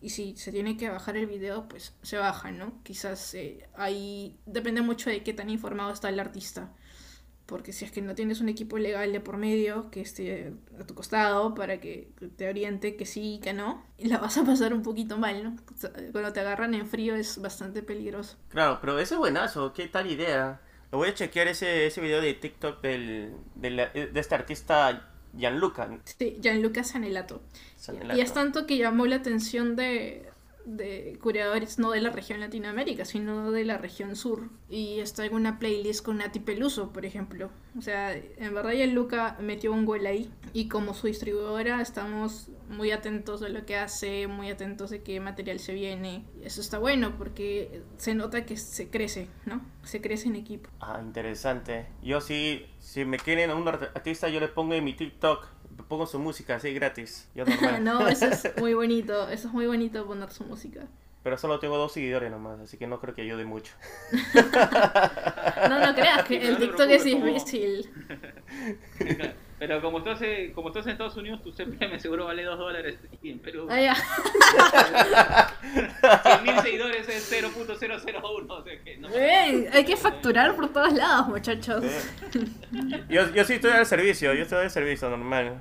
y 0.00 0.10
si 0.10 0.36
se 0.36 0.52
tiene 0.52 0.76
que 0.76 0.88
bajar 0.88 1.16
el 1.16 1.26
video, 1.26 1.68
pues 1.68 1.94
se 2.02 2.16
baja, 2.18 2.52
¿no? 2.52 2.72
Quizás 2.84 3.34
eh, 3.34 3.68
ahí 3.74 4.38
depende 4.46 4.80
mucho 4.82 5.10
de 5.10 5.22
qué 5.22 5.32
tan 5.32 5.50
informado 5.50 5.92
está 5.92 6.08
el 6.08 6.20
artista. 6.20 6.72
Porque 7.48 7.72
si 7.72 7.86
es 7.86 7.90
que 7.90 8.02
no 8.02 8.14
tienes 8.14 8.42
un 8.42 8.50
equipo 8.50 8.76
legal 8.76 9.10
de 9.10 9.20
por 9.20 9.38
medio 9.38 9.90
que 9.90 10.02
esté 10.02 10.52
a 10.78 10.84
tu 10.84 10.94
costado 10.94 11.54
para 11.54 11.80
que 11.80 12.10
te 12.36 12.46
oriente 12.46 12.94
que 12.94 13.06
sí 13.06 13.36
y 13.36 13.38
que 13.38 13.54
no, 13.54 13.82
la 13.98 14.18
vas 14.18 14.36
a 14.36 14.44
pasar 14.44 14.74
un 14.74 14.82
poquito 14.82 15.16
mal, 15.16 15.42
¿no? 15.42 15.56
Cuando 16.12 16.34
te 16.34 16.40
agarran 16.40 16.74
en 16.74 16.86
frío 16.86 17.16
es 17.16 17.40
bastante 17.40 17.82
peligroso. 17.82 18.36
Claro, 18.50 18.78
pero 18.82 18.98
ese 18.98 19.14
es 19.14 19.18
buenazo, 19.18 19.72
qué 19.72 19.88
tal 19.88 20.10
idea. 20.10 20.60
Lo 20.92 20.98
voy 20.98 21.08
a 21.08 21.14
chequear 21.14 21.48
ese, 21.48 21.86
ese 21.86 22.02
video 22.02 22.20
de 22.20 22.34
TikTok 22.34 22.82
del, 22.82 23.32
de 23.54 24.10
este 24.14 24.34
artista 24.34 25.08
Gianluca. 25.34 25.88
Sí, 26.04 26.36
Gianluca 26.42 26.84
Sanelato. 26.84 27.40
Y 28.14 28.20
es 28.20 28.34
tanto 28.34 28.66
que 28.66 28.76
llamó 28.76 29.06
la 29.06 29.16
atención 29.16 29.74
de, 29.74 30.28
de 30.68 31.18
curadores 31.22 31.78
no 31.78 31.90
de 31.92 32.00
la 32.00 32.10
región 32.10 32.40
Latinoamérica, 32.40 33.04
sino 33.04 33.50
de 33.50 33.64
la 33.64 33.78
región 33.78 34.16
sur. 34.16 34.50
Y 34.68 35.00
está 35.00 35.24
en 35.24 35.34
una 35.34 35.58
playlist 35.58 36.04
con 36.04 36.18
Nati 36.18 36.40
Peluso, 36.40 36.92
por 36.92 37.06
ejemplo. 37.06 37.50
O 37.76 37.80
sea, 37.80 38.14
en 38.14 38.54
verdad 38.54 38.72
ya 38.72 38.86
Luca 38.86 39.36
metió 39.40 39.72
un 39.72 39.86
gol 39.86 40.04
ahí. 40.06 40.30
Y 40.52 40.68
como 40.68 40.94
su 40.94 41.06
distribuidora 41.06 41.80
estamos 41.80 42.48
muy 42.68 42.90
atentos 42.90 43.40
de 43.40 43.48
lo 43.48 43.64
que 43.64 43.76
hace, 43.76 44.26
muy 44.26 44.50
atentos 44.50 44.90
de 44.90 45.02
qué 45.02 45.20
material 45.20 45.58
se 45.58 45.72
viene. 45.72 46.24
Eso 46.42 46.60
está 46.60 46.78
bueno 46.78 47.16
porque 47.16 47.82
se 47.96 48.14
nota 48.14 48.44
que 48.44 48.56
se 48.56 48.90
crece, 48.90 49.28
¿no? 49.46 49.62
Se 49.84 50.02
crece 50.02 50.28
en 50.28 50.36
equipo. 50.36 50.68
Ah, 50.80 51.00
interesante. 51.02 51.86
Yo 52.02 52.20
sí, 52.20 52.66
si 52.78 53.06
me 53.06 53.18
quieren 53.18 53.50
a 53.50 53.54
un 53.54 53.66
artista, 53.66 54.28
yo 54.28 54.38
le 54.38 54.48
pongo 54.48 54.74
en 54.74 54.84
mi 54.84 54.92
TikTok 54.92 55.57
pongo 55.88 56.06
su 56.06 56.18
música 56.18 56.56
así 56.56 56.72
gratis. 56.72 57.28
Yo 57.34 57.44
no, 57.80 58.06
eso 58.06 58.26
es 58.26 58.52
muy 58.58 58.74
bonito. 58.74 59.28
Eso 59.28 59.48
es 59.48 59.54
muy 59.54 59.66
bonito 59.66 60.06
poner 60.06 60.30
su 60.30 60.44
música. 60.44 60.86
Pero 61.24 61.36
solo 61.36 61.58
tengo 61.58 61.76
dos 61.76 61.92
seguidores 61.92 62.30
nomás, 62.30 62.60
así 62.60 62.78
que 62.78 62.86
no 62.86 63.00
creo 63.00 63.14
que 63.14 63.22
ayude 63.22 63.44
mucho. 63.44 63.74
no, 65.68 65.80
no 65.80 65.94
creas 65.94 66.24
que 66.24 66.46
el 66.46 66.56
TikTok 66.56 66.88
es 66.88 67.04
difícil. 67.04 67.90
Pero 69.58 69.82
como 69.82 69.98
estás, 69.98 70.20
como 70.54 70.68
estás 70.68 70.86
en 70.86 70.92
Estados 70.92 71.16
Unidos, 71.16 71.42
tu 71.42 71.52
CPM 71.52 71.98
seguro 71.98 72.26
vale 72.26 72.44
2 72.44 72.58
dólares 72.58 72.98
y 73.20 73.32
en 73.32 73.40
Perú. 73.40 73.66
Ah, 73.68 73.80
ya. 73.80 73.94
100.000 73.94 76.62
seguidores 76.62 77.08
es 77.08 77.32
0.001. 77.32 78.46
O 78.48 78.62
sea 78.62 78.84
que 78.84 78.98
no. 78.98 79.08
hay 79.08 79.84
que 79.84 79.96
facturar 79.96 80.54
por 80.54 80.72
todos 80.72 80.92
lados, 80.92 81.26
muchachos. 81.26 81.84
Yo, 83.08 83.34
yo 83.34 83.44
sí 83.44 83.54
estoy 83.54 83.72
al 83.72 83.86
servicio, 83.86 84.32
yo 84.34 84.44
estoy 84.44 84.62
al 84.62 84.70
servicio 84.70 85.10
normal. 85.10 85.60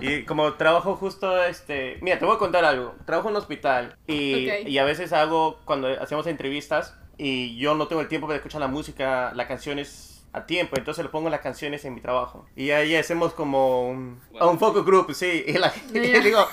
Y 0.00 0.24
como 0.24 0.54
trabajo 0.54 0.96
justo, 0.96 1.42
este... 1.44 1.98
Mira, 2.02 2.18
te 2.18 2.24
voy 2.24 2.36
a 2.36 2.38
contar 2.38 2.64
algo. 2.64 2.94
Trabajo 3.06 3.28
en 3.28 3.36
un 3.36 3.40
hospital 3.40 3.96
y, 4.06 4.48
y 4.66 4.78
a 4.78 4.84
veces 4.84 5.12
hago, 5.12 5.60
cuando 5.64 5.88
hacemos 6.00 6.26
entrevistas, 6.26 6.94
y 7.16 7.56
yo 7.58 7.74
no 7.74 7.88
tengo 7.88 8.00
el 8.00 8.08
tiempo 8.08 8.26
para 8.26 8.36
escuchar 8.36 8.60
la 8.60 8.68
música, 8.68 9.32
las 9.34 9.46
canciones 9.46 10.24
a 10.32 10.46
tiempo, 10.46 10.76
entonces 10.76 11.04
le 11.04 11.10
pongo 11.10 11.30
las 11.30 11.40
canciones 11.40 11.84
en 11.84 11.94
mi 11.94 12.00
trabajo. 12.00 12.46
Y 12.54 12.70
ahí 12.70 12.94
hacemos 12.94 13.34
como 13.34 13.88
un, 13.88 14.20
un 14.40 14.58
focus 14.58 14.84
group, 14.84 15.12
sí, 15.14 15.44
y 15.46 15.52
la 15.54 15.70
gente 15.70 16.20
digo, 16.22 16.46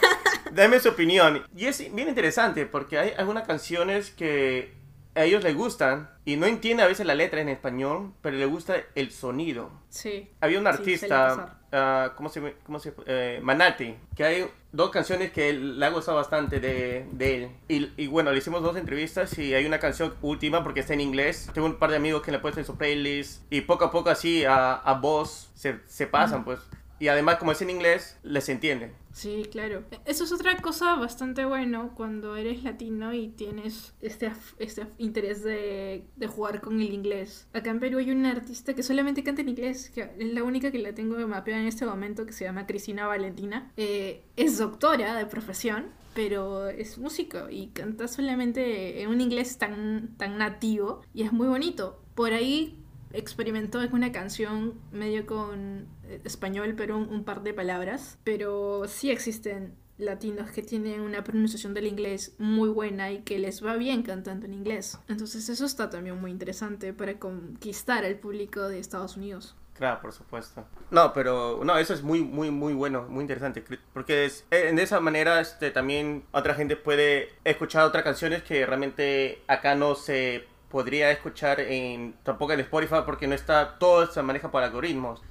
dame 0.51 0.79
su 0.79 0.89
opinión. 0.89 1.45
Y 1.55 1.65
es 1.65 1.93
bien 1.93 2.07
interesante 2.09 2.65
porque 2.65 2.97
hay 2.97 3.11
algunas 3.17 3.45
canciones 3.45 4.11
que 4.11 4.73
a 5.13 5.23
ellos 5.23 5.43
les 5.43 5.55
gustan 5.55 6.09
y 6.25 6.35
no 6.35 6.45
entiende 6.45 6.83
a 6.83 6.87
veces 6.87 7.05
la 7.05 7.15
letra 7.15 7.41
en 7.41 7.49
español, 7.49 8.13
pero 8.21 8.37
le 8.37 8.45
gusta 8.45 8.75
el 8.95 9.11
sonido. 9.11 9.71
Sí. 9.89 10.29
Había 10.41 10.59
un 10.59 10.67
artista, 10.67 11.59
uh, 11.75 12.15
¿cómo 12.15 12.29
se, 12.29 12.55
cómo 12.65 12.79
se 12.79 12.93
eh, 13.05 13.39
Manati, 13.43 13.95
que 14.15 14.23
hay 14.23 14.47
dos 14.71 14.89
canciones 14.89 15.31
que 15.31 15.53
le 15.53 15.85
ha 15.85 15.89
gustado 15.89 16.17
bastante 16.17 16.59
de, 16.59 17.05
de 17.11 17.35
él. 17.35 17.51
Y, 17.67 18.03
y, 18.03 18.07
bueno, 18.07 18.31
le 18.31 18.37
hicimos 18.37 18.61
dos 18.61 18.77
entrevistas 18.77 19.37
y 19.37 19.53
hay 19.53 19.65
una 19.65 19.79
canción 19.79 20.13
última 20.21 20.63
porque 20.63 20.81
está 20.81 20.93
en 20.93 21.01
inglés. 21.01 21.49
Tengo 21.53 21.67
un 21.67 21.75
par 21.75 21.91
de 21.91 21.97
amigos 21.97 22.21
que 22.21 22.31
le 22.31 22.37
he 22.37 22.41
puesto 22.41 22.59
en 22.59 22.65
su 22.65 22.77
playlist 22.77 23.43
y 23.49 23.61
poco 23.61 23.85
a 23.85 23.91
poco 23.91 24.09
así 24.09 24.45
a, 24.45 24.73
a 24.73 24.93
voz 24.95 25.49
se, 25.53 25.79
se 25.85 26.07
pasan, 26.07 26.43
pues. 26.43 26.59
Y 26.99 27.09
además, 27.09 27.37
como 27.37 27.51
es 27.51 27.61
en 27.61 27.69
inglés, 27.69 28.17
les 28.23 28.47
entiende. 28.49 28.93
Sí, 29.11 29.47
claro. 29.51 29.83
Eso 30.05 30.25
es 30.25 30.31
otra 30.31 30.57
cosa 30.57 30.95
bastante 30.95 31.45
bueno 31.45 31.93
cuando 31.95 32.35
eres 32.35 32.63
latino 32.63 33.13
y 33.13 33.29
tienes 33.29 33.93
este, 34.01 34.31
este 34.59 34.87
interés 34.97 35.43
de, 35.43 36.05
de, 36.15 36.27
jugar 36.27 36.61
con 36.61 36.81
el 36.81 36.93
inglés. 36.93 37.47
Acá 37.53 37.69
en 37.69 37.79
Perú 37.79 37.97
hay 37.99 38.11
una 38.11 38.31
artista 38.31 38.73
que 38.73 38.83
solamente 38.83 39.23
canta 39.23 39.41
en 39.41 39.49
inglés, 39.49 39.89
que 39.89 40.01
es 40.17 40.33
la 40.33 40.43
única 40.43 40.71
que 40.71 40.79
la 40.79 40.93
tengo 40.93 41.15
mapeada 41.27 41.61
en 41.61 41.67
este 41.67 41.85
momento, 41.85 42.25
que 42.25 42.33
se 42.33 42.43
llama 42.45 42.65
Cristina 42.65 43.07
Valentina. 43.07 43.71
Eh, 43.77 44.23
es 44.35 44.57
doctora 44.57 45.15
de 45.15 45.25
profesión, 45.25 45.87
pero 46.13 46.67
es 46.67 46.97
músico 46.97 47.49
y 47.49 47.67
canta 47.67 48.07
solamente 48.07 49.01
en 49.01 49.09
un 49.09 49.21
inglés 49.21 49.57
tan, 49.57 50.15
tan 50.17 50.37
nativo 50.37 51.01
y 51.13 51.23
es 51.23 51.31
muy 51.31 51.47
bonito. 51.47 52.01
Por 52.15 52.33
ahí 52.33 52.84
experimentó 53.17 53.79
con 53.79 53.95
una 53.95 54.11
canción 54.11 54.73
medio 54.91 55.25
con 55.25 55.87
eh, 56.03 56.21
español, 56.23 56.73
pero 56.75 56.97
un, 56.97 57.23
par 57.23 57.43
de 57.43 57.53
palabras. 57.53 58.17
Pero 58.23 58.83
sí 58.87 59.11
existen 59.11 59.75
latinos 59.97 60.51
que 60.51 60.61
tienen 60.61 61.01
una 61.01 61.23
pronunciación 61.23 61.73
del 61.73 61.87
inglés 61.87 62.35
muy 62.37 62.69
buena 62.69 63.11
y 63.11 63.19
que 63.19 63.39
les 63.39 63.65
va 63.65 63.75
bien 63.75 64.03
cantando 64.03 64.45
en 64.45 64.53
inglés. 64.53 64.99
Entonces 65.07 65.47
eso 65.49 65.65
está 65.65 65.89
también 65.89 66.19
muy 66.19 66.31
interesante 66.31 66.93
para 66.93 67.17
conquistar 67.17 68.03
al 68.03 68.15
público 68.15 68.67
de 68.67 68.79
Estados 68.79 69.15
Unidos. 69.15 69.55
Claro, 69.75 70.01
por 70.01 70.13
supuesto. 70.13 70.65
No, 70.89 71.11
pero 71.11 71.59
no, 71.65 71.77
eso 71.77 71.93
es 71.93 72.01
muy, 72.01 72.21
muy, 72.21 72.49
muy 72.49 72.73
bueno, 72.73 73.07
muy 73.09 73.21
interesante, 73.21 73.63
porque 73.93 74.23
es, 74.23 74.45
en 74.49 74.79
esa 74.79 75.01
manera 75.01 75.41
este, 75.41 75.69
también 75.69 76.23
otra 76.31 76.53
gente 76.53 76.77
puede 76.77 77.33
escuchar 77.43 77.83
otras 77.83 78.05
canciones 78.05 78.41
que 78.43 78.65
realmente 78.65 79.41
acá 79.47 79.75
no 79.75 79.95
se 79.95 80.45
podría 80.75 81.09
escuchar 81.09 81.61
en 81.61 82.15
tampoco 82.23 82.51
en 82.51 82.59
Spotify 82.59 82.95
porque 83.05 83.27
no 83.27 83.33
está 83.33 83.77
todo 83.79 84.07
se 84.07 84.21
maneja 84.21 84.51
por 84.51 84.61
algoritmos 84.61 85.21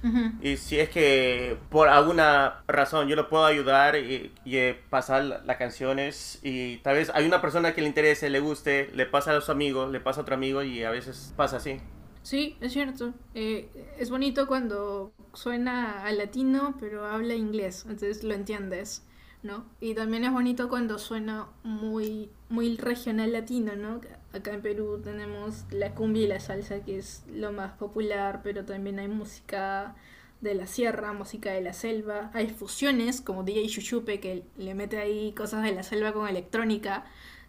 y 0.41 0.57
si 0.57 0.79
es 0.79 0.89
que 0.89 1.55
por 1.69 1.87
alguna 1.87 2.63
razón 2.67 3.07
yo 3.07 3.15
lo 3.15 3.29
puedo 3.29 3.45
ayudar 3.45 3.95
y, 3.95 4.31
eh, 4.47 4.81
pasar 4.89 5.23
las 5.23 5.57
canciones 5.57 6.39
y 6.41 6.77
tal 6.77 6.95
vez 6.95 7.11
hay 7.13 7.27
una 7.27 7.41
persona 7.41 7.75
que 7.75 7.81
le 7.81 7.87
interese 7.87 8.31
le 8.31 8.39
guste 8.39 8.89
le 8.95 9.05
pasa 9.05 9.37
a 9.37 9.41
su 9.41 9.51
amigo 9.51 9.85
le 9.85 9.99
pasa 9.99 10.21
a 10.21 10.23
otro 10.23 10.33
amigo 10.33 10.63
y 10.63 10.83
a 10.83 10.89
veces 10.89 11.31
pasa 11.37 11.57
así 11.57 11.79
sí 12.23 12.57
es 12.59 12.73
cierto 12.73 13.13
eh, 13.35 13.69
es 13.99 14.09
bonito 14.09 14.47
cuando 14.47 15.13
suena 15.33 16.05
al 16.05 16.17
latino 16.17 16.73
pero 16.79 17.05
habla 17.05 17.35
inglés 17.35 17.85
entonces 17.87 18.23
lo 18.23 18.33
entiendes 18.33 19.03
¿no? 19.45 19.63
Y 19.79 19.93
también 19.93 20.23
es 20.23 20.31
bonito 20.31 20.67
cuando 20.69 20.97
suena 20.97 21.47
muy, 21.63 22.31
muy 22.49 22.77
regional 22.77 23.31
latino, 23.31 23.75
¿no? 23.75 24.01
Acá 24.35 24.53
en 24.53 24.61
Perú 24.61 24.99
tenemos 25.01 25.63
la 25.71 25.95
cumbia 25.95 26.23
y 26.23 26.27
la 26.27 26.41
salsa, 26.41 26.83
que 26.83 26.97
es 26.97 27.23
lo 27.33 27.53
más 27.53 27.71
popular, 27.77 28.41
pero 28.43 28.65
también 28.65 28.99
hay 28.99 29.07
música 29.07 29.95
de 30.41 30.55
la 30.55 30.67
sierra, 30.67 31.13
música 31.13 31.53
de 31.53 31.61
la 31.61 31.71
selva. 31.71 32.31
Hay 32.33 32.49
fusiones, 32.49 33.21
como 33.21 33.43
DJ 33.43 33.67
Chuchupe, 33.67 34.19
que 34.19 34.43
le 34.57 34.75
mete 34.75 34.97
ahí 34.97 35.31
cosas 35.31 35.63
de 35.63 35.73
la 35.73 35.83
selva 35.83 36.11
con 36.11 36.27
electrónica. 36.27 37.05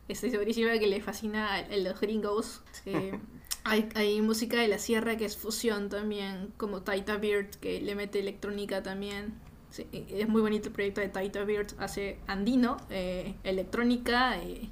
Estoy 0.06 0.30
segurísima 0.30 0.78
que 0.78 0.86
le 0.86 1.00
fascina 1.00 1.56
a 1.56 1.76
los 1.76 2.00
gringos. 2.00 2.62
Eh, 2.84 3.18
hay, 3.64 3.88
hay 3.96 4.22
música 4.22 4.60
de 4.60 4.68
la 4.68 4.78
sierra 4.78 5.16
que 5.16 5.24
es 5.24 5.36
fusión 5.36 5.88
también, 5.88 6.52
como 6.56 6.82
Taita 6.82 7.16
Beard, 7.16 7.50
que 7.56 7.80
le 7.80 7.96
mete 7.96 8.20
electrónica 8.20 8.84
también. 8.84 9.34
E, 9.76 10.06
es 10.20 10.28
muy 10.28 10.40
bonito 10.40 10.68
el 10.68 10.72
proyecto 10.72 11.00
de 11.00 11.08
Taita 11.08 11.42
Beard, 11.42 11.74
hace 11.78 12.20
andino, 12.28 12.76
eh, 12.90 13.34
electrónica, 13.42 14.40
eh, 14.40 14.70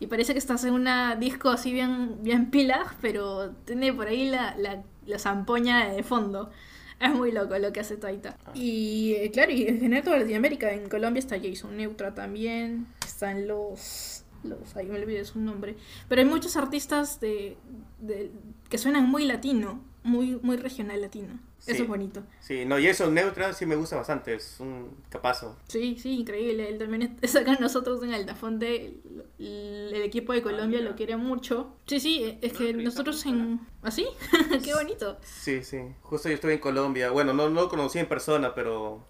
y 0.00 0.06
parece 0.08 0.32
que 0.32 0.38
estás 0.38 0.64
en 0.64 0.74
una 0.74 1.14
disco 1.14 1.50
así 1.50 1.72
bien, 1.72 2.18
bien 2.22 2.50
pila, 2.50 2.96
pero 3.00 3.50
tiene 3.66 3.92
por 3.92 4.08
ahí 4.08 4.28
la, 4.28 4.56
la, 4.56 4.82
la 5.06 5.18
zampoña 5.18 5.90
de 5.90 6.02
fondo. 6.02 6.50
Es 6.98 7.14
muy 7.14 7.32
loco 7.32 7.56
lo 7.58 7.72
que 7.72 7.80
hace 7.80 7.96
Taita. 7.96 8.36
Ah. 8.44 8.50
Y 8.54 9.14
eh, 9.14 9.30
claro, 9.30 9.52
y 9.52 9.66
en 9.68 9.80
general 9.80 10.04
toda 10.04 10.18
Latinoamérica, 10.18 10.72
en 10.72 10.88
Colombia 10.88 11.20
está 11.20 11.38
Jason 11.40 11.76
Neutra 11.76 12.14
también, 12.14 12.86
están 13.06 13.46
los... 13.46 14.24
los 14.42 14.76
ahí 14.76 14.86
me 14.86 14.98
olvidé 14.98 15.24
su 15.24 15.38
nombre. 15.38 15.76
Pero 16.08 16.22
hay 16.22 16.28
muchos 16.28 16.56
artistas 16.56 17.20
de, 17.20 17.56
de, 18.00 18.30
que 18.68 18.76
suenan 18.76 19.08
muy 19.08 19.24
latino, 19.24 19.82
muy, 20.02 20.38
muy 20.42 20.56
regional 20.56 21.00
latino. 21.00 21.38
Eso 21.66 21.82
es 21.82 21.88
bonito. 21.88 22.22
Sí, 22.40 22.64
no, 22.64 22.78
y 22.78 22.86
eso, 22.86 23.10
Neutra 23.10 23.52
sí 23.52 23.66
me 23.66 23.76
gusta 23.76 23.96
bastante, 23.96 24.34
es 24.34 24.60
un 24.60 24.96
capazo. 25.10 25.58
Sí, 25.68 25.98
sí, 26.00 26.20
increíble. 26.20 26.68
Él 26.68 26.78
también 26.78 27.18
es 27.22 27.36
acá 27.36 27.58
nosotros 27.60 28.02
en 28.02 28.14
Altafonte, 28.14 28.98
el, 29.38 29.90
el 29.92 30.02
equipo 30.02 30.32
de 30.32 30.42
Colombia 30.42 30.80
lo 30.80 30.96
quiere 30.96 31.16
mucho. 31.16 31.76
Sí, 31.86 32.00
sí, 32.00 32.38
es 32.40 32.52
que 32.54 32.72
nosotros 32.72 33.24
en... 33.26 33.60
¿Así? 33.82 34.06
¿Ah, 34.32 34.58
Qué 34.64 34.74
bonito. 34.74 35.18
Sí, 35.22 35.62
sí. 35.62 35.78
Justo 36.02 36.28
yo 36.28 36.34
estuve 36.34 36.54
en 36.54 36.60
Colombia. 36.60 37.10
Bueno, 37.10 37.32
no, 37.34 37.50
no 37.50 37.62
lo 37.62 37.68
conocí 37.68 37.98
en 37.98 38.06
persona, 38.06 38.54
pero 38.54 39.04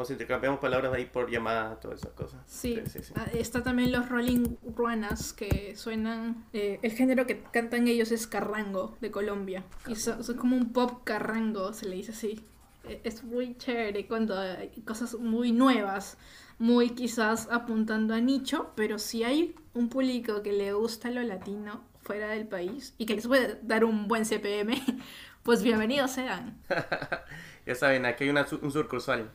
nos 0.00 0.10
intercambiamos 0.10 0.60
palabras 0.60 0.94
ahí 0.94 1.04
por 1.04 1.30
llamada, 1.30 1.78
todas 1.78 2.00
esas 2.00 2.12
cosas. 2.12 2.40
Sí, 2.46 2.82
ah, 3.16 3.26
está 3.34 3.62
también 3.62 3.92
los 3.92 4.08
Rolling 4.08 4.56
Ruanas 4.74 5.34
que 5.34 5.76
suenan. 5.76 6.46
Eh, 6.54 6.78
el 6.82 6.92
género 6.92 7.26
que 7.26 7.42
cantan 7.52 7.86
ellos 7.86 8.10
es 8.10 8.26
carrango 8.26 8.96
de 9.02 9.10
Colombia. 9.10 9.62
Y 9.86 9.96
son, 9.96 10.22
como 10.38 10.56
un 10.56 10.72
pop 10.72 11.02
carrango, 11.04 11.74
se 11.74 11.86
le 11.86 11.96
dice 11.96 12.12
así. 12.12 12.42
e-, 12.88 13.02
es 13.04 13.22
muy 13.24 13.58
chévere 13.58 14.06
cuando 14.06 14.38
hay 14.38 14.70
cosas 14.86 15.14
muy 15.16 15.52
nuevas, 15.52 16.16
muy 16.58 16.90
quizás 16.90 17.48
apuntando 17.50 18.14
a 18.14 18.20
nicho, 18.20 18.72
pero 18.76 18.98
si 18.98 19.22
hay 19.22 19.54
un 19.74 19.90
público 19.90 20.42
que 20.42 20.52
le 20.52 20.72
gusta 20.72 21.10
lo 21.10 21.22
latino 21.22 21.84
fuera 22.00 22.28
del 22.28 22.48
país 22.48 22.94
y 22.96 23.04
que 23.04 23.16
les 23.16 23.26
puede 23.26 23.58
dar 23.62 23.84
un 23.84 24.08
buen 24.08 24.24
CPM, 24.24 24.82
pues 25.42 25.62
bienvenidos 25.62 26.12
sean. 26.12 26.58
ya 27.66 27.74
saben, 27.74 28.06
aquí 28.06 28.24
hay 28.24 28.30
una, 28.30 28.46
un 28.62 28.72
sucursal. 28.72 29.30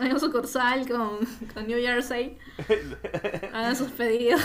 Hay 0.00 0.12
un 0.12 0.20
sucursal 0.20 0.88
con, 0.88 1.18
con 1.52 1.66
New 1.66 1.78
Jersey. 1.80 2.38
Hagan 3.52 3.76
sus 3.76 3.90
pedidos. 3.92 4.40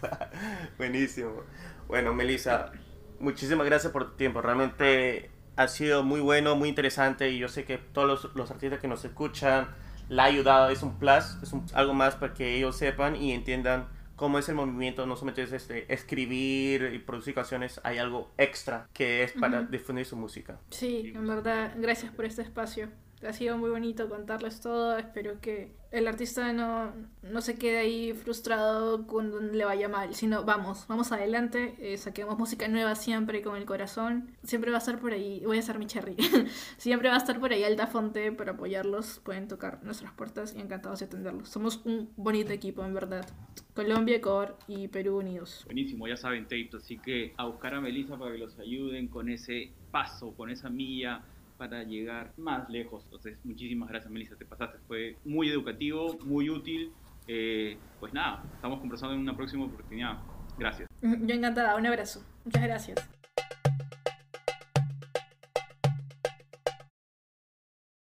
Buenísimo. 0.78 1.42
Bueno, 1.88 2.14
Melissa, 2.14 2.72
muchísimas 3.20 3.66
gracias 3.66 3.92
por 3.92 4.10
tu 4.10 4.16
tiempo. 4.16 4.42
Realmente 4.42 5.30
ha 5.56 5.68
sido 5.68 6.02
muy 6.02 6.20
bueno, 6.20 6.56
muy 6.56 6.68
interesante 6.68 7.30
y 7.30 7.38
yo 7.38 7.48
sé 7.48 7.64
que 7.64 7.78
todos 7.78 8.08
los, 8.08 8.34
los 8.34 8.50
artistas 8.50 8.80
que 8.80 8.88
nos 8.88 9.04
escuchan 9.04 9.68
la 10.08 10.24
ha 10.24 10.26
ayudado. 10.26 10.70
Es 10.70 10.82
un 10.82 10.98
plus, 10.98 11.38
es 11.42 11.52
algo 11.74 11.94
más 11.94 12.16
para 12.16 12.34
que 12.34 12.56
ellos 12.56 12.76
sepan 12.76 13.16
y 13.16 13.32
entiendan 13.32 13.88
cómo 14.16 14.38
es 14.38 14.48
el 14.48 14.54
movimiento, 14.54 15.06
no 15.06 15.16
solamente 15.16 15.42
es 15.42 15.52
este, 15.52 15.92
escribir 15.92 16.92
y 16.94 16.98
producir 17.00 17.34
canciones, 17.34 17.80
hay 17.82 17.98
algo 17.98 18.30
extra 18.38 18.86
que 18.92 19.24
es 19.24 19.32
para 19.32 19.62
difundir 19.62 20.06
su 20.06 20.16
música. 20.16 20.60
Sí, 20.70 21.12
en 21.14 21.26
verdad, 21.26 21.74
gracias 21.76 22.12
por 22.12 22.24
este 22.24 22.42
espacio 22.42 22.88
ha 23.26 23.32
sido 23.32 23.56
muy 23.58 23.70
bonito 23.70 24.08
contarles 24.08 24.60
todo. 24.60 24.96
Espero 24.98 25.40
que 25.40 25.72
el 25.90 26.08
artista 26.08 26.52
no, 26.52 26.92
no 27.22 27.40
se 27.42 27.56
quede 27.56 27.78
ahí 27.78 28.12
frustrado 28.14 29.06
cuando 29.06 29.40
le 29.40 29.64
vaya 29.64 29.88
mal, 29.88 30.14
sino 30.14 30.44
vamos, 30.44 30.86
vamos 30.88 31.12
adelante, 31.12 31.74
eh, 31.78 31.98
saquemos 31.98 32.38
música 32.38 32.66
nueva 32.68 32.94
siempre 32.94 33.42
con 33.42 33.56
el 33.56 33.64
corazón. 33.66 34.30
Siempre 34.42 34.70
va 34.70 34.78
a 34.78 34.80
estar 34.80 34.98
por 34.98 35.12
ahí, 35.12 35.42
voy 35.44 35.58
a 35.58 35.60
hacer 35.60 35.78
mi 35.78 35.86
cherry. 35.86 36.16
siempre 36.78 37.08
va 37.08 37.16
a 37.16 37.18
estar 37.18 37.38
por 37.38 37.52
ahí 37.52 37.62
Altafonte 37.64 38.32
para 38.32 38.52
apoyarlos. 38.52 39.20
Pueden 39.24 39.48
tocar 39.48 39.82
nuestras 39.84 40.12
puertas 40.12 40.54
y 40.56 40.60
encantados 40.60 41.00
de 41.00 41.06
atenderlos. 41.06 41.48
Somos 41.48 41.82
un 41.84 42.10
bonito 42.16 42.52
equipo, 42.52 42.84
en 42.84 42.94
verdad. 42.94 43.26
Colombia, 43.74 44.16
Ecuador 44.16 44.56
y 44.68 44.88
Perú 44.88 45.18
unidos. 45.18 45.62
Buenísimo, 45.66 46.08
ya 46.08 46.16
saben, 46.16 46.44
Tate, 46.44 46.70
así 46.76 46.98
que 46.98 47.34
a 47.36 47.46
buscar 47.46 47.74
a 47.74 47.80
Melissa 47.80 48.18
para 48.18 48.32
que 48.32 48.38
los 48.38 48.58
ayuden 48.58 49.08
con 49.08 49.28
ese 49.28 49.72
paso, 49.90 50.34
con 50.34 50.50
esa 50.50 50.70
milla 50.70 51.22
para 51.62 51.84
llegar 51.84 52.32
más 52.38 52.68
lejos. 52.68 53.04
Entonces, 53.04 53.38
muchísimas 53.44 53.88
gracias, 53.88 54.10
Melissa, 54.10 54.34
te 54.34 54.44
pasaste. 54.44 54.78
Fue 54.88 55.16
muy 55.24 55.48
educativo, 55.48 56.18
muy 56.24 56.50
útil. 56.50 56.92
Eh, 57.28 57.78
pues 58.00 58.12
nada, 58.12 58.42
estamos 58.52 58.80
conversando 58.80 59.14
en 59.14 59.20
una 59.20 59.36
próxima 59.36 59.66
oportunidad. 59.66 60.18
Gracias. 60.58 60.88
Yo 61.00 61.34
encantada, 61.34 61.76
un 61.76 61.86
abrazo. 61.86 62.24
Muchas 62.44 62.64
gracias. 62.64 63.08